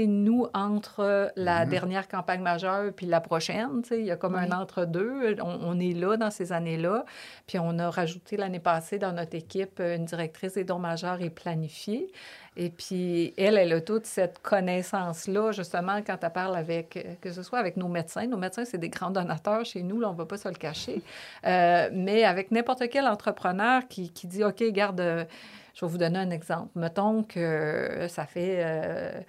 nous, 0.06 0.46
entre 0.54 1.32
la 1.36 1.64
Mhm. 1.64 1.70
dernière 1.70 2.08
campagne 2.08 2.40
majeure 2.40 2.92
puis 2.94 3.06
la 3.06 3.20
prochaine, 3.20 3.82
il 3.90 4.04
y 4.04 4.10
a 4.10 4.16
comme 4.16 4.34
un 4.36 4.50
entre-deux. 4.52 5.36
On, 5.42 5.58
on 5.62 5.80
est 5.80 5.92
là 5.92 6.16
dans 6.16 6.30
ces 6.30 6.52
années-là. 6.52 7.04
Puis 7.46 7.58
on 7.58 7.78
a 7.78 7.90
rajouté 7.90 8.36
l'année 8.36 8.60
passée 8.60 8.98
dans 8.98 9.12
notre 9.12 9.34
équipe 9.36 9.80
une 9.80 10.04
directrice 10.04 10.54
des 10.54 10.64
dons 10.64 10.78
majeurs 10.78 11.20
et 11.22 11.30
planifiée. 11.30 12.10
Et 12.58 12.70
puis, 12.70 13.34
elle, 13.36 13.58
elle 13.58 13.72
a 13.74 13.80
toute 13.82 14.06
cette 14.06 14.38
connaissance-là, 14.40 15.52
justement, 15.52 16.00
quand 16.06 16.16
elle 16.22 16.32
parle 16.32 16.56
avec, 16.56 16.96
euh, 16.96 17.02
que 17.20 17.30
ce 17.30 17.42
soit 17.42 17.58
avec 17.58 17.76
nos 17.76 17.88
médecins. 17.88 18.26
Nos 18.26 18.38
médecins, 18.38 18.64
c'est 18.64 18.78
des 18.78 18.88
grands 18.88 19.10
donateurs 19.10 19.64
chez 19.66 19.82
nous, 19.82 20.00
là, 20.00 20.08
on 20.08 20.12
ne 20.12 20.16
va 20.18 20.24
pas 20.24 20.38
se 20.38 20.48
le 20.48 20.54
cacher. 20.54 21.02
Euh, 21.46 21.90
mais 21.92 22.24
avec 22.24 22.50
n'importe 22.50 22.88
quel 22.90 23.06
entrepreneur 23.06 23.86
qui, 23.88 24.10
qui 24.10 24.26
dit, 24.26 24.42
OK, 24.42 24.62
garde, 24.72 25.00
euh, 25.00 25.24
je 25.76 25.84
vais 25.84 25.90
vous 25.92 25.98
donner 25.98 26.18
un 26.18 26.30
exemple. 26.30 26.70
Mettons 26.74 27.22
que 27.22 28.06
ça 28.08 28.24
fait 28.26 28.56
euh, 28.64 29.20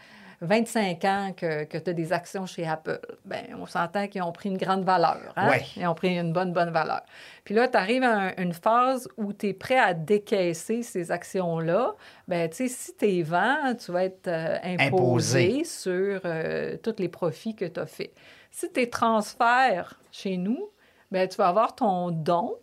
25 0.41 1.03
ans 1.05 1.31
que, 1.35 1.63
que 1.65 1.77
tu 1.77 1.89
as 1.89 1.93
des 1.93 2.13
actions 2.13 2.45
chez 2.45 2.65
Apple. 2.67 2.99
Bien, 3.25 3.41
on 3.59 3.65
s'entend 3.65 4.07
qu'ils 4.07 4.21
ont 4.21 4.31
pris 4.31 4.49
une 4.49 4.57
grande 4.57 4.83
valeur. 4.85 5.33
Hein? 5.35 5.49
Ouais. 5.49 5.65
Ils 5.75 5.85
ont 5.87 5.95
pris 5.95 6.17
une 6.17 6.31
bonne, 6.31 6.53
bonne 6.53 6.69
valeur. 6.69 7.01
Puis 7.43 7.53
là, 7.55 7.67
tu 7.67 7.75
arrives 7.75 8.03
à 8.03 8.13
un- 8.29 8.33
une 8.37 8.53
phase 8.53 9.07
où 9.17 9.33
tu 9.33 9.47
es 9.47 9.53
prêt 9.53 9.77
à 9.79 9.93
décaisser 9.93 10.83
ces 10.83 11.11
actions-là. 11.11 11.95
Bien, 12.27 12.47
tu 12.47 12.55
sais, 12.55 12.67
si 12.67 12.95
tu 12.95 13.05
es 13.19 13.21
vends, 13.23 13.73
tu 13.75 13.91
vas 13.91 14.03
être 14.05 14.27
euh, 14.27 14.57
imposé, 14.63 14.85
Imposé. 14.87 15.63
sur 15.65 16.21
euh, 16.23 16.77
tous 16.83 16.95
les 16.99 17.09
profits 17.09 17.55
que 17.55 17.65
tu 17.65 17.79
as 17.79 17.87
faits. 17.87 18.13
Si 18.51 18.71
tu 18.71 18.89
transfères 18.89 19.99
chez 20.11 20.37
nous, 20.37 20.69
bien, 21.11 21.27
tu 21.27 21.35
vas 21.37 21.47
avoir 21.49 21.75
ton 21.75 22.11
don, 22.11 22.55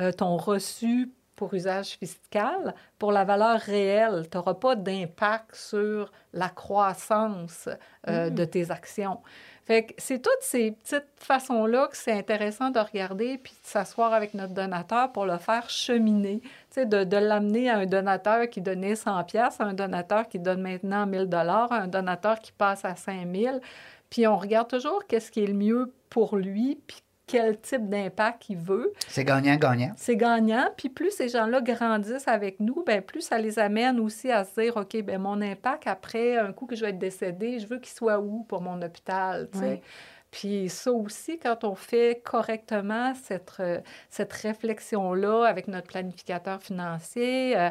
euh, 0.00 0.12
ton 0.12 0.36
reçu 0.38 1.10
pour 1.38 1.54
usage 1.54 1.90
fiscal 1.90 2.74
pour 2.98 3.12
la 3.12 3.24
valeur 3.24 3.60
réelle. 3.60 4.26
Tu 4.30 4.36
n'auras 4.36 4.54
pas 4.54 4.74
d'impact 4.74 5.54
sur 5.54 6.10
la 6.32 6.48
croissance 6.48 7.68
euh, 8.08 8.28
de 8.28 8.44
tes 8.44 8.72
actions. 8.72 9.20
Fait 9.64 9.84
que 9.84 9.94
c'est 9.98 10.20
toutes 10.20 10.40
ces 10.40 10.72
petites 10.72 11.06
façons-là 11.16 11.86
que 11.88 11.96
c'est 11.96 12.12
intéressant 12.12 12.70
de 12.70 12.80
regarder 12.80 13.38
puis 13.38 13.52
de 13.52 13.68
s'asseoir 13.68 14.12
avec 14.14 14.34
notre 14.34 14.52
donateur 14.52 15.12
pour 15.12 15.26
le 15.26 15.38
faire 15.38 15.70
cheminer. 15.70 16.42
De, 16.76 17.04
de 17.04 17.16
l'amener 17.16 17.70
à 17.70 17.78
un 17.78 17.86
donateur 17.86 18.48
qui 18.50 18.60
donnait 18.60 18.96
100 18.96 19.24
pièces 19.24 19.60
à 19.60 19.64
un 19.64 19.74
donateur 19.74 20.28
qui 20.28 20.38
donne 20.38 20.62
maintenant 20.62 21.06
1000 21.06 21.26
dollars, 21.26 21.70
à 21.70 21.82
un 21.82 21.88
donateur 21.88 22.40
qui 22.40 22.50
passe 22.50 22.84
à 22.84 22.96
5000. 22.96 23.60
Puis 24.10 24.26
on 24.26 24.36
regarde 24.36 24.68
toujours 24.68 25.06
qu'est-ce 25.06 25.30
qui 25.30 25.44
est 25.44 25.46
le 25.46 25.54
mieux 25.54 25.92
pour 26.08 26.36
lui 26.36 26.80
puis 26.86 27.02
quel 27.28 27.60
type 27.60 27.88
d'impact 27.88 28.48
il 28.48 28.56
veut. 28.56 28.92
C'est 29.06 29.24
gagnant-gagnant. 29.24 29.92
C'est 29.96 30.16
gagnant. 30.16 30.68
Puis 30.76 30.88
plus 30.88 31.10
ces 31.10 31.28
gens-là 31.28 31.60
grandissent 31.60 32.26
avec 32.26 32.58
nous, 32.58 32.82
ben 32.84 33.02
plus 33.02 33.20
ça 33.20 33.38
les 33.38 33.58
amène 33.58 34.00
aussi 34.00 34.32
à 34.32 34.44
se 34.44 34.60
dire, 34.60 34.76
OK, 34.76 35.00
ben 35.02 35.20
mon 35.20 35.40
impact 35.40 35.86
après, 35.86 36.36
un 36.36 36.52
coup 36.52 36.66
que 36.66 36.74
je 36.74 36.84
vais 36.84 36.90
être 36.90 36.98
décédé, 36.98 37.60
je 37.60 37.66
veux 37.66 37.78
qu'il 37.78 37.94
soit 37.94 38.18
où 38.18 38.42
pour 38.44 38.62
mon 38.62 38.80
hôpital, 38.82 39.48
tu 39.52 39.58
sais? 39.58 39.64
Oui. 39.64 39.80
Puis 40.30 40.68
ça 40.68 40.92
aussi, 40.92 41.38
quand 41.38 41.64
on 41.64 41.74
fait 41.74 42.20
correctement 42.22 43.14
cette, 43.14 43.54
euh, 43.60 43.80
cette 44.10 44.32
réflexion-là 44.32 45.44
avec 45.44 45.68
notre 45.68 45.86
planificateur 45.86 46.60
financier, 46.62 47.56
euh, 47.56 47.70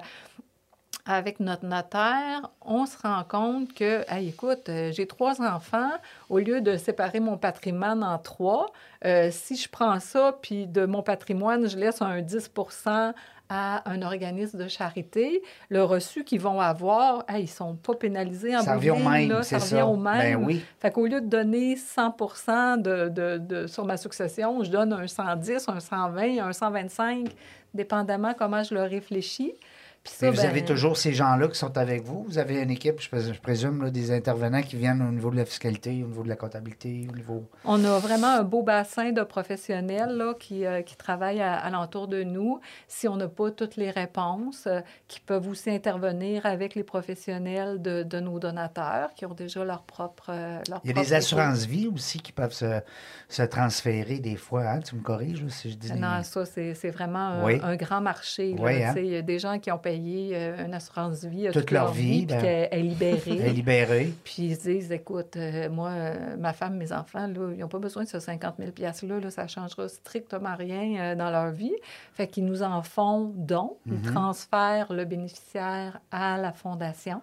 avec 1.07 1.39
notre 1.39 1.65
notaire, 1.65 2.49
on 2.61 2.85
se 2.85 2.97
rend 3.01 3.23
compte 3.23 3.73
que, 3.73 4.03
Hey, 4.11 4.29
écoute, 4.29 4.69
euh, 4.69 4.91
j'ai 4.91 5.07
trois 5.07 5.41
enfants, 5.41 5.91
au 6.29 6.39
lieu 6.39 6.61
de 6.61 6.75
séparer 6.77 7.19
mon 7.19 7.37
patrimoine 7.37 8.03
en 8.03 8.17
trois, 8.17 8.67
euh, 9.05 9.29
si 9.31 9.55
je 9.55 9.69
prends 9.69 9.99
ça, 9.99 10.37
puis 10.41 10.67
de 10.67 10.85
mon 10.85 11.01
patrimoine, 11.03 11.67
je 11.69 11.77
laisse 11.77 12.01
un 12.01 12.21
10% 12.21 13.13
à 13.49 13.89
un 13.89 14.01
organisme 14.01 14.57
de 14.61 14.67
charité, 14.67 15.41
le 15.69 15.81
reçu 15.81 16.25
qu'ils 16.25 16.41
vont 16.41 16.59
avoir, 16.59 17.23
hey, 17.29 17.39
ils 17.39 17.43
ne 17.43 17.47
sont 17.47 17.75
pas 17.75 17.93
pénalisés 17.95 18.57
en 18.57 18.61
Ça 18.61 18.75
revient 18.75 18.89
au 18.89 18.97
même, 18.97 19.29
là, 19.29 19.41
ça 19.43 19.59
ça. 19.59 19.77
revient 19.77 19.89
au 19.89 19.95
même. 19.95 20.39
Ben 20.41 20.45
oui. 20.45 20.65
Fait 20.81 20.91
qu'au 20.91 21.05
lieu 21.07 21.21
de 21.21 21.27
donner 21.27 21.77
100 21.77 22.77
de, 22.79 23.07
de, 23.07 23.37
de- 23.37 23.67
sur 23.67 23.85
ma 23.85 23.95
succession, 23.95 24.61
je 24.65 24.69
donne 24.69 24.91
un 24.91 25.07
110, 25.07 25.69
un 25.69 25.79
120, 25.79 26.39
un 26.45 26.51
125, 26.51 27.27
dépendamment 27.73 28.33
comment 28.33 28.63
je 28.63 28.73
le 28.73 28.81
réfléchis. 28.83 29.53
Ça, 30.03 30.31
vous 30.31 30.37
ben, 30.37 30.45
avez 30.49 30.63
toujours 30.63 30.95
ces 30.95 31.11
gens-là 31.13 31.49
qui 31.49 31.57
sont 31.57 31.77
avec 31.77 32.03
vous? 32.03 32.23
Vous 32.29 32.37
avez 32.37 32.61
une 32.61 32.71
équipe, 32.71 33.01
je, 33.01 33.09
présume, 33.41 33.83
là, 33.83 33.89
des 33.89 34.11
intervenants 34.11 34.61
qui 34.61 34.77
viennent 34.77 35.01
au 35.01 35.11
niveau 35.11 35.29
de 35.31 35.35
la 35.35 35.43
fiscalité, 35.45 36.01
au 36.01 36.07
niveau 36.07 36.23
de 36.23 36.29
la 36.29 36.37
comptabilité, 36.37 37.05
au 37.11 37.15
niveau. 37.15 37.43
On 37.65 37.83
a 37.83 37.99
vraiment 37.99 38.27
un 38.27 38.43
beau 38.43 38.63
bassin 38.63 39.11
de 39.11 39.21
professionnels 39.23 40.11
là, 40.15 40.33
qui, 40.39 40.65
euh, 40.65 40.81
qui 40.81 40.95
travaillent 40.95 41.41
à- 41.41 41.55
alentour 41.55 42.07
de 42.07 42.23
nous. 42.23 42.61
Si 42.87 43.07
on 43.09 43.17
n'a 43.17 43.27
pas 43.27 43.51
toutes 43.51 43.75
les 43.75 43.91
réponses, 43.91 44.63
euh, 44.67 44.79
qui 45.09 45.19
peuvent 45.19 45.47
aussi 45.49 45.69
intervenir 45.71 46.45
avec 46.45 46.73
les 46.75 46.83
professionnels 46.83 47.81
de, 47.81 48.03
de 48.03 48.19
nos 48.21 48.39
donateurs 48.39 49.13
qui 49.13 49.25
ont 49.25 49.33
déjà 49.33 49.65
leur 49.65 49.83
propre. 49.83 50.27
euh, 50.29 50.59
leur 50.69 50.79
Il 50.85 50.95
y 50.95 50.97
a 50.97 51.03
des 51.03 51.13
assurances-vie 51.13 51.87
aussi 51.93 52.19
qui 52.21 52.31
peuvent 52.31 52.53
se, 52.53 52.79
se 53.27 53.43
transférer 53.43 54.19
des 54.19 54.37
fois. 54.37 54.63
hein, 54.69 54.79
Tu 54.79 54.95
me 54.95 55.01
corriges 55.01 55.45
si 55.49 55.71
je 55.71 55.75
dis. 55.75 55.91
des- 55.91 55.99
Non, 55.99 56.23
ça, 56.23 56.45
c'est 56.45 56.89
vraiment 56.91 57.19
un, 57.19 57.43
Oui. 57.43 57.59
un 57.61 57.75
grand 57.75 57.99
marché. 58.01 58.53
là. 58.53 58.61
Oui, 58.61 58.83
hein? 58.83 58.93
Il 58.95 59.07
y 59.07 59.15
a 59.17 59.21
des 59.21 59.39
gens 59.39 59.59
qui 59.59 59.69
ont 59.71 59.77
payé 59.87 60.31
euh, 60.33 60.65
une 60.65 60.73
assurance 60.73 61.23
vie 61.23 61.47
Toute 61.53 61.71
leur 61.71 61.93
vie, 61.93 62.25
puis 62.25 62.35
ben, 62.35 62.41
qu'elle 62.41 62.79
est 62.79 62.83
libérée. 62.83 63.21
Elle 63.39 63.41
est 63.47 63.53
libérée. 63.53 64.13
Puis 64.25 64.43
ils 64.43 64.55
se 64.55 64.61
disent, 64.63 64.91
écoute, 64.91 65.37
euh, 65.37 65.69
moi, 65.69 65.89
euh, 65.91 66.35
ma 66.37 66.51
femme, 66.51 66.75
mes 66.75 66.91
enfants, 66.91 67.27
là, 67.27 67.51
ils 67.53 67.59
n'ont 67.59 67.69
pas 67.69 67.79
besoin 67.79 68.03
de 68.03 68.09
ce 68.09 68.19
50 68.19 68.55
000 68.59 68.71
$-là. 68.71 69.19
Là, 69.21 69.31
ça 69.31 69.43
ne 69.43 69.47
changera 69.47 69.87
strictement 69.87 70.55
rien 70.55 71.15
dans 71.15 71.29
leur 71.29 71.51
vie. 71.51 71.75
Fait 72.13 72.27
qu'ils 72.27 72.45
nous 72.45 72.63
en 72.63 72.81
font 72.81 73.31
don. 73.35 73.77
Ils 73.85 73.93
Mhm. 73.93 74.01
transfèrent 74.13 74.91
le 74.91 75.05
bénéficiaire 75.05 75.99
à 76.11 76.37
la 76.37 76.51
fondation. 76.51 77.21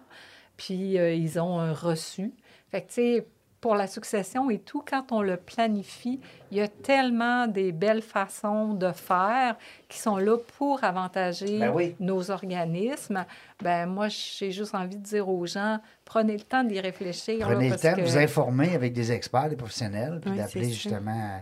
Puis 0.57 0.95
ils 0.95 1.39
ont 1.39 1.59
un 1.59 1.73
reçu. 1.73 2.33
Fait 2.71 2.81
que, 2.81 2.87
tu 2.87 2.93
sais, 2.93 3.27
pour 3.65 3.73
la 3.73 3.87
succession 3.87 4.51
et 4.51 4.59
tout, 4.59 4.83
quand 4.87 5.11
on 5.11 5.23
le 5.23 5.37
planifie, 5.37 6.19
il 6.51 6.57
y 6.59 6.61
a 6.61 6.67
tellement 6.67 7.47
des 7.47 7.71
belles 7.71 8.03
façons 8.03 8.75
de 8.75 8.91
faire 8.91 9.55
qui 9.89 9.97
sont 9.97 10.17
là 10.17 10.37
pour 10.59 10.83
avantager 10.83 11.57
Ben 11.57 11.71
oui. 11.73 11.95
nos 11.99 12.29
organismes. 12.29 13.25
Ben 13.63 13.87
moi, 13.87 14.07
j'ai 14.07 14.51
juste 14.51 14.75
envie 14.75 14.97
de 14.97 15.01
dire 15.03 15.27
aux 15.27 15.47
gens, 15.47 15.79
prenez 16.05 16.33
le 16.33 16.43
temps 16.43 16.63
d'y 16.63 16.79
réfléchir. 16.79 17.39
là, 17.39 17.55
Prenez 17.55 17.69
le 17.71 17.75
temps 17.77 17.93
de 17.93 17.95
que- 17.95 18.01
vous 18.01 18.17
informer 18.19 18.75
avec 18.75 18.93
des 18.93 19.11
experts, 19.11 19.49
des 19.49 19.55
professionnels, 19.55 20.19
puis 20.21 20.29
Oui, 20.29 20.37
d'appeler 20.37 20.69
justement. 20.71 21.41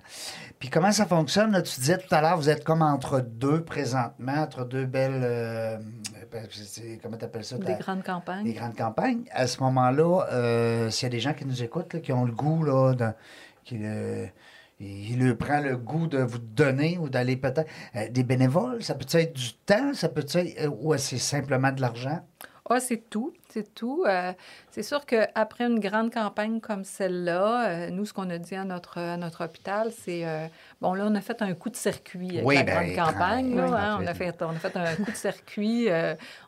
Puis 0.60 0.70
comment 0.70 0.94
ça 0.94 1.06
fonctionne? 1.06 1.52
là? 1.52 1.62
Tu 1.62 1.78
disais 1.82 1.98
tout 1.98 2.16
à 2.16 2.22
l'heure, 2.22 2.38
vous 2.38 2.48
êtes 2.50 2.64
comme 2.64 2.82
entre 2.84 3.20
deux 3.20 3.66
présentement, 3.66 4.36
entre 4.38 4.64
deux 4.64 4.86
belles 4.86 5.22
euh, 5.26 5.78
comment 7.02 7.18
tu 7.18 7.26
appelles 7.26 7.44
ça? 7.44 7.58
Des 7.58 7.76
grandes 7.76 8.04
campagnes. 8.04 8.46
les 8.46 8.54
grandes 8.54 8.76
campagnes. 8.76 9.24
À 9.32 9.48
ce 9.48 9.62
moment-là, 9.62 10.26
euh, 10.32 10.90
s'il 10.90 11.06
y 11.06 11.08
a 11.08 11.10
des 11.10 11.20
gens 11.20 11.34
qui 11.34 11.46
nous 11.46 11.64
écoutent, 11.64 11.94
là, 11.94 12.00
qui 12.00 12.12
ont 12.14 12.26
le 12.26 12.32
goût, 12.32 12.64
là, 12.64 12.94
de- 12.94 13.12
qui, 13.64 13.78
euh, 13.82 14.26
il 14.80 15.24
leur 15.24 15.38
prend 15.38 15.60
le 15.62 15.78
goût 15.78 16.08
de 16.08 16.18
vous 16.20 16.40
donner 16.40 16.98
ou 16.98 17.08
d'aller 17.10 17.38
peut-être. 17.38 17.70
euh, 17.96 18.10
des 18.10 18.24
bénévoles, 18.24 18.84
ça 18.84 18.96
peut 18.96 19.06
être 19.18 19.34
du 19.34 19.54
temps, 19.66 19.94
ça 19.94 20.10
peut 20.10 20.26
être. 20.28 20.60
euh, 20.66 20.70
ou 20.82 20.96
c'est 20.98 21.18
simplement 21.18 21.72
de 21.72 21.82
l'argent? 21.82 22.20
Ah, 22.70 22.80
c'est 22.80 23.10
tout, 23.10 23.34
c'est 23.50 23.74
tout. 23.76 24.06
Euh, 24.08 24.32
c'est 24.72 24.84
sûr 24.84 25.06
qu'après 25.06 25.66
une 25.66 25.80
grande 25.80 26.14
campagne 26.14 26.62
comme 26.62 26.86
celle-là, 26.86 27.68
euh, 27.68 27.90
nous, 27.90 28.06
ce 28.06 28.14
qu'on 28.14 28.30
a 28.30 28.38
dit 28.38 28.56
à 28.56 28.64
notre, 28.64 29.00
à 29.00 29.18
notre 29.18 29.44
hôpital, 29.44 29.92
c'est... 29.92 30.26
euh, 30.26 30.48
bon, 30.80 30.94
là, 30.94 31.06
on 31.10 31.14
a 31.14 31.20
fait 31.20 31.42
un 31.42 31.54
coup 31.56 31.70
de 31.70 31.76
circuit 31.76 32.32
avec 32.36 32.46
Oui, 32.46 32.56
la 32.56 32.64
ben, 32.64 32.94
grande 32.94 33.08
campagne. 33.08 33.56
là, 33.56 33.66
oui, 33.66 33.72
hein, 33.76 34.00
on, 34.02 34.08
a 34.08 34.14
fait, 34.14 34.42
on 34.42 34.52
a 34.52 34.54
fait 34.54 34.78
un 34.78 34.96
coup 34.96 35.12
de 35.12 35.16
circuit. 35.16 35.90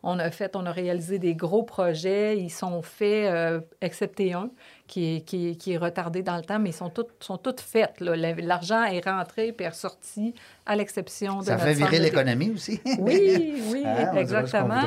on, 0.03 0.17
a 0.17 0.31
fait, 0.31 0.55
on 0.55 0.65
a 0.65 0.71
réalisé 0.71 1.19
des 1.19 1.35
gros 1.35 1.63
projets. 1.63 2.37
Ils 2.37 2.49
sont 2.49 2.81
faits, 2.81 3.63
excepté 3.81 4.31
un, 4.31 4.51
qui 4.87 5.15
est, 5.15 5.21
qui, 5.21 5.49
est- 5.49 5.55
qui 5.55 5.73
est 5.73 5.77
retardé 5.77 6.21
dans 6.21 6.35
le 6.37 6.43
temps, 6.43 6.59
mais 6.59 6.69
ils 6.69 6.73
sont 6.73 6.91
sont 7.19 7.37
toutes. 7.37 7.63
La- 7.99 8.33
L'argent 8.35 8.83
est 8.83 9.03
rentré 9.03 9.51
puis 9.51 9.65
est 9.65 9.69
ressorti, 9.69 10.35
à 10.65 10.75
l'exception 10.75 11.39
de 11.39 11.45
Ça 11.45 11.53
notre 11.53 11.63
fait 11.65 11.73
virer 11.73 11.99
l'économie 11.99 12.51
aussi. 12.51 12.79
Oui, 12.99 13.63
oui, 13.71 13.83
Hein, 13.85 14.13
exactement. 14.15 14.81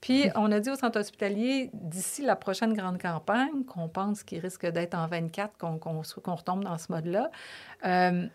Puis, 0.00 0.24
on 0.36 0.50
a 0.52 0.58
dit 0.60 0.70
au 0.70 0.76
centre 0.76 0.98
hospitalier, 0.98 1.70
d'ici 1.74 2.22
la 2.22 2.34
prochaine 2.36 2.72
grande 2.72 3.00
campagne, 3.00 3.64
qu'on 3.66 3.88
pense 3.88 4.22
qu'il 4.22 4.40
risque 4.40 4.66
d'être 4.66 4.94
en 4.94 5.06
24, 5.06 5.58
qu'on 5.58 6.34
retombe 6.34 6.64
dans 6.64 6.78
ce 6.78 6.90
mode-là, 6.90 7.30
euh, 7.84 8.26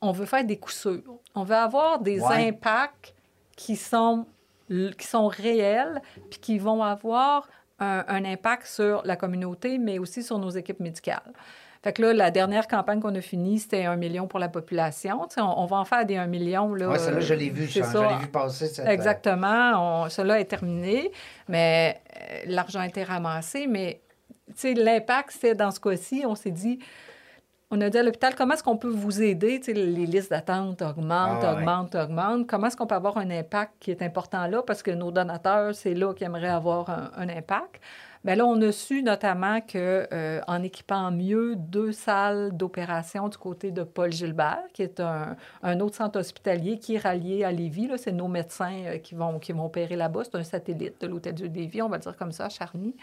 on 0.00 0.12
veut 0.12 0.26
faire 0.26 0.44
des 0.44 0.58
coups 0.58 0.76
sûrs. 0.76 1.02
On 1.34 1.42
veut 1.44 1.54
avoir 1.56 1.98
des 2.00 2.20
Ouais. 2.20 2.48
impacts 2.48 3.14
qui 3.56 3.76
sont, 3.76 4.26
qui 4.68 5.06
sont 5.06 5.26
réels, 5.26 6.00
puis 6.30 6.38
qui 6.40 6.58
vont 6.58 6.82
avoir 6.82 7.48
un, 7.82 8.04
un 8.08 8.24
impact 8.24 8.66
sur 8.66 9.02
la 9.04 9.16
communauté, 9.16 9.78
mais 9.78 9.98
aussi 9.98 10.22
sur 10.22 10.38
nos 10.38 10.50
équipes 10.50 10.80
médicales. 10.80 11.32
Fait 11.82 11.92
que 11.92 12.00
là, 12.00 12.12
la 12.12 12.30
dernière 12.30 12.68
campagne 12.68 13.00
qu'on 13.00 13.14
a 13.16 13.20
finie, 13.20 13.58
c'était 13.58 13.86
un 13.86 13.96
million 13.96 14.28
pour 14.28 14.38
la 14.38 14.48
population. 14.48 15.26
On, 15.36 15.42
on 15.42 15.66
va 15.66 15.78
en 15.78 15.84
faire 15.84 16.06
des 16.06 16.16
1 16.16 16.28
million. 16.28 16.70
Oui, 16.70 16.80
celle-là, 16.96 17.20
je 17.20 17.34
l'ai 17.34 17.50
vu, 17.50 17.66
ça, 17.66 17.82
je 17.92 18.14
l'ai 18.14 18.20
vu 18.20 18.28
passer. 18.28 18.68
Cette, 18.68 18.86
Exactement. 18.86 20.08
Cela 20.08 20.38
est 20.38 20.44
terminé, 20.44 21.10
mais 21.48 22.00
euh, 22.16 22.42
l'argent 22.46 22.78
a 22.78 22.86
été 22.86 23.02
ramassé. 23.02 23.66
Mais 23.66 24.00
tu 24.46 24.52
sais, 24.54 24.74
l'impact, 24.74 25.36
c'est 25.40 25.56
dans 25.56 25.72
ce 25.72 25.80
cas-ci, 25.80 26.22
on 26.24 26.36
s'est 26.36 26.52
dit, 26.52 26.78
on 27.72 27.80
a 27.80 27.88
dit 27.88 27.96
à 27.96 28.02
l'hôpital, 28.02 28.34
comment 28.36 28.52
est-ce 28.52 28.62
qu'on 28.62 28.76
peut 28.76 28.88
vous 28.90 29.22
aider? 29.22 29.58
Les 29.66 30.06
listes 30.06 30.30
d'attente 30.30 30.82
augmentent, 30.82 31.42
Ah 31.42 31.54
ouais. 31.54 31.58
augmentent, 31.60 31.94
augmentent. 31.94 32.46
Comment 32.46 32.66
est-ce 32.66 32.76
qu'on 32.76 32.86
peut 32.86 32.94
avoir 32.94 33.16
un 33.16 33.30
impact 33.30 33.72
qui 33.80 33.90
est 33.90 34.02
important 34.02 34.46
là? 34.46 34.62
Parce 34.62 34.82
que 34.82 34.90
nos 34.90 35.10
donateurs, 35.10 35.74
c'est 35.74 35.94
là 35.94 36.12
qu'ils 36.12 36.26
aimeraient 36.26 36.48
avoir 36.48 36.90
un, 36.90 37.10
un 37.16 37.28
impact. 37.30 37.80
Bien 38.24 38.36
là, 38.36 38.46
on 38.46 38.60
a 38.62 38.70
su 38.70 39.02
notamment 39.02 39.60
que 39.62 40.06
euh, 40.12 40.40
en 40.46 40.62
équipant 40.62 41.10
mieux 41.10 41.56
deux 41.56 41.90
salles 41.90 42.50
d'opération 42.52 43.26
du 43.28 43.36
côté 43.36 43.72
de 43.72 43.82
Paul 43.82 44.12
Gilbert, 44.12 44.62
qui 44.74 44.82
est 44.82 45.00
un, 45.00 45.34
un 45.62 45.80
autre 45.80 45.96
centre 45.96 46.20
hospitalier 46.20 46.78
qui 46.78 46.94
est 46.94 46.98
rallié 46.98 47.42
à 47.42 47.50
Lévis, 47.50 47.88
là, 47.88 47.98
c'est 47.98 48.12
nos 48.12 48.28
médecins 48.28 48.84
euh, 48.84 48.98
qui, 48.98 49.14
vont, 49.16 49.38
qui 49.40 49.52
vont 49.52 49.64
opérer 49.64 49.96
là-bas. 49.96 50.20
C'est 50.24 50.36
un 50.36 50.44
satellite 50.44 51.00
de 51.00 51.06
l'Hôtel 51.08 51.34
Dieu 51.34 51.48
de 51.48 51.56
Lévis, 51.56 51.82
on 51.82 51.88
va 51.88 51.96
le 51.96 52.02
dire 52.02 52.16
comme 52.16 52.32
ça, 52.32 52.44
à 52.44 52.48
Charny. 52.48 52.94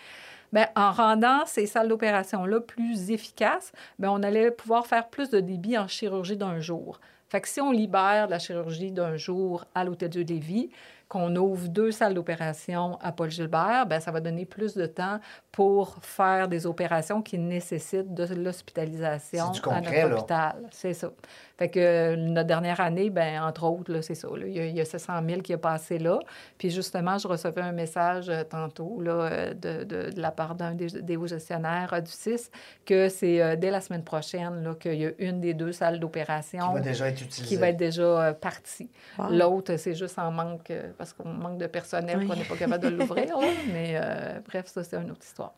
Bien, 0.51 0.67
en 0.75 0.91
rendant 0.91 1.45
ces 1.45 1.65
salles 1.67 1.87
d'opération-là 1.87 2.59
plus 2.61 3.11
efficaces, 3.11 3.71
bien, 3.99 4.11
on 4.11 4.23
allait 4.23 4.51
pouvoir 4.51 4.87
faire 4.87 5.09
plus 5.09 5.29
de 5.29 5.39
débit 5.39 5.77
en 5.77 5.87
chirurgie 5.87 6.37
d'un 6.37 6.59
jour. 6.59 6.99
Fait 7.29 7.41
que 7.41 7.47
si 7.47 7.61
on 7.61 7.71
libère 7.71 8.27
la 8.27 8.39
chirurgie 8.39 8.91
d'un 8.91 9.15
jour 9.15 9.65
à 9.75 9.83
l'Hôtel 9.83 10.09
Dieu 10.09 10.23
de 10.23 10.33
Lévis, 10.33 10.71
qu'on 11.07 11.35
ouvre 11.35 11.67
deux 11.67 11.91
salles 11.91 12.13
d'opération 12.13 12.97
à 13.01 13.11
Paul 13.11 13.29
Gilbert, 13.29 13.85
bien, 13.87 13.99
ça 13.99 14.11
va 14.11 14.19
donner 14.19 14.45
plus 14.45 14.75
de 14.75 14.85
temps 14.85 15.19
pour 15.51 15.97
faire 16.01 16.47
des 16.47 16.65
opérations 16.67 17.21
qui 17.21 17.37
nécessitent 17.37 18.13
de 18.13 18.25
l'hospitalisation 18.35 19.51
à 19.69 19.81
notre 19.81 19.91
là. 19.91 20.15
hôpital. 20.17 20.55
C'est 20.71 20.93
ça. 20.93 21.11
Fait 21.59 21.69
que 21.69 21.79
euh, 21.79 22.15
notre 22.15 22.47
dernière 22.47 22.79
année, 22.79 23.09
ben 23.09 23.41
entre 23.43 23.65
autres, 23.65 23.91
là, 23.91 24.01
c'est 24.01 24.15
ça. 24.15 24.29
là, 24.29 24.47
Il, 24.47 24.55
y 24.55 24.59
a, 24.61 24.65
il 24.65 24.75
y 24.75 24.79
a 24.81 24.85
700 24.85 25.13
000 25.27 25.41
qui 25.41 25.51
est 25.51 25.57
passé 25.57 25.99
là. 25.99 26.17
Puis 26.57 26.69
justement, 26.71 27.17
je 27.17 27.27
recevais 27.27 27.59
un 27.61 27.73
message 27.73 28.29
euh, 28.29 28.43
tantôt 28.45 29.01
là, 29.01 29.11
euh, 29.11 29.53
de, 29.53 29.83
de- 29.83 30.09
de 30.11 30.21
la 30.21 30.31
part 30.31 30.55
d'un 30.55 30.73
des, 30.73 30.87
des 30.87 31.17
hauts 31.17 31.27
gestionnaires 31.27 32.01
du 32.01 32.09
CIS 32.11 32.49
que 32.85 33.09
c'est 33.09 33.41
euh, 33.41 33.55
dès 33.57 33.71
la 33.71 33.81
semaine 33.81 34.05
prochaine 34.05 34.63
là, 34.63 34.73
qu'il 34.75 34.95
y 34.95 35.05
a 35.05 35.11
une 35.19 35.41
des 35.41 35.53
deux 35.53 35.73
salles 35.73 35.99
d'opération 35.99 36.69
Qui 36.69 36.73
va 36.75 36.79
déjà 36.79 37.07
être 37.09 37.21
utilisé. 37.21 37.43
qui 37.45 37.55
va 37.57 37.67
être 37.67 37.77
déjà 37.77 38.01
euh, 38.03 38.33
partie. 38.33 38.89
Wow. 39.17 39.29
L'autre, 39.31 39.75
c'est 39.75 39.95
juste 39.95 40.17
en 40.17 40.31
manque 40.31 40.71
parce 40.97 41.11
qu'on 41.11 41.27
manque 41.27 41.57
de 41.57 41.67
personnel, 41.67 42.19
Oui. 42.19 42.27
qu'on 42.27 42.35
n'est 42.37 42.45
pas 42.45 42.55
capable 42.55 42.85
de 42.85 42.89
l'ouvrir. 42.89 43.37
là. 43.37 43.47
Mais 43.73 43.95
euh, 43.95 44.39
bref, 44.47 44.67
ça, 44.67 44.81
c'est 44.83 44.95
une 44.95 45.11
autre 45.11 45.25
histoire. 45.25 45.53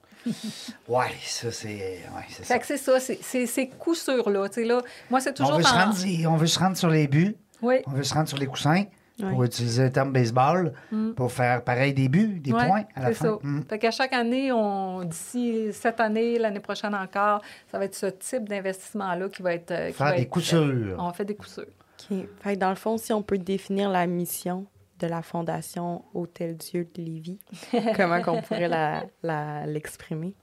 Oui, 0.87 1.05
ça, 1.23 1.51
c'est. 1.51 1.69
Ouais, 2.15 2.23
c'est 2.29 2.43
ça. 2.45 2.53
Fait 2.53 2.59
que 2.59 2.65
c'est 2.65 2.77
ça, 2.77 2.99
c'est- 2.99 3.19
c'est 3.21 3.45
ces 3.45 3.67
coups 3.67 3.99
sûrs 4.01 4.29
là. 4.29 4.47
Tu 4.49 4.55
sais, 4.61 4.63
là, 4.65 4.81
moi, 5.09 5.19
c'est 5.19 5.33
toujours 5.33 5.53
On 5.53 5.57
veut, 5.57 5.63
se 5.63 5.69
en- 5.73 5.77
rendre, 5.91 6.27
on 6.27 6.35
veut 6.37 6.47
se 6.47 6.59
rendre 6.59 6.77
sur 6.77 6.89
les 6.89 7.07
buts, 7.07 7.35
Oui. 7.61 7.75
on 7.87 7.91
veut 7.91 8.03
se 8.03 8.13
rendre 8.13 8.27
sur 8.29 8.37
les 8.37 8.47
coussins, 8.47 8.83
pour 9.29 9.43
utiliser 9.43 9.83
le 9.83 9.91
terme 9.91 10.11
baseball, 10.11 10.73
pour 11.15 11.31
faire 11.31 11.63
pareil 11.63 11.93
des 11.93 12.09
buts, 12.09 12.39
des 12.39 12.53
Mm. 12.53 12.65
Points 12.65 12.83
à 12.95 13.01
la 13.01 13.07
c'est 13.09 13.13
fin. 13.13 13.25
ça. 13.25 13.47
Mm. 13.47 13.63
Fait 13.69 13.77
qu'à 13.77 13.91
chaque 13.91 14.13
année, 14.13 14.51
on 14.51 15.03
d'ici 15.03 15.67
cette 15.73 15.99
année, 15.99 16.39
l'année 16.39 16.59
prochaine 16.59 16.95
encore, 16.95 17.41
ça 17.71 17.77
va 17.77 17.85
être 17.85 17.93
ce 17.93 18.07
type 18.07 18.49
d'investissement-là 18.49 19.29
qui 19.29 19.43
va 19.43 19.53
être. 19.53 19.69
euh, 19.69 19.87
qui 19.89 19.93
Faire 19.93 20.07
va 20.07 20.15
des 20.15 20.23
être 20.23 20.39
sûrs. 20.39 20.95
On 20.97 21.13
fait 21.13 21.25
des 21.25 21.35
coups 21.35 21.51
sûrs. 21.53 21.65
OK. 22.09 22.17
Fait 22.41 22.55
que 22.55 22.59
dans 22.59 22.69
le 22.71 22.75
fond, 22.75 22.97
si 22.97 23.13
on 23.13 23.21
peut 23.21 23.37
définir 23.37 23.91
la 23.91 24.07
mission 24.07 24.65
de 24.97 25.05
la 25.05 25.21
Fondation 25.21 26.03
Hôtel 26.15 26.57
Dieu 26.57 26.87
de 26.95 27.01
Lévis, 27.03 27.37
comment 27.95 28.21
qu'on 28.23 28.41
pourrait 28.41 28.67
la- 28.67 29.03
la- 29.21 29.67
l'exprimer? 29.67 30.33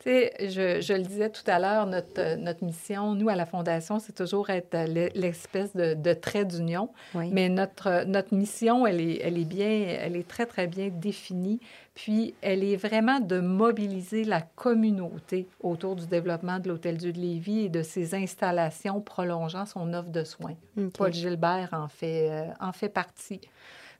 Tu 0.00 0.10
sais, 0.10 0.32
je, 0.48 0.80
je 0.80 0.92
le 0.92 1.02
disais 1.02 1.28
tout 1.28 1.42
à 1.48 1.58
l'heure, 1.58 1.84
notre, 1.86 2.18
euh, 2.20 2.36
notre 2.36 2.62
mission, 2.64 3.14
nous, 3.16 3.28
à 3.28 3.34
la 3.34 3.46
Fondation, 3.46 3.98
c'est 3.98 4.12
toujours 4.14 4.48
être 4.50 4.74
euh, 4.74 4.86
l'e- 4.86 5.10
l'espèce 5.16 5.74
de, 5.74 5.94
de 5.94 6.12
trait 6.12 6.44
d'union. 6.44 6.90
Oui. 7.16 7.30
Mais 7.32 7.48
notre, 7.48 8.04
notre 8.04 8.32
mission, 8.32 8.86
elle 8.86 9.00
est, 9.00 9.20
elle 9.24 9.36
est 9.36 9.44
bien, 9.44 9.68
elle 10.00 10.14
est 10.14 10.28
très, 10.28 10.46
très 10.46 10.68
bien 10.68 10.90
définie. 10.92 11.58
Puis, 11.96 12.34
elle 12.42 12.62
est 12.62 12.76
vraiment 12.76 13.18
de 13.18 13.40
mobiliser 13.40 14.22
la 14.22 14.40
communauté 14.40 15.48
autour 15.60 15.96
du 15.96 16.06
développement 16.06 16.60
de 16.60 16.68
l'Hôtel 16.68 16.96
Dieu 16.96 17.12
de 17.12 17.18
Lévis 17.18 17.64
et 17.64 17.68
de 17.68 17.82
ses 17.82 18.14
installations 18.14 19.00
prolongeant 19.00 19.66
son 19.66 19.92
offre 19.94 20.10
de 20.10 20.22
soins. 20.22 20.54
Paul 20.96 21.12
Gilbert 21.12 21.70
en 21.72 21.88
fait, 21.88 22.30
euh, 22.30 22.46
en 22.60 22.72
fait 22.72 22.88
partie. 22.88 23.40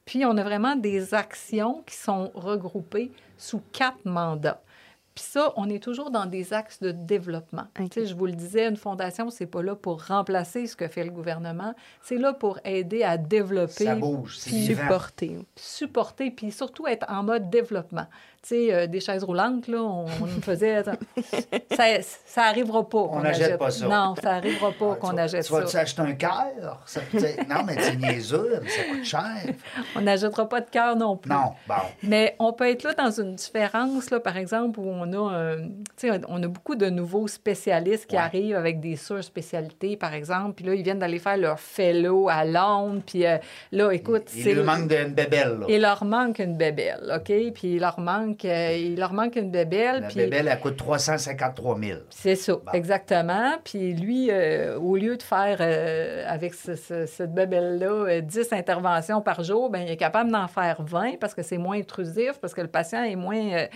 Puis, 0.05 0.25
on 0.25 0.37
a 0.37 0.45
vraiment 0.45 0.77
des 0.77 1.13
actions 1.13 1.83
qui 1.87 1.97
sont 1.97 2.31
regroupées 2.35 3.11
sous 3.37 3.61
quatre 3.73 4.05
mandats. 4.05 4.63
Puis 5.19 5.27
ça, 5.31 5.53
on 5.57 5.69
est 5.69 5.83
toujours 5.83 6.13
dans 6.13 6.27
des 6.27 6.53
axes 6.53 6.79
de 6.79 6.93
développement. 6.93 7.65
OK. 7.81 7.91
Tu 7.91 8.01
sais, 8.03 8.07
je 8.07 8.15
vous 8.15 8.27
le 8.27 8.35
disais, 8.35 8.69
une 8.69 8.77
fondation, 8.77 9.31
c'est 9.31 9.47
pas 9.47 9.65
là 9.65 9.75
pour 9.75 10.05
remplacer 10.05 10.69
ce 10.69 10.77
que 10.77 10.87
fait 10.87 11.03
le 11.03 11.11
gouvernement, 11.11 11.75
c'est 12.03 12.19
là 12.19 12.33
pour 12.33 12.61
aider 12.65 13.03
à 13.03 13.17
développer, 13.17 13.87
Ça 13.87 13.97
bouge, 13.97 14.39
puis. 14.47 14.67
Supporter. 14.67 15.39
supporter, 15.57 16.31
puis 16.31 16.53
surtout 16.53 16.87
être 16.87 17.05
en 17.11 17.25
mode 17.25 17.51
développement. 17.51 18.07
Tu 18.41 18.49
sais, 18.55 18.73
euh, 18.73 18.87
des 18.87 19.01
chaises 19.01 19.25
roulantes, 19.25 19.67
là, 19.67 19.79
on, 19.83 20.05
on 20.05 20.27
faisait... 20.43 20.83
ça, 20.85 21.85
ça 22.25 22.43
arrivera 22.45 22.89
pas. 22.89 23.09
qu'on 23.09 23.21
n'achète 23.21 23.43
achète- 23.47 23.59
pas 23.59 23.71
ça. 23.71 23.87
Non, 23.89 24.15
ça 24.23 24.35
arrivera 24.35 24.71
pas 24.73 24.93
Ah, 24.93 24.97
qu'on 25.01 25.17
achète 25.17 25.45
Tu 25.45 25.53
vas-tu 25.53 25.69
ça. 25.69 25.81
acheter 25.81 26.03
un 26.03 26.13
cœur? 26.13 26.81
Ça 26.87 27.01
Non, 27.49 27.63
mais 27.67 27.75
c'est 27.81 27.97
niaiseux, 27.97 28.61
mais 28.63 28.69
ça 28.71 28.83
coûte 28.91 29.05
cher. 29.05 29.55
On 29.97 30.01
n'achètera 30.03 30.49
pas 30.49 30.61
de 30.61 30.71
cœur 30.71 30.95
non 30.97 31.17
plus. 31.17 31.31
Non, 31.31 31.53
bon. 31.67 31.75
Mais 32.05 32.37
on 32.39 32.53
peut 32.53 32.69
être 32.71 32.85
là 32.85 32.95
dans 32.95 33.11
une 33.11 33.35
différence, 33.35 34.11
là, 34.11 34.21
par 34.21 34.37
exemple, 34.37 34.79
où 34.81 34.89
on 34.89 35.13
a, 35.13 35.57
tu 35.57 36.09
sais, 36.09 36.21
on 36.29 36.43
a 36.43 36.47
beaucoup 36.49 36.77
de 36.77 36.87
nouveaux 36.91 37.27
spécialistes 37.29 38.07
qui 38.07 38.15
Ouais. 38.17 38.23
arrivent 38.23 38.57
avec 38.57 38.79
des 38.81 38.97
surspécialités, 38.97 39.97
par 39.97 40.15
exemple, 40.15 40.55
puis 40.55 40.65
là, 40.65 40.75
ils 40.75 40.83
viennent 40.83 40.99
d'aller 41.01 41.19
faire 41.19 41.37
leur 41.37 41.59
fellow 41.61 42.29
à 42.29 42.45
Londres, 42.45 43.03
puis 43.05 43.27
euh, 43.27 43.37
là, 43.73 43.91
écoute, 43.91 44.31
Il 44.35 44.63
manque 44.63 44.89
d'une 44.89 45.13
bébelle, 45.15 45.59
là. 45.61 45.67
Il 45.69 45.81
leur 45.81 46.05
manque 46.05 46.39
une 46.39 46.57
bébelle, 46.57 47.13
OK? 47.17 47.33
Puis 47.55 47.75
il 47.75 47.81
leur 47.81 47.99
manque, 47.99 48.28
euh, 48.45 48.73
il 48.77 48.97
leur 48.99 49.13
manque 49.13 49.37
une 49.37 49.51
bébelle, 49.51 50.01
La 50.03 50.07
puis... 50.09 50.17
bébelle, 50.17 50.49
elle 50.49 50.61
coûte 50.61 50.77
353 50.77 51.79
000. 51.81 51.99
C'est 52.11 52.35
ça, 52.37 52.57
exactement. 52.73 53.53
Puis 53.65 53.93
lui, 53.95 54.31
euh, 54.31 54.79
au 54.79 54.97
lieu 54.97 55.17
de 55.17 55.23
faire 55.23 55.59
euh, 55.61 56.25
avec 56.29 56.55
ce- 56.55 56.77
ce- 56.77 57.07
cette 57.07 57.33
bébelle-là 57.35 57.87
euh, 58.09 58.21
10 58.21 58.53
interventions 58.53 59.21
par 59.23 59.43
jour, 59.43 59.71
ben, 59.71 59.81
il 59.83 59.91
est 59.91 59.97
capable 59.97 60.31
d'en 60.31 60.49
faire 60.49 60.83
20 60.83 61.19
parce 61.21 61.35
que 61.35 61.43
c'est 61.43 61.59
moins 61.59 61.79
intrusif, 61.79 62.33
parce 62.41 62.55
que 62.55 62.61
le 62.61 62.69
patient 62.69 63.03
est 63.05 63.17
moins. 63.17 63.37
euh, 63.53 63.67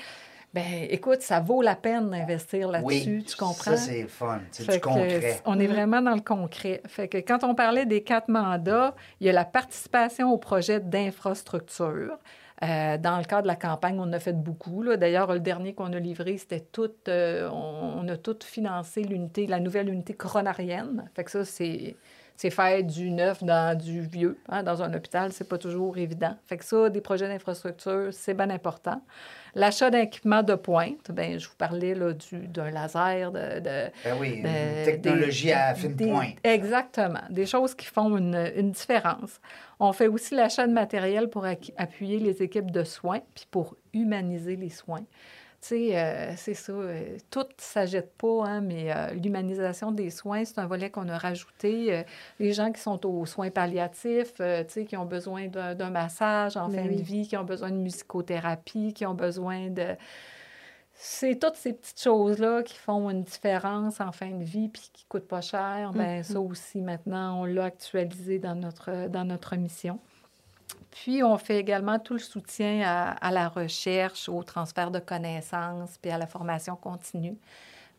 ben, 0.54 0.62
écoute, 0.90 1.22
ça 1.22 1.40
vaut 1.40 1.62
la 1.62 1.74
peine 1.74 2.10
d'investir 2.10 2.68
là-dessus, 2.70 3.16
oui, 3.16 3.24
tu 3.24 3.36
comprends? 3.36 3.54
Ça, 3.74 3.76
c'est 3.78 4.06
fun. 4.06 4.38
C'est 4.50 4.70
du 4.70 4.80
concret. 4.80 5.40
on 5.46 5.58
est 5.58 5.66
vraiment 5.66 6.02
dans 6.02 6.14
le 6.14 6.20
concret. 6.20 6.82
Fait 6.86 7.08
que 7.08 7.16
quand 7.16 7.42
on 7.42 7.54
parlait 7.54 7.86
des 7.86 8.02
quatre 8.02 8.28
mandats, 8.28 8.94
il 9.20 9.26
y 9.28 9.30
a 9.30 9.32
la 9.32 9.46
participation 9.46 10.30
au 10.30 10.36
projet 10.36 10.78
d'infrastructure. 10.78 12.18
Euh, 12.62 12.96
dans 12.96 13.18
le 13.18 13.24
cadre 13.24 13.42
de 13.42 13.48
la 13.48 13.56
campagne, 13.56 13.98
on 13.98 14.12
a 14.12 14.20
fait 14.20 14.32
beaucoup. 14.32 14.84
D'ailleurs, 14.96 15.32
le 15.32 15.40
dernier 15.40 15.74
qu'on 15.74 15.92
a 15.92 15.98
livré, 15.98 16.38
c'était 16.38 16.60
tout. 16.60 16.90
euh, 17.08 17.48
on, 17.50 18.06
a 18.08 18.16
tout 18.16 18.38
financé 18.44 19.02
l'unité, 19.02 19.46
la 19.48 19.58
nouvelle 19.58 19.88
unité 19.88 20.14
coronarienne. 20.14 21.10
Ça, 21.26 21.44
c'est. 21.44 21.96
C'est 22.42 22.50
faire 22.50 22.82
du 22.82 23.08
neuf 23.12 23.44
dans 23.44 23.78
du 23.78 24.00
vieux. 24.00 24.36
Hein, 24.48 24.64
dans 24.64 24.82
un 24.82 24.92
hôpital, 24.94 25.32
c'est 25.32 25.48
pas 25.48 25.58
toujours 25.58 25.96
évident. 25.96 26.34
Fait 26.48 26.56
que 26.56 26.64
ça, 26.64 26.90
des 26.90 27.00
projets 27.00 27.28
d'infrastructure, 27.28 28.08
c'est 28.10 28.34
bien 28.34 28.50
important. 28.50 29.00
L'achat 29.54 29.90
d'équipements 29.90 30.42
de 30.42 30.56
pointe, 30.56 31.12
ben, 31.12 31.38
je 31.38 31.46
vous 31.46 31.54
parlais 31.56 31.94
là, 31.94 32.12
du, 32.12 32.48
d'un 32.48 32.70
laser, 32.72 33.30
de, 33.30 33.60
de 33.60 33.90
Ben 34.04 34.16
oui, 34.18 34.30
une 34.38 34.42
de- 34.42 34.84
technologie 34.84 35.46
des- 35.46 35.52
à 35.52 35.74
fine 35.76 35.94
des- 35.94 36.08
pointe. 36.08 36.34
Exactement. 36.42 37.20
Des 37.30 37.46
choses 37.46 37.76
qui 37.76 37.86
font 37.86 38.16
une, 38.16 38.50
une 38.56 38.72
différence. 38.72 39.40
On 39.78 39.92
fait 39.92 40.08
aussi 40.08 40.34
l'achat 40.34 40.66
de 40.66 40.72
matériel 40.72 41.28
pour 41.28 41.44
appuyer 41.76 42.18
les 42.18 42.42
équipes 42.42 42.72
de 42.72 42.82
soins, 42.82 43.20
puis 43.36 43.46
pour 43.48 43.76
humaniser 43.94 44.56
les 44.56 44.70
soins. 44.70 45.04
Tu 45.62 45.68
sais, 45.68 45.96
euh, 45.96 46.32
c'est 46.36 46.54
ça. 46.54 46.72
euh, 46.72 47.16
tout 47.30 47.40
ne 47.40 47.44
s'agite 47.56 48.10
pas, 48.18 48.44
hein, 48.46 48.60
mais 48.60 48.92
euh, 48.92 49.10
l'humanisation 49.14 49.92
des 49.92 50.10
soins, 50.10 50.44
c'est 50.44 50.58
un 50.58 50.66
volet 50.66 50.90
qu'on 50.90 51.08
a 51.08 51.16
rajouté. 51.16 51.94
Euh, 51.94 52.02
les 52.40 52.52
gens 52.52 52.72
qui 52.72 52.80
sont 52.80 53.06
aux 53.06 53.24
soins 53.26 53.50
palliatifs, 53.50 54.34
tu 54.38 54.42
sais, 54.68 54.84
qui 54.84 54.96
ont 54.96 55.06
besoin 55.06 55.46
d'un 55.46 55.90
massage 55.90 56.56
en 56.56 56.68
Ben 56.68 56.82
fin 56.82 56.88
oui. 56.88 56.96
de 56.96 57.02
vie, 57.02 57.28
qui 57.28 57.36
ont 57.36 57.44
besoin 57.44 57.70
de 57.70 57.76
musicothérapie, 57.76 58.92
qui 58.92 59.06
ont 59.06 59.14
besoin 59.14 59.68
de... 59.70 59.96
C'est 60.94 61.38
toutes 61.38 61.56
ces 61.56 61.72
petites 61.72 62.00
choses-là 62.02 62.62
qui 62.64 62.76
font 62.76 63.08
une 63.10 63.22
différence 63.22 64.00
en 64.00 64.12
fin 64.12 64.30
de 64.30 64.44
vie 64.44 64.68
puis 64.68 64.90
qui 64.92 65.04
ne 65.04 65.08
coûtent 65.08 65.28
pas 65.28 65.40
cher. 65.40 65.92
Ben, 65.94 66.22
Ça 66.24 66.40
aussi, 66.40 66.80
maintenant, 66.80 67.40
on 67.40 67.44
l'a 67.44 67.64
actualisé 67.64 68.38
dans 68.40 68.54
notre, 68.56 69.08
dans 69.08 69.24
notre 69.24 69.56
mission. 69.56 70.00
Puis, 70.92 71.22
on 71.24 71.38
fait 71.38 71.58
également 71.58 71.98
tout 71.98 72.12
le 72.12 72.18
soutien 72.20 72.82
à, 73.20 73.30
la 73.30 73.48
recherche, 73.48 74.28
au 74.28 74.42
transfert 74.42 74.90
de 74.90 74.98
connaissances, 75.00 75.98
puis 76.00 76.10
à 76.10 76.18
la 76.18 76.26
formation 76.26 76.76
continue. 76.76 77.36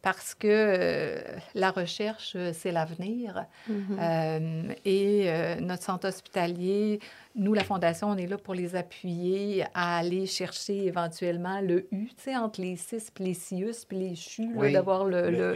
Parce 0.04 0.36
que 0.36 0.48
euh, 0.50 1.22
la 1.56 1.72
recherche, 1.72 2.34
euh, 2.36 2.52
c'est 2.54 2.72
l'avenir. 2.74 3.46
Euh, 3.70 4.64
et 4.84 5.24
euh, 5.32 5.56
notre 5.62 5.82
centre 5.84 6.08
hospitalier, 6.10 7.00
nous, 7.36 7.54
la 7.54 7.64
Fondation, 7.64 8.10
on 8.10 8.18
est 8.18 8.28
là 8.28 8.38
pour 8.38 8.54
les 8.54 8.76
appuyer 8.76 9.64
à 9.74 9.98
aller 10.00 10.26
chercher 10.26 10.86
éventuellement 10.86 11.62
le 11.62 11.88
U, 11.94 12.10
tu 12.10 12.16
sais, 12.18 12.36
entre 12.36 12.60
les 12.60 12.76
CIS, 12.76 13.12
puis 13.14 13.24
les 13.24 13.34
CIUS, 13.34 13.86
puis 13.88 13.98
les 13.98 14.16
CHU, 14.16 14.52
Oui. 14.56 14.74
d'avoir 14.74 15.06
le, 15.06 15.32
le, 15.32 15.56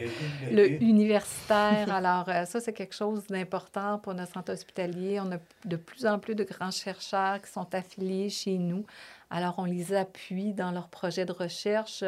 le 0.50 0.82
universitaire. 0.82 1.86
Alors, 1.94 2.30
euh, 2.30 2.46
ça, 2.46 2.62
c'est 2.62 2.74
quelque 2.74 2.96
chose 2.96 3.28
d'important 3.28 4.00
pour 4.00 4.14
notre 4.14 4.32
centre 4.32 4.54
hospitalier. 4.54 5.20
On 5.20 5.30
a 5.34 5.38
de 5.66 5.76
plus 5.76 6.06
en 6.06 6.20
plus 6.20 6.36
de 6.36 6.46
grands 6.46 6.72
chercheurs 6.72 7.42
qui 7.42 7.52
sont 7.52 7.68
affiliés 7.76 8.30
chez 8.30 8.58
nous. 8.58 8.86
Alors, 9.30 9.56
on 9.58 9.66
les 9.66 9.94
appuie 9.94 10.54
dans 10.54 10.72
leurs 10.72 10.88
projets 10.88 11.26
de 11.26 11.34
recherche. 11.34 12.04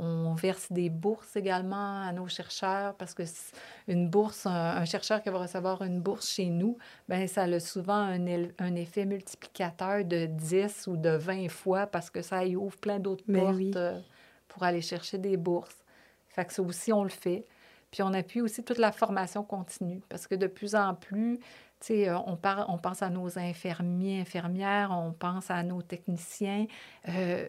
On 0.00 0.34
verse 0.34 0.72
des 0.72 0.88
bourses 0.88 1.36
également 1.36 2.02
à 2.02 2.12
nos 2.12 2.26
chercheurs 2.26 2.94
parce 2.94 3.12
que 3.14 3.22
une 3.86 4.08
bourse, 4.08 4.46
un, 4.46 4.50
un 4.76 4.84
chercheur 4.86 5.22
qui 5.22 5.28
va 5.28 5.38
recevoir 5.38 5.82
une 5.82 6.00
bourse 6.00 6.28
chez 6.30 6.46
nous, 6.46 6.78
ben 7.08 7.28
ça 7.28 7.42
a 7.42 7.60
souvent 7.60 7.92
un, 7.94 8.74
effet 8.76 9.04
multiplicateur 9.04 10.04
de 10.04 10.26
10 10.26 10.86
ou 10.86 10.96
de 10.96 11.10
20 11.10 11.48
fois 11.50 11.86
parce 11.86 12.08
que 12.08 12.22
ça 12.22 12.44
y 12.44 12.56
ouvre 12.56 12.76
plein 12.78 12.98
d'autres 12.98 13.24
Ben 13.28 13.40
portes 13.42 13.56
oui. 13.56 13.72
euh, 13.76 14.00
pour 14.48 14.62
aller 14.62 14.80
chercher 14.80 15.18
des 15.18 15.36
bourses. 15.36 15.76
Fait 16.28 16.44
que 16.44 16.52
ça 16.52 16.62
aussi, 16.62 16.92
on 16.92 17.02
le 17.04 17.10
fait. 17.10 17.46
Puis 17.90 18.02
on 18.02 18.12
appuie 18.14 18.40
aussi 18.40 18.62
toute 18.62 18.78
la 18.78 18.92
formation 18.92 19.42
continue 19.42 20.00
parce 20.08 20.26
que 20.26 20.34
de 20.34 20.46
plus 20.46 20.74
en 20.74 20.94
plus, 20.94 21.40
euh, 21.90 22.16
on, 22.26 22.36
par- 22.36 22.66
on 22.68 22.78
pense 22.78 23.02
à 23.02 23.10
nos 23.10 23.38
infirmiers, 23.38 24.20
infirmières, 24.20 24.90
on 24.92 25.12
pense 25.12 25.50
à 25.50 25.62
nos 25.62 25.82
techniciens. 25.82 26.66
Euh, 27.08 27.46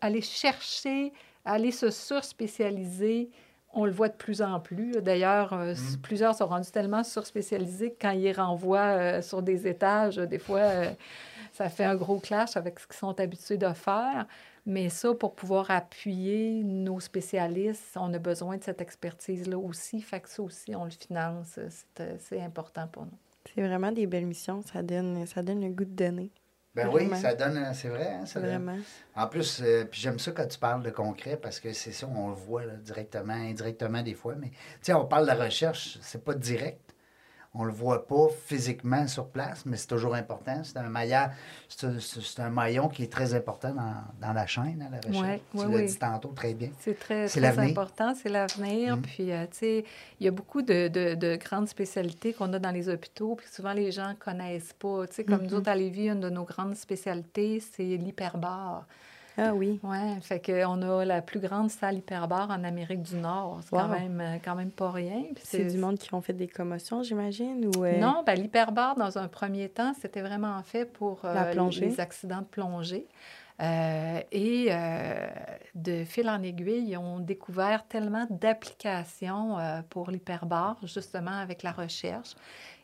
aller 0.00 0.22
chercher, 0.22 1.12
aller 1.44 1.70
se 1.72 1.90
surspécialiser, 1.90 3.30
on 3.72 3.84
le 3.84 3.92
voit 3.92 4.08
de 4.08 4.14
plus 4.14 4.42
en 4.42 4.58
plus. 4.60 4.92
D'ailleurs, 5.00 5.52
euh, 5.52 5.70
s- 5.72 5.96
plusieurs 6.02 6.34
sont 6.34 6.46
rendus 6.46 6.70
tellement 6.72 7.04
surspécialisés 7.04 7.92
que 7.92 7.98
quand 8.00 8.10
ils 8.10 8.32
renvoient 8.32 8.78
euh, 8.98 9.22
sur 9.22 9.42
des 9.42 9.66
étages, 9.68 10.16
des 10.16 10.38
fois, 10.38 10.58
euh, 10.60 10.90
ça 11.52 11.68
fait 11.68 11.84
un 11.84 11.94
gros 11.94 12.18
clash 12.18 12.56
avec 12.56 12.80
ce 12.80 12.86
qu'ils 12.86 12.96
sont 12.96 13.18
habitués 13.20 13.58
de 13.58 13.72
faire. 13.72 14.26
Mais 14.66 14.88
ça, 14.88 15.14
pour 15.14 15.34
pouvoir 15.34 15.70
appuyer 15.70 16.62
nos 16.64 17.00
spécialistes, 17.00 17.96
on 17.96 18.12
a 18.12 18.18
besoin 18.18 18.56
de 18.58 18.64
cette 18.64 18.80
expertise-là 18.80 19.56
aussi. 19.58 20.00
Fait 20.02 20.20
que 20.20 20.28
ça 20.28 20.42
aussi, 20.42 20.74
on 20.74 20.84
le 20.84 20.90
finance. 20.90 21.58
C'est, 21.68 22.00
euh, 22.02 22.16
C'est 22.18 22.40
important 22.42 22.86
pour 22.88 23.04
nous. 23.04 23.18
C'est 23.54 23.62
vraiment 23.62 23.90
des 23.92 24.06
belles 24.06 24.26
missions. 24.26 24.62
Ça 24.62 24.82
donne, 24.82 25.24
ça 25.26 25.42
donne 25.42 25.62
le 25.62 25.70
goût 25.70 25.84
de 25.84 25.90
donner. 25.94 26.30
Ben 26.74 26.88
oui, 26.88 27.08
ça 27.20 27.34
donne, 27.34 27.56
euh, 27.58 27.72
c'est 27.74 27.88
vrai. 27.88 28.18
hein, 28.20 28.26
ça 28.26 28.40
donne- 28.40 28.48
Vraiment. 28.64 28.78
En 29.16 29.26
plus, 29.26 29.60
euh, 29.62 29.84
puis 29.84 30.00
j'aime 30.00 30.18
ça 30.20 30.30
quand 30.30 30.46
tu 30.46 30.58
parles 30.58 30.82
de 30.84 30.90
concret 30.90 31.36
parce 31.36 31.58
que 31.58 31.72
c'est 31.72 31.90
ça, 31.92 32.06
on 32.14 32.28
le 32.28 32.34
voit 32.34 32.64
là, 32.64 32.74
directement, 32.74 33.32
indirectement 33.32 34.02
des 34.02 34.14
fois. 34.14 34.34
Mais 34.36 34.50
tu 34.50 34.56
sais, 34.82 34.92
on 34.94 35.04
parle 35.04 35.24
de 35.28 35.32
la 35.36 35.44
recherche, 35.44 35.98
c'est 36.00 36.22
pas 36.24 36.34
direct. 36.34 36.89
On 37.52 37.64
le 37.64 37.72
voit 37.72 38.06
pas 38.06 38.28
physiquement 38.46 39.08
sur 39.08 39.26
place, 39.26 39.66
mais 39.66 39.76
c'est 39.76 39.88
toujours 39.88 40.14
important. 40.14 40.62
C'est 40.62 40.76
un 40.76 40.88
maillon, 40.88 41.30
c'est 41.68 42.38
un, 42.40 42.48
maillon 42.48 42.88
qui 42.88 43.02
est 43.02 43.12
très 43.12 43.34
important 43.34 43.74
dans, 43.74 43.94
dans 44.24 44.32
la 44.32 44.46
chaîne, 44.46 44.80
hein, 44.86 44.88
la 44.92 44.98
recherche. 44.98 45.20
Ouais, 45.26 45.40
tu 45.50 45.56
l'as 45.56 45.66
oui. 45.66 45.86
dit 45.86 45.98
tantôt 45.98 46.28
très 46.28 46.54
bien. 46.54 46.70
C'est 46.78 46.96
très, 46.96 47.58
important, 47.58 48.14
c'est 48.14 48.28
l'avenir. 48.28 48.96
Mm. 48.96 49.02
Puis, 49.02 49.32
euh, 49.32 49.46
tu 49.50 49.58
sais, 49.58 49.84
il 50.20 50.24
y 50.26 50.28
a 50.28 50.30
beaucoup 50.30 50.62
de, 50.62 50.86
de- 50.86 51.16
de 51.16 51.34
grandes 51.36 51.68
spécialités 51.68 52.32
qu'on 52.32 52.52
a 52.52 52.60
dans 52.60 52.70
les 52.70 52.88
hôpitaux, 52.88 53.34
puis 53.34 53.48
souvent 53.50 53.72
les 53.72 53.90
gens 53.90 54.14
connaissent 54.20 54.72
pas. 54.74 55.08
Tu 55.08 55.14
sais, 55.16 55.24
comme 55.24 55.42
nous 55.42 55.50
Mhm. 55.50 55.54
autres 55.56 55.70
à 55.70 55.74
Lévis, 55.74 56.08
une 56.08 56.20
de 56.20 56.30
nos 56.30 56.44
grandes 56.44 56.76
spécialités, 56.76 57.60
c'est 57.74 57.82
l'hyperbare. 57.82 58.86
Ah 59.38 59.54
oui. 59.54 59.80
Oui, 59.82 60.20
fait 60.22 60.44
qu'on 60.44 60.82
a 60.82 61.04
la 61.04 61.22
plus 61.22 61.40
grande 61.40 61.70
salle 61.70 61.96
hyperbare 61.98 62.50
en 62.50 62.64
Amérique 62.64 63.02
du 63.02 63.16
Nord. 63.16 63.60
C'est 63.62 63.70
quand, 63.70 63.88
même, 63.88 64.20
euh, 64.20 64.36
quand 64.44 64.54
même 64.54 64.70
pas 64.70 64.90
rien. 64.90 65.22
C'est 65.42 65.64
du 65.64 65.78
monde 65.78 65.98
qui 65.98 66.12
ont 66.14 66.20
fait 66.20 66.32
des 66.32 66.48
commotions, 66.48 67.02
j'imagine? 67.02 67.70
Ou, 67.76 67.84
euh, 67.84 67.98
Non, 67.98 68.22
ben, 68.26 68.34
l'hyperbare, 68.34 68.96
dans 68.96 69.18
un 69.18 69.28
premier 69.28 69.68
temps, 69.68 69.92
c'était 70.00 70.22
vraiment 70.22 70.62
fait 70.62 70.84
pour 70.84 71.24
euh, 71.24 71.34
La 71.34 71.44
plongée. 71.46 71.86
les 71.86 72.00
accidents 72.00 72.40
de 72.40 72.46
plongée. 72.46 73.06
Euh, 73.60 74.20
et 74.32 74.68
euh, 74.70 75.26
de 75.74 76.04
fil 76.04 76.28
en 76.30 76.42
aiguille, 76.42 76.88
ils 76.88 76.96
ont 76.96 77.18
découvert 77.18 77.86
tellement 77.86 78.26
d'applications 78.30 79.58
euh, 79.58 79.82
pour 79.90 80.10
l'hyperbare, 80.10 80.78
justement 80.82 81.38
avec 81.38 81.62
la 81.62 81.72
recherche. 81.72 82.30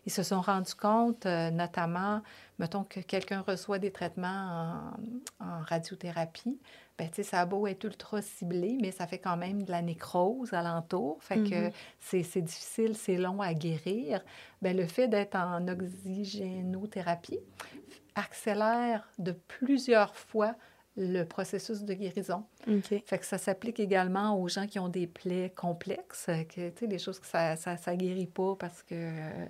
Ils 0.07 0.13
se 0.13 0.23
sont 0.23 0.41
rendus 0.41 0.75
compte, 0.75 1.27
euh, 1.27 1.51
notamment, 1.51 2.23
mettons 2.59 2.85
que 2.85 3.01
quelqu'un 3.01 3.41
reçoit 3.41 3.79
des 3.81 3.91
traitements 3.91 4.95
en, 5.41 5.45
en 5.45 5.61
radiothérapie, 5.63 6.59
ben, 6.97 7.09
tu 7.09 7.17
sais, 7.17 7.23
ça 7.25 7.41
a 7.41 7.45
beau 7.47 7.67
être 7.67 7.85
ultra 7.85 8.23
ciblé, 8.23 8.79
mais 8.81 8.91
ça 8.93 9.07
fait 9.07 9.19
quand 9.19 9.37
même 9.37 9.65
de 9.65 9.71
la 9.71 9.83
nécrose 9.83 10.55
alentour. 10.55 11.19
Fait 11.23 11.43
que 11.43 11.67
Mhm. 11.67 11.73
c'est 12.01 12.23
c'est 12.23 12.41
difficile, 12.41 12.97
c'est 12.97 13.17
long 13.19 13.41
à 13.43 13.53
guérir. 13.53 14.23
Ben, 14.63 14.75
le 14.77 14.87
fait 14.87 15.09
d'être 15.09 15.35
en 15.37 15.67
oxygénothérapie 15.69 17.41
accélère 18.15 19.09
de 19.19 19.33
plusieurs 19.33 20.15
fois 20.17 20.55
le 20.97 21.25
processus 21.25 21.83
de 21.83 21.95
guérison. 21.95 22.45
Fait 23.07 23.19
que 23.19 23.27
ça 23.27 23.39
s'applique 23.39 23.81
également 23.81 24.41
aux 24.41 24.49
gens 24.49 24.67
qui 24.67 24.79
ont 24.79 24.89
des 24.89 25.07
plaies 25.07 25.53
complexes, 25.55 26.27
euh, 26.29 26.45
que, 26.45 26.87
des 26.87 26.99
choses 26.99 27.19
que 27.19 27.27
ça 27.27 27.53
ne 27.53 27.57
ça, 27.57 27.77
ça 27.77 27.95
guérit 27.97 28.27
pas 28.27 28.55
parce 28.59 28.83
que... 28.83 28.95
euh, 28.95 29.47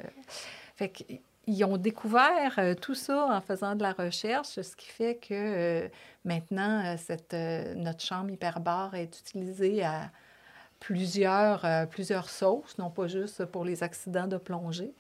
fait 0.75 0.89
que, 0.91 1.05
ils 1.47 1.65
ont 1.65 1.77
découvert 1.77 2.55
euh, 2.59 2.75
tout 2.75 2.95
ça 2.95 3.29
en 3.31 3.41
faisant 3.41 3.77
de 3.77 3.83
la 3.83 3.93
recherche, 3.93 4.61
ce 4.61 4.77
qui 4.77 4.89
fait 4.89 5.15
que 5.17 5.33
euh, 5.33 5.89
maintenant, 6.25 6.97
cette, 6.99 7.35
euh, 7.35 7.75
notre 7.75 8.05
chambre 8.05 8.31
hyperbare 8.31 8.95
est 8.95 9.21
utilisée 9.21 9.85
à 9.85 10.11
plusieurs, 10.81 11.65
plusieurs 11.89 12.29
sauces, 12.29 12.77
non 12.79 12.91
pas 12.91 13.07
juste 13.07 13.47
pour 13.47 13.65
les 13.65 13.83
accidents 13.83 14.27
de 14.27 14.37
plongée. 14.37 14.93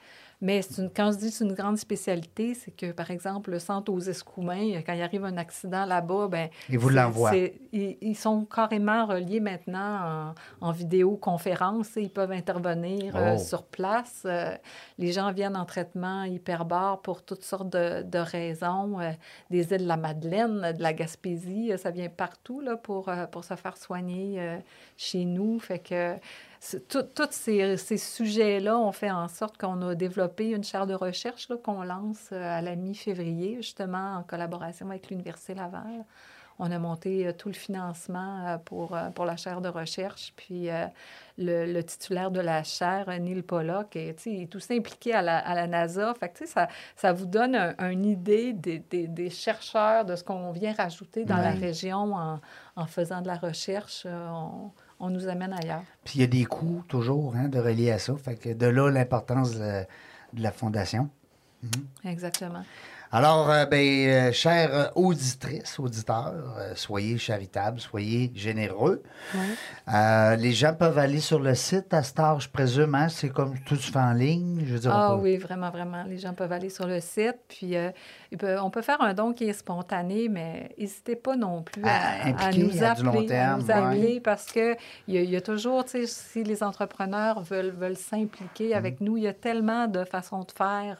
Mais 0.42 0.60
une, 0.78 0.90
quand 0.90 1.12
je 1.12 1.16
dis 1.18 1.30
que 1.30 1.34
c'est 1.34 1.44
une 1.44 1.54
grande 1.54 1.78
spécialité, 1.78 2.52
c'est 2.54 2.70
que, 2.70 2.92
par 2.92 3.10
exemple, 3.10 3.50
le 3.50 3.58
centre 3.58 3.90
aux 3.90 4.00
Escoumins, 4.00 4.82
quand 4.84 4.92
il 4.92 5.00
arrive 5.02 5.24
un 5.24 5.38
accident 5.38 5.86
là-bas, 5.86 6.28
ben 6.28 6.50
Et 6.68 6.76
vous 6.76 6.90
c'est- 6.90 6.94
l'envoie. 6.94 7.30
c'est- 7.30 7.54
Ils, 7.72 7.96
ils 8.02 8.14
sont 8.16 8.44
carrément 8.44 9.06
reliés 9.06 9.40
maintenant 9.40 10.34
en, 10.60 10.68
en 10.68 10.72
vidéoconférence. 10.72 11.96
et 11.96 12.02
Ils 12.02 12.10
peuvent 12.10 12.32
intervenir 12.32 13.16
euh, 13.16 13.34
Oh. 13.36 13.38
sur 13.38 13.64
place. 13.64 14.22
Euh, 14.26 14.54
les 14.98 15.12
gens 15.12 15.32
viennent 15.32 15.56
en 15.56 15.64
traitement 15.64 16.24
hyperbare 16.24 17.00
pour 17.02 17.22
toutes 17.22 17.42
sortes 17.44 17.70
de, 17.70 18.02
de 18.02 18.18
raisons. 18.18 19.00
euh, 19.00 19.12
des 19.50 19.72
îles 19.72 19.82
de 19.82 19.88
la 19.88 19.96
Madeleine, 19.96 20.72
de 20.76 20.82
la 20.82 20.92
Gaspésie, 20.92 21.72
ça 21.78 21.90
vient 21.90 22.08
partout 22.08 22.60
là, 22.60 22.76
pour, 22.76 23.10
pour 23.30 23.44
se 23.44 23.54
faire 23.54 23.76
soigner 23.76 24.58
chez 24.96 25.24
nous. 25.24 25.58
Fait 25.58 25.78
que 25.78 26.14
tous 26.88 27.28
ces, 27.30 27.76
ces 27.76 27.96
sujets-là 27.98 28.78
ont 28.78 28.92
fait 28.92 29.10
en 29.10 29.28
sorte 29.28 29.56
qu'on 29.58 29.80
a 29.82 29.94
développé 29.94 30.50
une 30.50 30.64
chaire 30.64 30.86
de 30.86 30.94
recherche 30.94 31.48
qu'on 31.62 31.82
lance 31.82 32.30
euh, 32.32 32.58
à 32.58 32.62
la 32.62 32.76
mi-février, 32.76 33.56
justement 33.56 34.16
en 34.16 34.22
collaboration 34.22 34.88
avec 34.90 35.10
l'Université 35.10 35.54
Laval. 35.54 36.04
On 36.58 36.70
a 36.70 36.78
monté 36.78 37.26
euh, 37.26 37.32
tout 37.32 37.48
le 37.48 37.54
financement 37.54 38.46
euh, 38.46 38.56
pour, 38.58 38.96
pour 39.14 39.26
la 39.26 39.36
chaire 39.36 39.60
de 39.60 39.68
recherche. 39.68 40.32
Puis 40.36 40.68
le, 41.36 41.70
le 41.70 41.84
titulaire 41.84 42.30
de 42.30 42.40
la 42.40 42.62
chaire, 42.62 43.08
Neil 43.20 43.42
Pollock, 43.42 43.94
est, 43.94 44.24
il 44.24 44.44
est 44.44 44.46
tout 44.46 44.60
impliqué 44.70 45.12
à 45.12 45.20
la, 45.20 45.36
à 45.38 45.54
la 45.54 45.66
NASA. 45.66 46.14
Fait 46.18 46.30
que, 46.30 46.46
ça, 46.46 46.68
ça 46.96 47.12
vous 47.12 47.26
donne 47.26 47.54
un- 47.54 47.90
une 47.90 48.06
idée 48.06 48.54
des, 48.54 48.78
des- 48.78 49.06
des 49.06 49.28
chercheurs, 49.28 50.06
de 50.06 50.16
ce 50.16 50.24
qu'on 50.24 50.50
vient 50.52 50.72
rajouter 50.72 51.26
dans 51.26 51.36
la 51.36 51.50
région 51.50 52.14
en, 52.14 52.40
en 52.74 52.86
faisant 52.86 53.20
de 53.20 53.26
la 53.26 53.36
recherche. 53.36 54.06
On, 54.06 54.70
on 55.00 55.10
nous 55.10 55.28
amène 55.28 55.52
ailleurs. 55.52 55.82
Puis 56.04 56.14
il 56.16 56.20
y 56.20 56.24
a 56.24 56.28
des 56.28 56.44
coûts 56.44 56.84
toujours 56.88 57.34
hein, 57.36 57.48
de 57.48 57.58
relier 57.58 57.90
à 57.90 57.98
ça. 57.98 58.14
Fait 58.16 58.36
que 58.36 58.52
de 58.52 58.66
là 58.66 58.90
l'importance 58.90 59.52
de, 59.52 59.84
de 60.32 60.42
la 60.42 60.52
Fondation. 60.52 61.10
Exactement. 62.04 62.64
Alors, 63.12 63.48
euh, 63.50 63.64
ben, 63.66 63.78
euh, 64.08 64.32
chères 64.32 64.90
auditrices, 64.96 65.78
auditeurs, 65.78 66.34
euh, 66.58 66.72
soyez 66.74 67.18
charitables, 67.18 67.80
soyez 67.80 68.32
généreux. 68.34 69.02
Euh, 69.92 70.36
les 70.36 70.52
gens 70.52 70.74
peuvent 70.74 70.98
aller 70.98 71.20
sur 71.20 71.38
le 71.38 71.54
site 71.54 71.94
à 71.94 72.02
Star, 72.02 72.40
je 72.40 72.48
présume, 72.48 72.94
hein? 72.94 73.08
c'est 73.08 73.28
comme 73.28 73.54
tout 73.60 73.76
se 73.76 73.92
fait 73.92 73.98
en 73.98 74.12
ligne. 74.12 74.64
Je 74.66 74.76
dire, 74.76 74.90
Ah 74.92 75.16
oui, 75.16 75.36
vraiment, 75.36 75.70
vraiment. 75.70 76.02
Les 76.04 76.18
gens 76.18 76.34
peuvent 76.34 76.50
aller 76.52 76.68
sur 76.70 76.86
le 76.86 77.00
site, 77.00 77.36
puis 77.48 77.76
euh, 77.76 77.90
on 78.60 78.70
peut 78.70 78.82
faire 78.82 79.00
un 79.00 79.14
don 79.14 79.32
qui 79.32 79.44
est 79.48 79.52
spontané, 79.52 80.28
mais 80.28 80.74
n'hésitez 80.78 81.14
pas 81.16 81.36
non 81.36 81.62
plus 81.62 81.82
À 81.84 81.88
à, 82.44 82.46
à 82.48 82.52
nous 82.52 82.82
à 82.82 82.94
du 82.94 83.02
long 83.04 83.12
appeler, 83.12 83.34
à 83.34 83.56
nous 83.56 83.64
ouais. 83.66 83.72
appeler 83.72 84.20
parce 84.20 84.46
que 84.50 84.74
il 85.06 85.14
y, 85.14 85.18
a- 85.18 85.22
il 85.22 85.30
y 85.30 85.36
a 85.36 85.40
toujours, 85.40 85.84
tu 85.84 85.92
sais, 85.92 86.06
si 86.06 86.42
les 86.44 86.62
entrepreneurs 86.62 87.40
veulent, 87.40 87.70
veulent 87.70 87.96
s'impliquer 87.96 88.74
avec 88.74 89.00
nous, 89.00 89.16
il 89.16 89.22
y 89.22 89.28
a 89.28 89.32
tellement 89.32 89.86
de 89.86 90.04
façons 90.04 90.40
de 90.40 90.50
faire. 90.50 90.96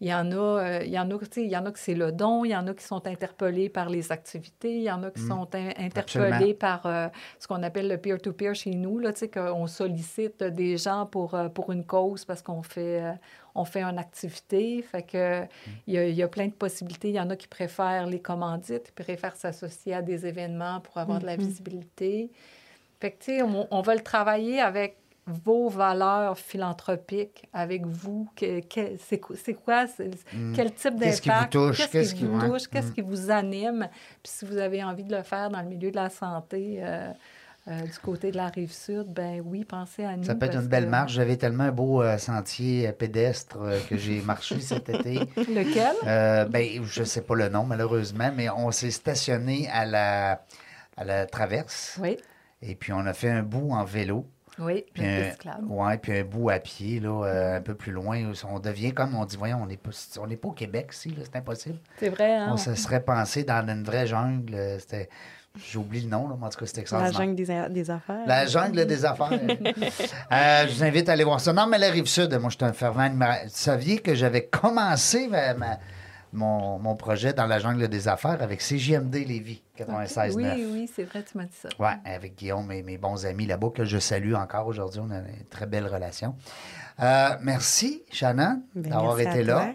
il 0.00 0.08
y 0.08 0.14
en 0.14 0.30
a, 0.32 0.80
il 0.82 0.90
y 0.90 0.98
en 0.98 1.10
a, 1.10 1.14
il 1.36 1.48
y 1.50 1.56
en 1.56 1.64
a 1.66 1.72
que 1.72 1.78
c'est 1.78 1.94
le 1.94 2.12
don, 2.12 2.44
il 2.44 2.50
y 2.50 2.56
en 2.56 2.66
a 2.66 2.74
qui 2.74 2.84
sont 2.84 3.06
interpellés 3.06 3.68
par 3.68 3.88
les 3.88 4.12
activités, 4.12 4.74
il 4.76 4.82
y 4.82 4.90
en 4.90 5.02
a 5.02 5.10
qui 5.10 5.20
sont 5.22 5.48
in- 5.54 5.70
interpellés 5.78 6.30
Mm. 6.30 6.32
Absolument. 6.32 6.54
par 6.58 6.86
euh, 6.86 7.08
ce 7.38 7.48
qu'on 7.48 7.62
appelle 7.62 7.88
le 7.88 7.98
peer-to-peer 7.98 8.54
chez 8.54 8.70
nous, 8.74 8.98
là, 8.98 9.12
tu 9.12 9.20
sais, 9.20 9.28
qu'on 9.28 9.66
sollicite 9.66 10.42
des 10.42 10.76
gens 10.76 11.06
pour, 11.06 11.34
euh, 11.34 11.48
pour 11.48 11.72
une 11.72 11.84
cause 11.84 12.24
parce 12.24 12.42
qu'on 12.42 12.62
fait, 12.62 13.02
euh, 13.02 13.12
on 13.54 13.64
fait 13.64 13.82
une 13.82 13.98
activité. 13.98 14.82
Fait 14.82 15.02
que 15.02 15.42
il 15.86 15.94
y, 15.94 15.98
a, 15.98 16.06
il 16.06 16.14
y 16.14 16.22
a 16.22 16.28
plein 16.28 16.46
de 16.46 16.52
possibilités. 16.52 17.08
Il 17.10 17.14
y 17.14 17.20
en 17.20 17.30
a 17.30 17.36
qui 17.36 17.48
préfèrent 17.48 18.06
les 18.06 18.20
commandites, 18.20 18.84
qui 18.94 19.02
préfèrent 19.02 19.36
s'associer 19.36 19.94
à 19.94 20.02
des 20.02 20.26
événements 20.26 20.80
pour 20.80 20.98
avoir 20.98 21.18
de 21.20 21.26
la 21.26 21.36
visibilité. 21.36 22.30
Fait 23.00 23.10
que, 23.10 23.18
tu 23.18 23.24
sais, 23.32 23.42
on, 23.42 23.66
on 23.70 23.80
va 23.82 23.94
le 23.94 24.00
travailler 24.00 24.60
avec 24.60 24.96
vos 25.26 25.68
valeurs 25.68 26.36
philanthropiques, 26.38 27.48
avec 27.52 27.86
vous? 27.86 28.28
Que, 28.34 28.60
que- 28.60 28.96
c'est 28.98 29.18
quoi- 29.18 29.86
c'est- 29.86 30.10
Quel 30.54 30.72
type. 30.74 30.98
Qu'est-ce 30.98 31.22
qui 31.22 31.28
vous 31.28 31.34
d'impact? 31.34 31.52
touche? 31.52 31.90
Qu'est-ce 31.90 32.14
qui 32.14 32.24
vous 32.24 32.40
touche? 32.40 32.66
Qu'est-ce 32.68 32.88
Mm. 32.90 32.94
qui 32.94 33.00
vous 33.02 33.30
anime? 33.30 33.88
Puis 34.22 34.32
si 34.36 34.44
vous 34.44 34.56
avez 34.58 34.82
envie 34.82 35.04
de 35.04 35.14
le 35.16 35.22
faire 35.22 35.48
dans 35.50 35.60
le 35.62 35.68
milieu 35.68 35.90
de 35.90 35.96
la 35.96 36.10
santé, 36.10 36.78
euh, 36.82 37.10
euh, 37.68 37.80
du 37.82 37.98
côté 38.02 38.32
de 38.32 38.36
la 38.36 38.48
rive 38.48 38.72
sud, 38.72 39.04
ben 39.12 39.40
oui, 39.46 39.64
pensez 39.64 40.04
à 40.04 40.16
nous. 40.16 40.24
Ça 40.24 40.34
peut 40.34 40.46
être 40.46 40.56
une 40.60 40.66
belle 40.66 40.86
que- 40.86 40.90
marche. 40.90 41.12
J'avais 41.12 41.36
tellement 41.36 41.64
un 41.64 41.70
beau 41.70 42.02
euh, 42.02 42.18
sentier 42.18 42.90
pédestre 42.92 43.58
euh, 43.62 43.78
que 43.88 43.96
j'ai 43.96 44.20
marché 44.22 44.58
cet 44.60 44.88
été. 44.88 45.20
Lequel? 45.36 46.48
Ben, 46.50 46.82
je 46.84 47.00
ne 47.00 47.04
sais 47.04 47.22
pas 47.22 47.36
le 47.36 47.48
nom, 47.48 47.62
malheureusement, 47.62 48.32
mais 48.36 48.50
on 48.50 48.72
s'est 48.72 48.90
stationné 48.90 49.68
à 49.72 49.86
la, 49.86 50.42
à 50.96 51.04
la 51.04 51.26
traverse. 51.26 51.96
Oui, 52.02 52.16
Et 52.60 52.74
puis, 52.74 52.92
on 52.92 53.06
a 53.06 53.12
fait 53.14 53.30
un 53.30 53.44
bout 53.44 53.70
en 53.70 53.84
vélo. 53.84 54.26
Oui, 54.62 54.84
Puis 54.94 55.04
un, 55.06 55.30
cyclable. 55.32 55.64
ouais, 55.68 55.98
puis 55.98 56.18
un 56.18 56.24
bout 56.24 56.50
à 56.50 56.58
pied, 56.58 57.00
là, 57.00 57.24
euh, 57.24 57.56
un 57.58 57.60
peu 57.60 57.74
plus 57.74 57.92
loin. 57.92 58.32
On 58.50 58.58
devient 58.58 58.92
comme 58.92 59.14
on 59.14 59.24
dit, 59.24 59.36
voyons, 59.36 59.58
on 59.62 59.66
n'est 59.66 59.76
pas, 59.76 59.90
on 60.20 60.26
n'est 60.26 60.36
pas 60.36 60.48
au 60.48 60.52
Québec 60.52 60.90
ici, 60.92 61.14
c'est 61.22 61.36
impossible. 61.36 61.78
C'est 61.98 62.08
vrai, 62.08 62.34
hein? 62.36 62.50
On 62.52 62.56
se 62.56 62.74
serait 62.74 63.02
pensé 63.02 63.44
dans 63.44 63.66
une 63.68 63.84
vraie 63.84 64.06
jungle. 64.06 64.54
euh, 64.54 64.78
C'était, 64.78 65.08
j'oublie 65.70 66.00
le 66.02 66.08
nom, 66.08 66.28
là, 66.28 66.36
mais 66.38 66.46
en 66.46 66.50
tout 66.50 66.58
cas, 66.60 66.66
c'était 66.66 66.78
La 66.78 66.82
extraordinaire. 66.82 67.20
jungle 67.20 67.34
des, 67.74 67.90
affaires. 67.90 68.20
La 68.26 68.46
jungle 68.46 68.86
des 68.86 69.04
affaires. 69.04 69.30
Euh, 70.32 70.66
je 70.68 70.74
vous 70.74 70.84
invite 70.84 71.08
à 71.08 71.12
aller 71.12 71.24
voir 71.24 71.40
ça. 71.40 71.52
Non, 71.52 71.66
mais 71.66 71.78
la 71.78 71.90
rive 71.90 72.06
sud, 72.06 72.32
moi, 72.40 72.48
je 72.50 72.56
suis 72.56 72.64
un 72.64 72.72
fervent. 72.72 73.08
Vous 73.10 73.24
saviez 73.48 73.98
que 73.98 74.14
j'avais 74.14 74.46
commencé 74.46 75.28
ma- 75.28 75.52
ma- 75.54 75.78
mon, 76.32 76.78
mon 76.78 76.96
projet 76.96 77.32
dans 77.32 77.46
la 77.46 77.58
jungle 77.58 77.88
des 77.88 78.08
affaires 78.08 78.40
avec 78.42 78.60
CJMD 78.60 79.14
Lévis, 79.14 79.62
96.9. 79.78 80.34
Oui, 80.34 80.66
oui, 80.72 80.90
c'est 80.94 81.04
vrai, 81.04 81.22
tu 81.22 81.36
m'as 81.36 81.44
dit 81.44 81.54
ça. 81.54 81.68
Oui, 81.78 81.88
avec 82.04 82.36
Guillaume 82.36 82.70
et 82.72 82.82
mes 82.82 82.98
bons 82.98 83.26
amis 83.26 83.46
là-bas 83.46 83.70
que 83.74 83.84
je 83.84 83.98
salue 83.98 84.34
encore 84.34 84.66
aujourd'hui. 84.66 85.00
On 85.04 85.10
a 85.10 85.18
une 85.18 85.44
très 85.50 85.66
belle 85.66 85.86
relation. 85.86 86.34
Euh, 87.00 87.30
merci, 87.42 88.02
Shannon, 88.10 88.62
Ben, 88.74 88.90
d'avoir 88.90 89.18
été 89.20 89.42
là. 89.42 89.72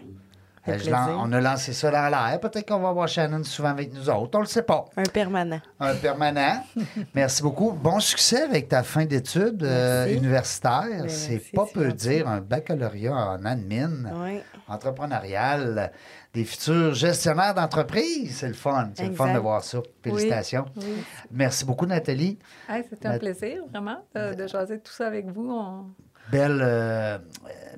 Euh, 0.70 0.76
plaisir. 0.76 1.18
on 1.20 1.32
a 1.32 1.40
lancé 1.40 1.72
ça 1.72 1.90
dans 1.90 2.08
l'air. 2.08 2.38
Peut-être 2.40 2.66
qu'on 2.68 2.78
va 2.80 2.92
voir 2.92 3.08
Shannon 3.08 3.42
souvent 3.44 3.70
avec 3.70 3.92
nous 3.92 4.08
autres. 4.10 4.36
On 4.38 4.40
le 4.40 4.46
sait 4.46 4.62
pas. 4.62 4.84
Un 4.96 5.02
permanent. 5.04 5.60
Un 5.80 5.94
permanent. 5.94 6.62
Merci 7.14 7.42
beaucoup. 7.42 7.72
Bon 7.72 8.00
succès 8.00 8.42
avec 8.42 8.68
ta 8.68 8.82
fin 8.82 9.04
d'études 9.04 9.62
euh, 9.62 10.04
Merci. 10.06 10.18
universitaire. 10.18 10.84
Ben, 11.00 11.08
c'est 11.08 11.42
pas 11.54 11.66
peu 11.72 11.84
gentil. 11.90 11.96
dire 12.08 12.28
un 12.28 12.40
baccalauréat 12.40 13.14
en 13.14 13.44
admin, 13.44 13.90
Oui. 14.22 14.40
entrepreneurial, 14.68 15.92
des 16.34 16.44
futurs 16.44 16.94
gestionnaires 16.94 17.54
d'entreprise. 17.54 18.36
C'est 18.38 18.48
le 18.48 18.54
fun. 18.54 18.90
C'est 18.94 19.06
le 19.08 19.14
fun 19.14 19.32
de 19.32 19.38
voir 19.38 19.62
ça. 19.64 19.78
Félicitations. 20.02 20.66
Oui. 20.76 21.02
Merci 21.30 21.64
beaucoup, 21.64 21.86
Nathalie. 21.86 22.38
Hey, 22.68 22.84
C'était 22.88 23.08
un 23.08 23.12
La- 23.12 23.18
plaisir, 23.18 23.62
vraiment, 23.70 24.04
de, 24.14 24.34
de 24.34 24.46
jaser 24.46 24.78
tout 24.80 24.92
ça 24.92 25.06
avec 25.06 25.26
vous. 25.26 25.50
On- 25.50 25.86
Belle, 26.30 26.60
euh, 26.62 27.18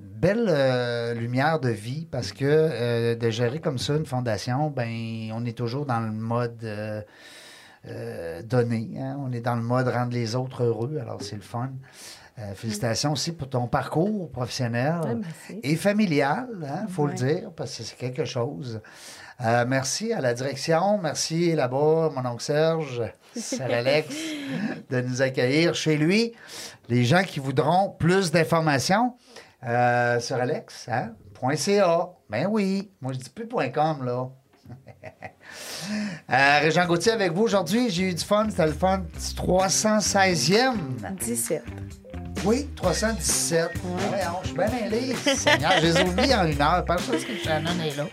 belle 0.00 0.46
euh, 0.48 1.14
lumière 1.14 1.60
de 1.60 1.68
vie 1.70 2.06
parce 2.10 2.32
que 2.32 2.44
euh, 2.44 3.14
de 3.14 3.30
gérer 3.30 3.60
comme 3.60 3.78
ça 3.78 3.94
une 3.96 4.06
fondation, 4.06 4.70
ben 4.70 5.30
on 5.32 5.44
est 5.44 5.56
toujours 5.56 5.86
dans 5.86 6.00
le 6.00 6.10
mode 6.12 6.58
donné. 8.44 8.90
hein. 8.98 9.16
On 9.20 9.32
est 9.32 9.40
dans 9.40 9.56
le 9.56 9.62
mode 9.62 9.88
rendre 9.88 10.12
les 10.12 10.34
autres 10.36 10.64
heureux. 10.64 10.98
Alors 11.00 11.22
c'est 11.22 11.36
le 11.36 11.42
fun. 11.42 11.70
Euh, 12.38 12.54
félicitations 12.54 13.12
aussi 13.12 13.32
pour 13.32 13.48
ton 13.50 13.66
parcours 13.66 14.30
professionnel 14.30 14.94
merci. 15.20 15.60
et 15.62 15.76
familial, 15.76 16.48
il 16.86 16.92
faut 16.92 17.06
le 17.06 17.12
dire, 17.12 17.50
parce 17.54 17.76
que 17.76 17.82
c'est 17.82 17.96
quelque 17.96 18.24
chose. 18.24 18.80
Euh, 19.42 19.64
merci 19.66 20.12
à 20.12 20.20
la 20.20 20.34
direction, 20.34 20.98
merci 20.98 21.54
là-bas, 21.54 22.10
mon 22.14 22.26
oncle 22.26 22.42
Serge, 22.42 23.02
Sir 23.34 23.62
Alex, 23.72 24.14
de 24.90 25.00
nous 25.00 25.22
accueillir 25.22 25.74
chez 25.74 25.96
lui. 25.96 26.34
Les 26.88 27.04
gens 27.04 27.22
qui 27.22 27.40
voudront 27.40 27.88
plus 27.88 28.30
d'informations, 28.30 29.14
euh, 29.66 30.20
Sir 30.20 30.36
Alex, 30.36 30.88
hein? 30.90 31.12
.ca. 31.56 32.10
Ben 32.28 32.46
oui, 32.50 32.90
moi 33.00 33.14
je 33.14 33.18
dis 33.18 33.30
plus 33.30 33.48
.com, 33.48 34.04
là. 34.04 34.28
Euh, 36.30 36.58
Régent 36.60 36.86
Gauthier 36.86 37.10
avec 37.10 37.32
vous 37.32 37.42
aujourd'hui. 37.42 37.90
J'ai 37.90 38.10
eu 38.10 38.14
du 38.14 38.22
fun. 38.22 38.46
C'était 38.48 38.66
le 38.66 38.72
fun. 38.72 39.02
316e. 39.18 40.76
17. 41.18 41.64
Oui, 42.44 42.68
317. 42.76 43.70
Ouais, 43.84 44.20
je 44.42 44.48
suis 44.48 44.54
bien. 44.56 45.34
Seigneur, 45.36 45.72
je 45.80 45.86
les 45.86 46.34
en 46.34 46.46
une 46.46 46.60
heure. 46.60 46.84
Parce 46.86 47.06
que 47.06 47.36
Shannon 47.44 47.70
est 47.84 47.96
là. 47.96 48.06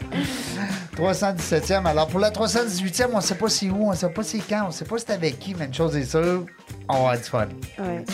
317e. 0.98 1.86
Alors, 1.86 2.08
pour 2.08 2.20
la 2.20 2.32
318e, 2.32 3.08
on 3.14 3.18
ne 3.18 3.22
sait 3.22 3.36
pas 3.36 3.50
c'est 3.50 3.70
où, 3.70 3.88
on 3.88 3.92
ne 3.92 3.96
sait 3.96 4.10
pas 4.10 4.24
c'est 4.24 4.40
quand, 4.40 4.64
on 4.66 4.68
ne 4.68 4.74
sait 4.74 4.86
pas 4.86 4.98
c'est 4.98 5.12
avec 5.12 5.40
qui, 5.40 5.56
mais 5.56 5.66
une 5.66 5.74
chose 5.74 5.96
est 5.96 6.04
sûre, 6.04 6.46
on 6.90 6.94
va 6.94 7.00
avoir 7.00 7.18
du 7.18 7.24
fun. 7.24 7.48
Oui. 7.80 8.06